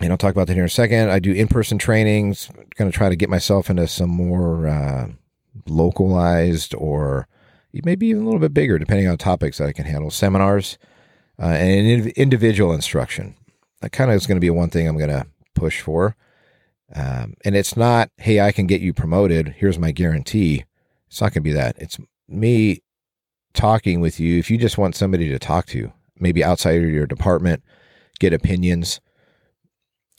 and 0.00 0.10
I'll 0.10 0.18
talk 0.18 0.32
about 0.32 0.46
that 0.48 0.54
here 0.54 0.62
in 0.62 0.66
a 0.66 0.70
second. 0.70 1.10
I 1.10 1.18
do 1.18 1.32
in 1.32 1.48
person 1.48 1.78
trainings. 1.78 2.50
Going 2.76 2.90
to 2.90 2.96
try 2.96 3.08
to 3.08 3.16
get 3.16 3.30
myself 3.30 3.70
into 3.70 3.86
some 3.88 4.10
more 4.10 4.66
uh, 4.66 5.08
localized 5.66 6.74
or 6.74 7.28
maybe 7.72 8.08
even 8.08 8.22
a 8.22 8.24
little 8.24 8.40
bit 8.40 8.54
bigger, 8.54 8.78
depending 8.78 9.08
on 9.08 9.16
topics 9.16 9.58
that 9.58 9.68
I 9.68 9.72
can 9.72 9.84
handle. 9.84 10.10
Seminars 10.10 10.78
uh, 11.40 11.46
and 11.46 12.06
individual 12.08 12.72
instruction. 12.72 13.34
That 13.80 13.92
kind 13.92 14.10
of 14.10 14.16
is 14.16 14.26
going 14.26 14.36
to 14.36 14.40
be 14.40 14.50
one 14.50 14.70
thing 14.70 14.88
I'm 14.88 14.98
going 14.98 15.10
to 15.10 15.26
push 15.54 15.80
for. 15.80 16.16
Um, 16.94 17.34
and 17.44 17.56
it's 17.56 17.76
not, 17.76 18.10
hey, 18.18 18.40
I 18.40 18.52
can 18.52 18.66
get 18.66 18.80
you 18.80 18.92
promoted. 18.92 19.48
Here's 19.58 19.78
my 19.78 19.90
guarantee. 19.90 20.64
It's 21.08 21.20
not 21.20 21.32
going 21.32 21.42
to 21.42 21.48
be 21.48 21.52
that. 21.52 21.76
It's 21.78 21.98
me 22.28 22.82
talking 23.56 24.00
with 24.00 24.20
you, 24.20 24.38
if 24.38 24.50
you 24.50 24.58
just 24.58 24.78
want 24.78 24.94
somebody 24.94 25.28
to 25.28 25.38
talk 25.38 25.66
to, 25.66 25.92
maybe 26.18 26.44
outside 26.44 26.82
of 26.82 26.90
your 26.90 27.06
department, 27.06 27.62
get 28.20 28.32
opinions 28.32 29.00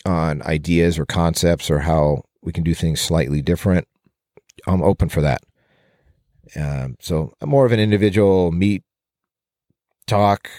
on 0.07 0.41
ideas 0.43 0.97
or 0.97 1.05
concepts 1.05 1.69
or 1.69 1.79
how 1.79 2.23
we 2.41 2.53
can 2.53 2.63
do 2.63 2.73
things 2.73 3.01
slightly 3.01 3.41
different, 3.41 3.87
I'm 4.65 4.81
open 4.81 5.09
for 5.09 5.21
that. 5.21 5.41
Um, 6.55 6.95
so 6.99 7.33
I'm 7.41 7.49
more 7.49 7.65
of 7.65 7.71
an 7.71 7.79
individual 7.79 8.51
meet, 8.51 8.83
talk. 10.07 10.49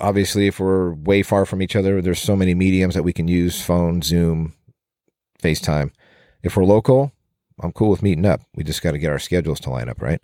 Obviously, 0.00 0.46
if 0.46 0.60
we're 0.60 0.92
way 0.92 1.22
far 1.22 1.44
from 1.46 1.62
each 1.62 1.74
other, 1.74 2.00
there's 2.00 2.20
so 2.20 2.36
many 2.36 2.54
mediums 2.54 2.94
that 2.94 3.02
we 3.02 3.12
can 3.12 3.26
use 3.26 3.60
phone, 3.60 4.02
Zoom, 4.02 4.54
FaceTime. 5.42 5.90
If 6.42 6.56
we're 6.56 6.64
local, 6.64 7.12
I'm 7.60 7.72
cool 7.72 7.90
with 7.90 8.02
meeting 8.02 8.26
up. 8.26 8.42
We 8.54 8.62
just 8.62 8.82
got 8.82 8.92
to 8.92 8.98
get 8.98 9.10
our 9.10 9.18
schedules 9.18 9.60
to 9.60 9.70
line 9.70 9.88
up, 9.88 10.00
right? 10.00 10.20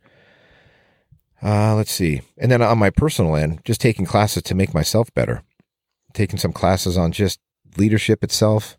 Uh, 1.43 1.75
let's 1.75 1.93
see. 1.93 2.23
And 2.39 2.51
then 2.53 2.63
on 2.63 2.79
my 2.79 2.91
personal 2.91 3.35
end, 3.35 3.61
just 3.65 3.81
taking 3.81 4.07
classes 4.07 4.43
to 4.45 4.55
make 4.55 4.73
myself 4.73 5.13
better. 5.15 5.43
Taking 6.13 6.39
some 6.39 6.53
classes 6.53 6.97
on 6.97 7.11
just 7.11 7.41
leadership 7.79 8.23
itself, 8.25 8.77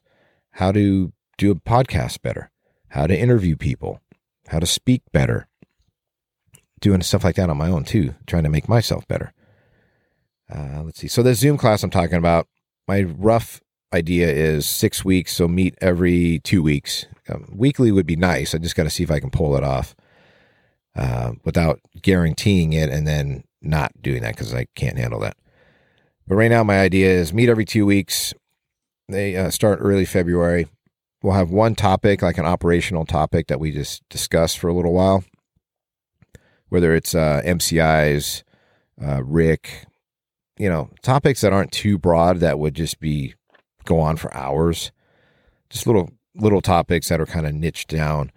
how 0.52 0.72
to 0.72 1.12
do 1.38 1.52
a 1.52 1.56
podcast 1.56 2.22
better, 2.22 2.52
how 2.90 3.08
to 3.08 3.18
interview 3.18 3.56
people, 3.56 4.00
how 4.48 4.60
to 4.60 4.66
speak 4.66 5.02
better. 5.12 5.48
Doing 6.82 7.02
stuff 7.02 7.24
like 7.24 7.36
that 7.36 7.50
on 7.50 7.58
my 7.58 7.70
own 7.70 7.84
too, 7.84 8.16
trying 8.28 8.44
to 8.44 8.50
make 8.50 8.70
myself 8.70 9.08
better. 9.08 9.34
Uh, 10.54 10.84
let's 10.84 11.00
see. 11.00 11.08
So 11.08 11.24
the 11.24 11.34
Zoom 11.34 11.58
class 11.58 11.84
I'm 11.84 11.90
talking 11.90 12.18
about, 12.18 12.48
my 12.88 13.04
rough 13.04 13.62
idea 13.94 14.28
is 14.28 14.68
six 14.68 15.04
weeks. 15.04 15.34
So 15.34 15.48
meet 15.48 15.76
every 15.82 16.40
two 16.44 16.62
weeks. 16.62 17.06
Um, 17.30 17.52
weekly 17.56 17.92
would 17.92 18.06
be 18.06 18.16
nice. 18.16 18.54
I 18.54 18.60
just 18.60 18.76
got 18.76 18.84
to 18.84 18.90
see 18.90 19.04
if 19.04 19.10
I 19.10 19.20
can 19.20 19.32
pull 19.32 19.56
it 19.56 19.64
off 19.64 19.96
uh, 20.96 21.34
without 21.44 21.80
guaranteeing 22.02 22.74
it 22.74 22.90
and 22.90 23.08
then 23.08 23.44
not 23.62 23.92
doing 24.02 24.22
that 24.22 24.36
because 24.36 24.54
I 24.54 24.68
can't 24.76 24.98
handle 24.98 25.20
that. 25.22 25.38
But 26.28 26.36
right 26.36 26.52
now, 26.52 26.64
my 26.64 26.80
idea 26.80 27.10
is 27.10 27.34
meet 27.34 27.50
every 27.50 27.66
two 27.66 27.86
weeks. 27.86 28.34
They 29.08 29.36
uh, 29.36 29.52
start 29.52 29.80
early 29.82 30.06
February. 30.06 30.68
We'll 31.22 31.34
have 31.34 31.52
one 31.52 31.76
topic, 31.76 32.22
like 32.22 32.38
an 32.38 32.46
operational 32.46 33.06
topic 33.06 33.48
that 33.48 33.60
we 33.60 33.72
just 33.72 34.08
discuss 34.10 34.56
for 34.56 34.68
a 34.68 34.74
little 34.74 34.94
while, 34.94 35.24
whether 36.70 36.96
it's 36.96 37.14
uh, 37.14 37.42
MCIs, 37.46 38.44
uh, 39.04 39.24
Rick, 39.24 39.86
you 40.58 40.70
know, 40.70 40.90
topics 41.04 41.42
that 41.42 41.54
aren't 41.54 41.72
too 41.72 41.98
broad 41.98 42.40
that 42.40 42.58
would 42.58 42.74
just 42.74 43.00
be 43.00 43.36
go 43.86 44.00
on 44.00 44.18
for 44.18 44.36
hours. 44.36 44.92
Just 45.70 45.86
little 45.86 46.10
little 46.36 46.62
topics 46.62 47.10
that 47.10 47.22
are 47.22 47.26
kind 47.26 47.46
of 47.46 47.54
niched 47.54 47.90
down 47.90 48.32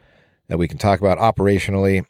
that 0.49 0.59
we 0.59 0.69
can 0.69 0.79
talk 0.79 1.01
about 1.01 1.19
operationally 1.19 2.05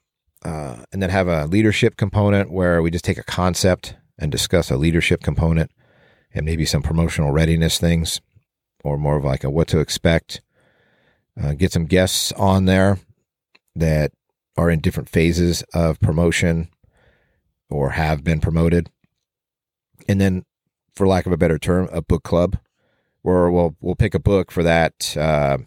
uh, 0.45 0.77
and 0.93 1.01
then 1.01 1.11
have 1.11 1.29
a 1.29 1.47
leadership 1.47 1.97
component 1.97 2.51
where 2.51 2.83
we 2.83 2.91
just 2.91 3.05
take 3.05 3.19
a 3.19 3.25
concept 3.25 3.97
and 4.19 4.31
discuss 4.31 4.71
a 4.71 4.77
leadership 4.77 5.23
component 5.23 5.71
and 6.35 6.45
maybe 6.45 6.65
some 6.65 6.83
promotional 6.83 7.33
readiness 7.33 7.79
things 7.79 8.21
or 8.85 8.99
more 8.99 9.17
of 9.17 9.25
like 9.25 9.45
a 9.45 9.51
what 9.51 9.69
to 9.69 9.81
expect. 9.81 10.41
Uh, 11.41 11.55
get 11.55 11.73
some 11.73 11.87
guests 11.87 12.33
on 12.33 12.65
there 12.65 12.99
that 13.77 14.13
are 14.57 14.71
in 14.71 14.81
different 14.81 15.09
phases 15.09 15.63
of 15.73 16.01
promotion 16.01 16.69
or 17.71 17.91
have 17.91 18.25
been 18.25 18.41
promoted. 18.41 18.91
And 20.09 20.21
then, 20.21 20.45
for 20.95 21.07
lack 21.07 21.27
of 21.27 21.33
a 21.33 21.37
better 21.37 21.59
term, 21.59 21.89
a 21.93 22.03
book 22.03 22.25
club 22.25 22.59
where 23.23 23.51
we'll, 23.51 23.77
we'll 23.81 23.95
pick 23.95 24.15
a 24.15 24.21
book 24.21 24.51
for 24.51 24.63
that 24.63 25.17
uh, 25.17 25.59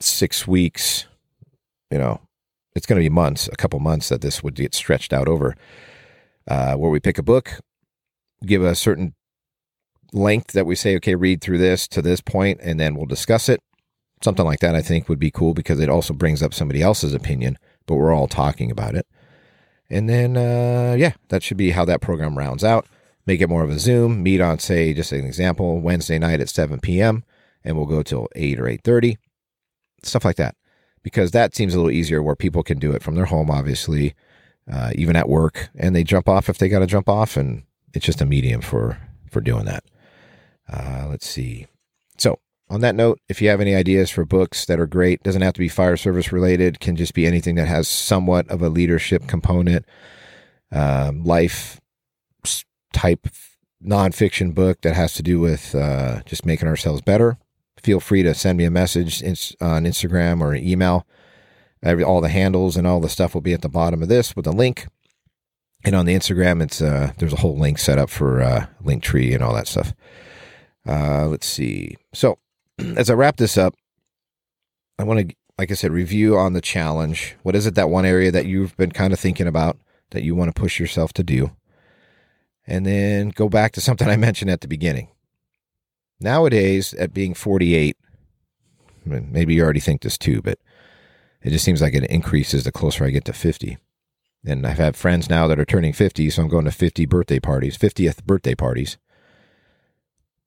six 0.00 0.46
weeks. 0.46 1.06
You 1.90 1.98
know, 1.98 2.20
it's 2.74 2.86
going 2.86 3.00
to 3.00 3.04
be 3.04 3.10
months, 3.10 3.48
a 3.48 3.56
couple 3.56 3.78
months 3.78 4.08
that 4.08 4.22
this 4.22 4.42
would 4.42 4.54
get 4.54 4.74
stretched 4.74 5.12
out 5.12 5.28
over. 5.28 5.54
Uh, 6.48 6.74
where 6.74 6.90
we 6.90 6.98
pick 6.98 7.18
a 7.18 7.22
book, 7.22 7.60
give 8.44 8.64
a 8.64 8.74
certain 8.74 9.14
length 10.12 10.52
that 10.52 10.66
we 10.66 10.74
say, 10.74 10.96
okay, 10.96 11.14
read 11.14 11.40
through 11.40 11.58
this 11.58 11.88
to 11.88 12.02
this 12.02 12.20
point, 12.20 12.60
and 12.62 12.78
then 12.78 12.94
we'll 12.94 13.06
discuss 13.06 13.48
it. 13.48 13.60
Something 14.22 14.44
like 14.44 14.60
that, 14.60 14.74
I 14.74 14.82
think, 14.82 15.08
would 15.08 15.18
be 15.18 15.30
cool 15.30 15.54
because 15.54 15.80
it 15.80 15.88
also 15.88 16.14
brings 16.14 16.42
up 16.42 16.54
somebody 16.54 16.82
else's 16.82 17.14
opinion, 17.14 17.58
but 17.86 17.96
we're 17.96 18.14
all 18.14 18.28
talking 18.28 18.70
about 18.70 18.94
it. 18.94 19.06
And 19.90 20.08
then, 20.08 20.36
uh, 20.36 20.94
yeah, 20.98 21.12
that 21.28 21.42
should 21.42 21.56
be 21.56 21.72
how 21.72 21.84
that 21.84 22.00
program 22.00 22.38
rounds 22.38 22.64
out. 22.64 22.86
Make 23.26 23.40
it 23.40 23.48
more 23.48 23.62
of 23.62 23.70
a 23.70 23.78
Zoom. 23.78 24.22
Meet 24.22 24.40
on, 24.40 24.58
say, 24.58 24.94
just 24.94 25.12
an 25.12 25.24
example, 25.24 25.80
Wednesday 25.80 26.18
night 26.18 26.40
at 26.40 26.48
7 26.48 26.80
p.m. 26.80 27.24
and 27.62 27.76
we'll 27.76 27.86
go 27.86 28.02
till 28.02 28.28
8 28.34 28.58
or 28.58 28.64
8:30, 28.64 29.16
stuff 30.02 30.24
like 30.24 30.36
that, 30.36 30.56
because 31.02 31.30
that 31.32 31.54
seems 31.54 31.74
a 31.74 31.76
little 31.76 31.90
easier 31.90 32.22
where 32.22 32.34
people 32.34 32.62
can 32.62 32.78
do 32.78 32.92
it 32.92 33.02
from 33.02 33.14
their 33.14 33.26
home, 33.26 33.50
obviously, 33.50 34.14
uh, 34.70 34.92
even 34.94 35.14
at 35.14 35.28
work, 35.28 35.68
and 35.76 35.94
they 35.94 36.04
jump 36.04 36.28
off 36.28 36.48
if 36.48 36.58
they 36.58 36.68
got 36.68 36.80
to 36.80 36.86
jump 36.86 37.08
off, 37.08 37.36
and 37.36 37.62
it's 37.94 38.06
just 38.06 38.20
a 38.20 38.26
medium 38.26 38.60
for 38.60 38.98
for 39.30 39.40
doing 39.40 39.64
that. 39.64 39.84
Uh, 40.72 41.06
let's 41.08 41.26
see. 41.26 41.66
So, 42.18 42.38
on 42.70 42.80
that 42.80 42.94
note, 42.94 43.20
if 43.28 43.42
you 43.42 43.48
have 43.50 43.60
any 43.60 43.74
ideas 43.74 44.10
for 44.10 44.24
books 44.24 44.64
that 44.64 44.80
are 44.80 44.86
great, 44.86 45.22
doesn't 45.22 45.42
have 45.42 45.52
to 45.54 45.60
be 45.60 45.68
fire 45.68 45.96
service 45.96 46.32
related, 46.32 46.80
can 46.80 46.96
just 46.96 47.12
be 47.12 47.26
anything 47.26 47.56
that 47.56 47.68
has 47.68 47.86
somewhat 47.86 48.48
of 48.48 48.62
a 48.62 48.70
leadership 48.70 49.26
component, 49.26 49.84
um, 50.70 51.22
life 51.22 51.80
type 52.92 53.28
nonfiction 53.84 54.54
book 54.54 54.80
that 54.82 54.94
has 54.94 55.12
to 55.14 55.22
do 55.22 55.40
with 55.40 55.74
uh, 55.74 56.22
just 56.24 56.46
making 56.46 56.68
ourselves 56.68 57.02
better. 57.02 57.36
Feel 57.82 58.00
free 58.00 58.22
to 58.22 58.34
send 58.34 58.58
me 58.58 58.64
a 58.64 58.70
message 58.70 59.22
on 59.60 59.84
Instagram 59.84 60.40
or 60.40 60.54
email. 60.54 61.06
Every, 61.82 62.04
all 62.04 62.20
the 62.20 62.28
handles 62.28 62.76
and 62.76 62.86
all 62.86 63.00
the 63.00 63.08
stuff 63.08 63.34
will 63.34 63.40
be 63.40 63.54
at 63.54 63.62
the 63.62 63.68
bottom 63.68 64.02
of 64.02 64.08
this 64.08 64.36
with 64.36 64.46
a 64.46 64.52
link. 64.52 64.86
And 65.84 65.96
on 65.96 66.06
the 66.06 66.14
Instagram, 66.14 66.62
it's 66.62 66.80
uh, 66.80 67.12
there's 67.18 67.32
a 67.32 67.40
whole 67.40 67.58
link 67.58 67.78
set 67.78 67.98
up 67.98 68.08
for 68.08 68.40
uh, 68.40 68.66
Linktree 68.84 69.34
and 69.34 69.42
all 69.42 69.52
that 69.54 69.66
stuff. 69.66 69.92
Uh, 70.86 71.26
let's 71.26 71.46
see. 71.46 71.96
So, 72.12 72.38
as 72.96 73.10
I 73.10 73.14
wrap 73.14 73.36
this 73.36 73.56
up, 73.56 73.74
I 74.98 75.04
want 75.04 75.28
to, 75.28 75.36
like 75.58 75.70
I 75.70 75.74
said, 75.74 75.92
review 75.92 76.36
on 76.36 76.52
the 76.52 76.60
challenge. 76.60 77.36
What 77.42 77.56
is 77.56 77.66
it 77.66 77.74
that 77.74 77.90
one 77.90 78.04
area 78.04 78.30
that 78.30 78.46
you've 78.46 78.76
been 78.76 78.92
kind 78.92 79.12
of 79.12 79.20
thinking 79.20 79.46
about 79.46 79.78
that 80.10 80.22
you 80.22 80.34
want 80.34 80.54
to 80.54 80.60
push 80.60 80.78
yourself 80.78 81.12
to 81.14 81.22
do? 81.22 81.52
And 82.66 82.86
then 82.86 83.30
go 83.30 83.48
back 83.48 83.72
to 83.72 83.80
something 83.80 84.08
I 84.10 84.16
mentioned 84.16 84.50
at 84.50 84.60
the 84.60 84.68
beginning. 84.68 85.08
Nowadays, 86.20 86.94
at 86.94 87.12
being 87.12 87.34
48, 87.34 87.96
I 89.04 89.08
mean, 89.08 89.28
maybe 89.32 89.54
you 89.54 89.62
already 89.64 89.80
think 89.80 90.02
this 90.02 90.16
too, 90.16 90.40
but 90.40 90.58
it 91.42 91.50
just 91.50 91.64
seems 91.64 91.82
like 91.82 91.94
it 91.94 92.04
increases 92.04 92.64
the 92.64 92.72
closer 92.72 93.04
I 93.04 93.10
get 93.10 93.24
to 93.24 93.32
50. 93.32 93.78
And 94.44 94.66
I've 94.66 94.78
had 94.78 94.96
friends 94.96 95.28
now 95.28 95.46
that 95.48 95.58
are 95.58 95.64
turning 95.64 95.92
50, 95.92 96.30
so 96.30 96.42
I'm 96.42 96.48
going 96.48 96.64
to 96.64 96.70
50 96.70 97.06
birthday 97.06 97.40
parties, 97.40 97.76
50th 97.78 98.24
birthday 98.24 98.54
parties. 98.54 98.98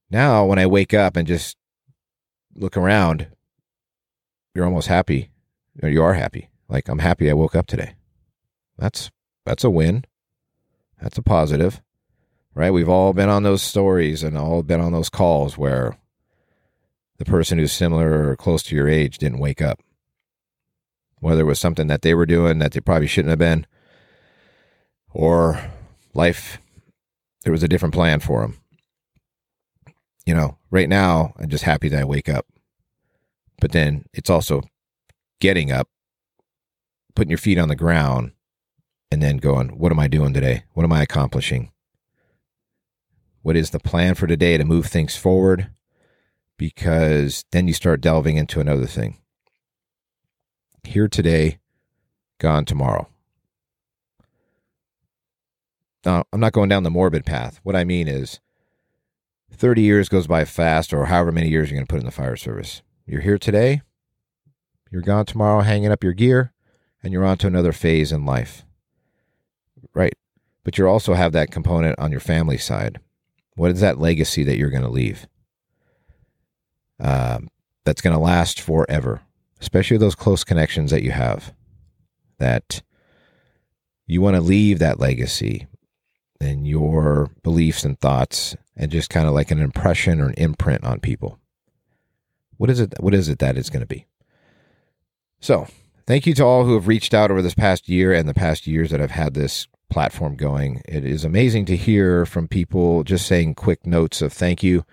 Now, 0.09 0.45
when 0.45 0.59
I 0.59 0.65
wake 0.65 0.93
up 0.93 1.15
and 1.15 1.27
just 1.27 1.57
look 2.53 2.77
around, 2.77 3.27
you're 4.53 4.65
almost 4.65 4.87
happy. 4.87 5.31
Or 5.81 5.89
you 5.89 6.01
are 6.03 6.13
happy. 6.13 6.49
Like 6.69 6.87
I'm 6.87 6.99
happy 6.99 7.29
I 7.29 7.33
woke 7.33 7.55
up 7.55 7.67
today. 7.67 7.95
That's 8.77 9.11
that's 9.45 9.63
a 9.63 9.69
win. 9.69 10.05
That's 11.01 11.17
a 11.17 11.21
positive. 11.21 11.81
Right? 12.53 12.71
We've 12.71 12.89
all 12.89 13.11
been 13.11 13.29
on 13.29 13.43
those 13.43 13.61
stories 13.61 14.23
and 14.23 14.37
all 14.37 14.63
been 14.63 14.79
on 14.79 14.93
those 14.93 15.09
calls 15.09 15.57
where 15.57 15.97
the 17.17 17.25
person 17.25 17.57
who's 17.57 17.73
similar 17.73 18.29
or 18.29 18.35
close 18.37 18.63
to 18.63 18.75
your 18.75 18.87
age 18.87 19.17
didn't 19.17 19.39
wake 19.39 19.61
up. 19.61 19.81
Whether 21.19 21.41
it 21.41 21.45
was 21.45 21.59
something 21.59 21.87
that 21.87 22.01
they 22.01 22.13
were 22.13 22.25
doing 22.25 22.59
that 22.59 22.71
they 22.71 22.79
probably 22.79 23.07
shouldn't 23.07 23.31
have 23.31 23.39
been, 23.39 23.67
or 25.11 25.71
life, 26.13 26.59
there 27.43 27.51
was 27.51 27.63
a 27.63 27.67
different 27.67 27.93
plan 27.93 28.19
for 28.19 28.41
them 28.41 28.59
you 30.25 30.33
know, 30.33 30.57
right 30.71 30.89
now 30.89 31.33
I'm 31.37 31.49
just 31.49 31.63
happy 31.63 31.89
that 31.89 32.01
I 32.01 32.05
wake 32.05 32.29
up. 32.29 32.45
But 33.61 33.71
then 33.71 34.05
it's 34.13 34.29
also 34.29 34.61
getting 35.39 35.71
up, 35.71 35.87
putting 37.15 37.29
your 37.29 37.37
feet 37.37 37.57
on 37.57 37.69
the 37.69 37.75
ground, 37.75 38.31
and 39.11 39.21
then 39.21 39.37
going, 39.37 39.77
what 39.77 39.91
am 39.91 39.99
I 39.99 40.07
doing 40.07 40.33
today? 40.33 40.63
What 40.73 40.83
am 40.83 40.91
I 40.91 41.01
accomplishing? 41.01 41.71
What 43.43 43.55
is 43.55 43.69
the 43.69 43.79
plan 43.79 44.15
for 44.15 44.27
today 44.27 44.57
to 44.57 44.65
move 44.65 44.87
things 44.87 45.15
forward? 45.15 45.69
Because 46.57 47.45
then 47.51 47.67
you 47.67 47.73
start 47.73 48.01
delving 48.01 48.37
into 48.37 48.59
another 48.59 48.87
thing. 48.87 49.19
Here 50.83 51.07
today, 51.07 51.59
gone 52.39 52.65
tomorrow. 52.65 53.07
Now, 56.05 56.25
I'm 56.33 56.39
not 56.39 56.53
going 56.53 56.69
down 56.69 56.83
the 56.83 56.91
morbid 56.91 57.25
path. 57.25 57.59
What 57.63 57.75
I 57.75 57.83
mean 57.83 58.07
is, 58.07 58.39
30 59.55 59.81
years 59.81 60.09
goes 60.09 60.27
by 60.27 60.45
fast, 60.45 60.93
or 60.93 61.05
however 61.05 61.31
many 61.31 61.49
years 61.49 61.69
you're 61.69 61.77
going 61.77 61.87
to 61.87 61.91
put 61.91 61.99
in 61.99 62.05
the 62.05 62.11
fire 62.11 62.35
service. 62.35 62.81
You're 63.05 63.21
here 63.21 63.37
today, 63.37 63.81
you're 64.91 65.01
gone 65.01 65.25
tomorrow, 65.25 65.61
hanging 65.61 65.91
up 65.91 66.03
your 66.03 66.13
gear, 66.13 66.53
and 67.03 67.11
you're 67.11 67.25
on 67.25 67.37
to 67.39 67.47
another 67.47 67.71
phase 67.71 68.11
in 68.11 68.25
life. 68.25 68.63
Right. 69.93 70.13
But 70.63 70.77
you 70.77 70.87
also 70.87 71.13
have 71.13 71.31
that 71.33 71.51
component 71.51 71.99
on 71.99 72.11
your 72.11 72.19
family 72.19 72.57
side. 72.57 72.99
What 73.55 73.71
is 73.71 73.79
that 73.81 73.99
legacy 73.99 74.43
that 74.43 74.57
you're 74.57 74.69
going 74.69 74.83
to 74.83 74.89
leave? 74.89 75.27
Um, 76.99 77.49
that's 77.83 78.01
going 78.01 78.15
to 78.15 78.21
last 78.21 78.59
forever, 78.59 79.21
especially 79.61 79.97
those 79.97 80.15
close 80.15 80.43
connections 80.43 80.91
that 80.91 81.03
you 81.03 81.11
have. 81.11 81.53
That 82.39 82.81
you 84.07 84.21
want 84.21 84.35
to 84.35 84.41
leave 84.41 84.79
that 84.79 84.99
legacy 84.99 85.67
and 86.39 86.67
your 86.67 87.29
beliefs 87.43 87.83
and 87.83 87.99
thoughts 87.99 88.55
and 88.75 88.91
just 88.91 89.09
kind 89.09 89.27
of 89.27 89.33
like 89.33 89.51
an 89.51 89.59
impression 89.59 90.19
or 90.19 90.27
an 90.27 90.33
imprint 90.35 90.83
on 90.83 90.99
people. 90.99 91.39
What 92.57 92.69
is 92.69 92.79
it? 92.79 92.93
What 92.99 93.13
is 93.13 93.29
it 93.29 93.39
that 93.39 93.57
it's 93.57 93.69
going 93.69 93.81
to 93.81 93.87
be? 93.87 94.05
So, 95.39 95.67
thank 96.07 96.25
you 96.25 96.33
to 96.35 96.43
all 96.43 96.65
who 96.65 96.73
have 96.73 96.87
reached 96.87 97.13
out 97.13 97.31
over 97.31 97.41
this 97.41 97.53
past 97.53 97.89
year 97.89 98.13
and 98.13 98.27
the 98.27 98.33
past 98.33 98.67
years 98.67 98.91
that 98.91 99.01
I've 99.01 99.11
had 99.11 99.33
this 99.33 99.67
platform 99.89 100.35
going. 100.35 100.81
It 100.87 101.05
is 101.05 101.23
amazing 101.23 101.65
to 101.65 101.77
hear 101.77 102.25
from 102.25 102.47
people 102.47 103.03
just 103.03 103.27
saying 103.27 103.55
quick 103.55 103.85
notes 103.85 104.21
of 104.21 104.33
thank 104.33 104.63
you. 104.63 104.85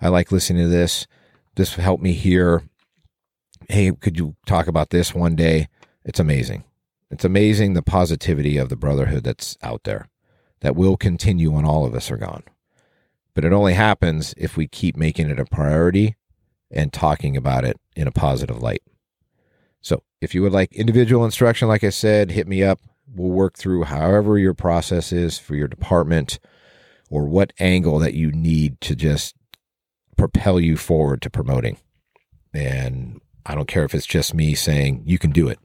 I 0.00 0.08
like 0.08 0.30
listening 0.30 0.64
to 0.64 0.68
this. 0.68 1.06
This 1.56 1.74
helped 1.74 2.02
me 2.02 2.12
hear. 2.12 2.62
Hey, 3.68 3.90
could 3.92 4.18
you 4.18 4.36
talk 4.46 4.68
about 4.68 4.90
this 4.90 5.14
one 5.14 5.34
day? 5.34 5.68
It's 6.04 6.20
amazing. 6.20 6.64
It's 7.10 7.24
amazing 7.24 7.72
the 7.72 7.82
positivity 7.82 8.58
of 8.58 8.68
the 8.68 8.76
brotherhood 8.76 9.24
that's 9.24 9.56
out 9.62 9.84
there 9.84 10.08
that 10.60 10.76
will 10.76 10.96
continue 10.96 11.50
when 11.50 11.64
all 11.64 11.84
of 11.84 11.94
us 11.94 12.10
are 12.10 12.16
gone. 12.16 12.42
But 13.34 13.44
it 13.44 13.52
only 13.52 13.74
happens 13.74 14.34
if 14.36 14.56
we 14.56 14.66
keep 14.66 14.96
making 14.96 15.30
it 15.30 15.38
a 15.38 15.44
priority 15.44 16.16
and 16.70 16.92
talking 16.92 17.36
about 17.36 17.64
it 17.64 17.78
in 17.94 18.08
a 18.08 18.12
positive 18.12 18.60
light. 18.60 18.82
So 19.80 20.02
if 20.20 20.34
you 20.34 20.42
would 20.42 20.52
like 20.52 20.72
individual 20.72 21.24
instruction, 21.24 21.68
like 21.68 21.84
I 21.84 21.90
said, 21.90 22.30
hit 22.30 22.48
me 22.48 22.62
up. 22.62 22.80
We'll 23.14 23.30
work 23.30 23.56
through 23.56 23.84
however 23.84 24.38
your 24.38 24.54
process 24.54 25.12
is 25.12 25.38
for 25.38 25.54
your 25.54 25.68
department 25.68 26.38
or 27.10 27.24
what 27.24 27.52
angle 27.58 27.98
that 28.00 28.14
you 28.14 28.30
need 28.30 28.80
to 28.82 28.94
just 28.94 29.34
propel 30.16 30.60
you 30.60 30.76
forward 30.76 31.22
to 31.22 31.30
promoting. 31.30 31.78
And 32.52 33.20
I 33.46 33.54
don't 33.54 33.68
care 33.68 33.84
if 33.84 33.94
it's 33.94 34.06
just 34.06 34.34
me 34.34 34.54
saying, 34.54 35.04
you 35.06 35.18
can 35.18 35.30
do 35.30 35.48
it. 35.48 35.58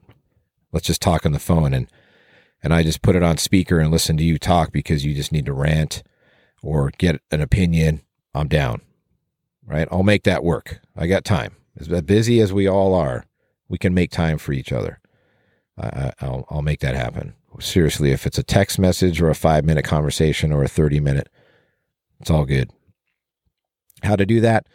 Let's 0.72 0.86
just 0.86 1.02
talk 1.02 1.26
on 1.26 1.32
the 1.32 1.38
phone 1.38 1.74
and 1.74 1.90
and 2.64 2.72
I 2.72 2.82
just 2.82 3.02
put 3.02 3.14
it 3.14 3.22
on 3.22 3.36
speaker 3.36 3.78
and 3.78 3.90
listen 3.90 4.16
to 4.16 4.24
you 4.24 4.38
talk 4.38 4.72
because 4.72 5.04
you 5.04 5.14
just 5.14 5.30
need 5.30 5.44
to 5.46 5.52
rant 5.52 6.02
or 6.62 6.90
get 6.96 7.20
an 7.30 7.42
opinion, 7.42 8.00
I'm 8.34 8.48
down. 8.48 8.80
Right? 9.66 9.86
I'll 9.90 10.02
make 10.02 10.22
that 10.24 10.42
work. 10.42 10.80
I 10.96 11.06
got 11.06 11.24
time. 11.24 11.56
As 11.78 11.88
busy 12.02 12.40
as 12.40 12.54
we 12.54 12.66
all 12.66 12.94
are, 12.94 13.26
we 13.68 13.76
can 13.76 13.92
make 13.92 14.10
time 14.10 14.38
for 14.38 14.52
each 14.52 14.72
other. 14.72 14.98
I, 15.76 16.12
will 16.22 16.46
I'll 16.50 16.62
make 16.62 16.80
that 16.80 16.94
happen. 16.94 17.34
Seriously, 17.60 18.12
if 18.12 18.26
it's 18.26 18.38
a 18.38 18.42
text 18.42 18.78
message 18.78 19.20
or 19.20 19.28
a 19.28 19.34
five 19.34 19.64
minute 19.64 19.84
conversation 19.84 20.50
or 20.50 20.64
a 20.64 20.68
30 20.68 21.00
minute, 21.00 21.28
it's 22.20 22.30
all 22.30 22.46
good. 22.46 22.70
How 24.02 24.16
to 24.16 24.24
do 24.24 24.40
that? 24.40 24.66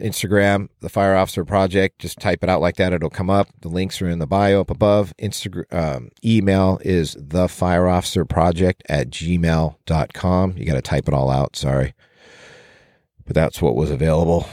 Instagram, 0.00 0.68
the 0.80 0.88
Fire 0.88 1.14
Officer 1.14 1.44
Project. 1.44 1.98
Just 1.98 2.18
type 2.18 2.42
it 2.42 2.48
out 2.48 2.60
like 2.60 2.76
that; 2.76 2.92
it'll 2.92 3.10
come 3.10 3.30
up. 3.30 3.48
The 3.60 3.68
links 3.68 4.00
are 4.02 4.08
in 4.08 4.18
the 4.18 4.26
bio 4.26 4.60
up 4.60 4.70
above. 4.70 5.14
Instagram 5.18 5.72
um, 5.72 6.10
email 6.24 6.78
is 6.84 7.16
the 7.18 7.48
Fire 7.48 7.88
Officer 7.88 8.24
Project 8.24 8.82
at 8.88 9.10
gmail.com. 9.10 10.54
You 10.56 10.64
got 10.64 10.74
to 10.74 10.82
type 10.82 11.08
it 11.08 11.14
all 11.14 11.30
out. 11.30 11.56
Sorry, 11.56 11.94
but 13.24 13.34
that's 13.34 13.62
what 13.62 13.76
was 13.76 13.90
available. 13.90 14.48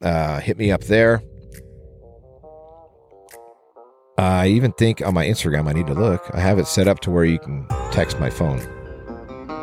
Uh, 0.00 0.40
hit 0.40 0.58
me 0.58 0.70
up 0.70 0.82
there. 0.84 1.22
I 4.16 4.46
even 4.48 4.72
think 4.72 5.04
on 5.04 5.14
my 5.14 5.26
Instagram, 5.26 5.68
I 5.68 5.72
need 5.72 5.88
to 5.88 5.94
look. 5.94 6.30
I 6.32 6.40
have 6.40 6.58
it 6.58 6.66
set 6.66 6.86
up 6.86 7.00
to 7.00 7.10
where 7.10 7.24
you 7.24 7.38
can 7.38 7.66
text 7.90 8.20
my 8.20 8.30
phone. 8.30 8.58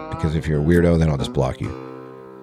Because 0.09 0.36
if 0.36 0.45
you're 0.45 0.61
a 0.61 0.63
weirdo, 0.63 0.99
then 0.99 1.09
I'll 1.09 1.17
just 1.17 1.34
block 1.34 1.61
you. 1.61 1.69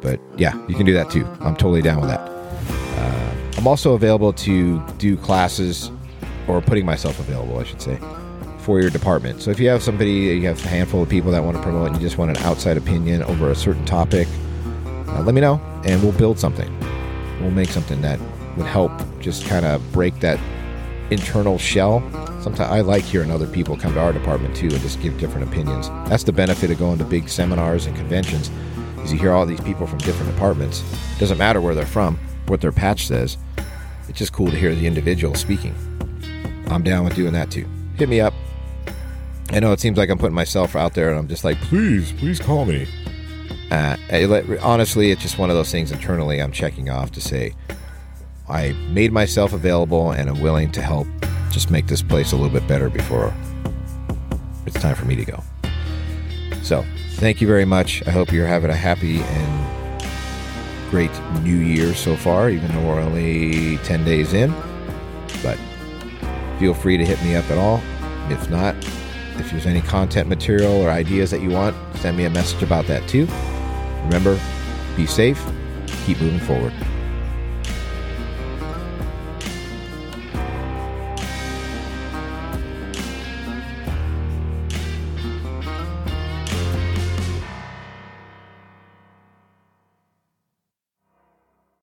But 0.00 0.20
yeah, 0.36 0.54
you 0.68 0.74
can 0.74 0.86
do 0.86 0.94
that 0.94 1.10
too. 1.10 1.26
I'm 1.40 1.54
totally 1.54 1.82
down 1.82 2.00
with 2.00 2.08
that. 2.08 2.37
Uh, 2.68 3.34
I'm 3.56 3.66
also 3.66 3.94
available 3.94 4.32
to 4.32 4.80
do 4.98 5.16
classes, 5.16 5.90
or 6.46 6.60
putting 6.60 6.86
myself 6.86 7.18
available, 7.20 7.58
I 7.58 7.64
should 7.64 7.82
say, 7.82 7.98
for 8.60 8.80
your 8.80 8.90
department. 8.90 9.42
So 9.42 9.50
if 9.50 9.60
you 9.60 9.68
have 9.68 9.82
somebody, 9.82 10.12
you 10.12 10.46
have 10.46 10.64
a 10.64 10.68
handful 10.68 11.02
of 11.02 11.08
people 11.08 11.30
that 11.32 11.42
want 11.42 11.56
to 11.56 11.62
promote, 11.62 11.88
and 11.88 11.96
you 11.96 12.02
just 12.02 12.18
want 12.18 12.30
an 12.36 12.42
outside 12.44 12.76
opinion 12.76 13.22
over 13.24 13.50
a 13.50 13.54
certain 13.54 13.84
topic, 13.84 14.28
uh, 15.08 15.22
let 15.22 15.34
me 15.34 15.40
know, 15.40 15.60
and 15.84 16.02
we'll 16.02 16.12
build 16.12 16.38
something. 16.38 16.68
We'll 17.40 17.50
make 17.50 17.68
something 17.68 18.00
that 18.02 18.18
would 18.56 18.66
help 18.66 18.92
just 19.20 19.46
kind 19.46 19.64
of 19.64 19.92
break 19.92 20.18
that 20.20 20.40
internal 21.10 21.58
shell. 21.58 22.00
Sometimes 22.42 22.70
I 22.70 22.80
like 22.80 23.04
hearing 23.04 23.30
other 23.30 23.46
people 23.46 23.76
come 23.76 23.94
to 23.94 24.00
our 24.00 24.12
department 24.12 24.54
too 24.56 24.68
and 24.68 24.80
just 24.80 25.00
give 25.00 25.18
different 25.18 25.48
opinions. 25.48 25.88
That's 26.08 26.24
the 26.24 26.32
benefit 26.32 26.70
of 26.70 26.78
going 26.78 26.98
to 26.98 27.04
big 27.04 27.28
seminars 27.28 27.86
and 27.86 27.96
conventions. 27.96 28.50
Is 28.98 29.12
you 29.12 29.18
hear 29.18 29.32
all 29.32 29.46
these 29.46 29.60
people 29.60 29.86
from 29.86 29.98
different 29.98 30.32
departments. 30.32 30.82
Doesn't 31.18 31.38
matter 31.38 31.60
where 31.60 31.74
they're 31.74 31.86
from, 31.86 32.18
what 32.48 32.60
their 32.60 32.72
patch 32.72 33.06
says. 33.06 33.36
It's 34.08 34.18
just 34.18 34.32
cool 34.32 34.50
to 34.50 34.56
hear 34.56 34.74
the 34.74 34.86
individual 34.86 35.34
speaking. 35.34 35.74
I'm 36.68 36.82
down 36.82 37.04
with 37.04 37.14
doing 37.14 37.32
that 37.32 37.50
too. 37.50 37.66
Hit 37.96 38.08
me 38.08 38.20
up. 38.20 38.34
I 39.50 39.60
know 39.60 39.72
it 39.72 39.80
seems 39.80 39.96
like 39.96 40.10
I'm 40.10 40.18
putting 40.18 40.34
myself 40.34 40.76
out 40.76 40.94
there, 40.94 41.08
and 41.10 41.18
I'm 41.18 41.28
just 41.28 41.44
like, 41.44 41.58
please, 41.62 42.12
please 42.12 42.38
call 42.38 42.66
me. 42.66 42.86
Uh, 43.70 43.96
honestly, 44.62 45.10
it's 45.10 45.22
just 45.22 45.38
one 45.38 45.50
of 45.50 45.56
those 45.56 45.70
things 45.70 45.92
internally 45.92 46.40
I'm 46.40 46.52
checking 46.52 46.88
off 46.90 47.12
to 47.12 47.20
say, 47.20 47.54
I 48.48 48.72
made 48.90 49.12
myself 49.12 49.52
available 49.52 50.12
and 50.12 50.30
I'm 50.30 50.40
willing 50.40 50.72
to 50.72 50.80
help 50.80 51.06
just 51.50 51.70
make 51.70 51.86
this 51.86 52.00
place 52.00 52.32
a 52.32 52.36
little 52.36 52.52
bit 52.52 52.66
better 52.66 52.88
before 52.88 53.34
it's 54.64 54.80
time 54.80 54.94
for 54.94 55.04
me 55.04 55.16
to 55.16 55.24
go. 55.24 55.42
So, 56.62 56.84
thank 57.12 57.40
you 57.40 57.46
very 57.46 57.66
much. 57.66 58.02
I 58.06 58.10
hope 58.10 58.32
you're 58.32 58.46
having 58.46 58.70
a 58.70 58.76
happy 58.76 59.20
and 59.20 59.67
great 60.90 61.10
new 61.42 61.56
year 61.56 61.94
so 61.94 62.16
far, 62.16 62.50
even 62.50 62.70
though 62.72 62.86
we're 62.86 63.00
only 63.00 63.78
10 63.78 64.04
days 64.04 64.32
in. 64.32 64.52
But 65.42 65.58
feel 66.58 66.74
free 66.74 66.96
to 66.96 67.04
hit 67.04 67.22
me 67.22 67.36
up 67.36 67.48
at 67.50 67.58
all. 67.58 67.80
If 68.30 68.50
not, 68.50 68.74
if 69.36 69.50
there's 69.50 69.66
any 69.66 69.80
content 69.82 70.28
material 70.28 70.72
or 70.72 70.90
ideas 70.90 71.30
that 71.30 71.40
you 71.40 71.50
want, 71.50 71.76
send 71.96 72.16
me 72.16 72.24
a 72.24 72.30
message 72.30 72.62
about 72.62 72.86
that 72.86 73.06
too. 73.08 73.26
Remember, 74.04 74.38
be 74.96 75.06
safe, 75.06 75.44
keep 76.04 76.20
moving 76.20 76.40
forward. 76.40 76.72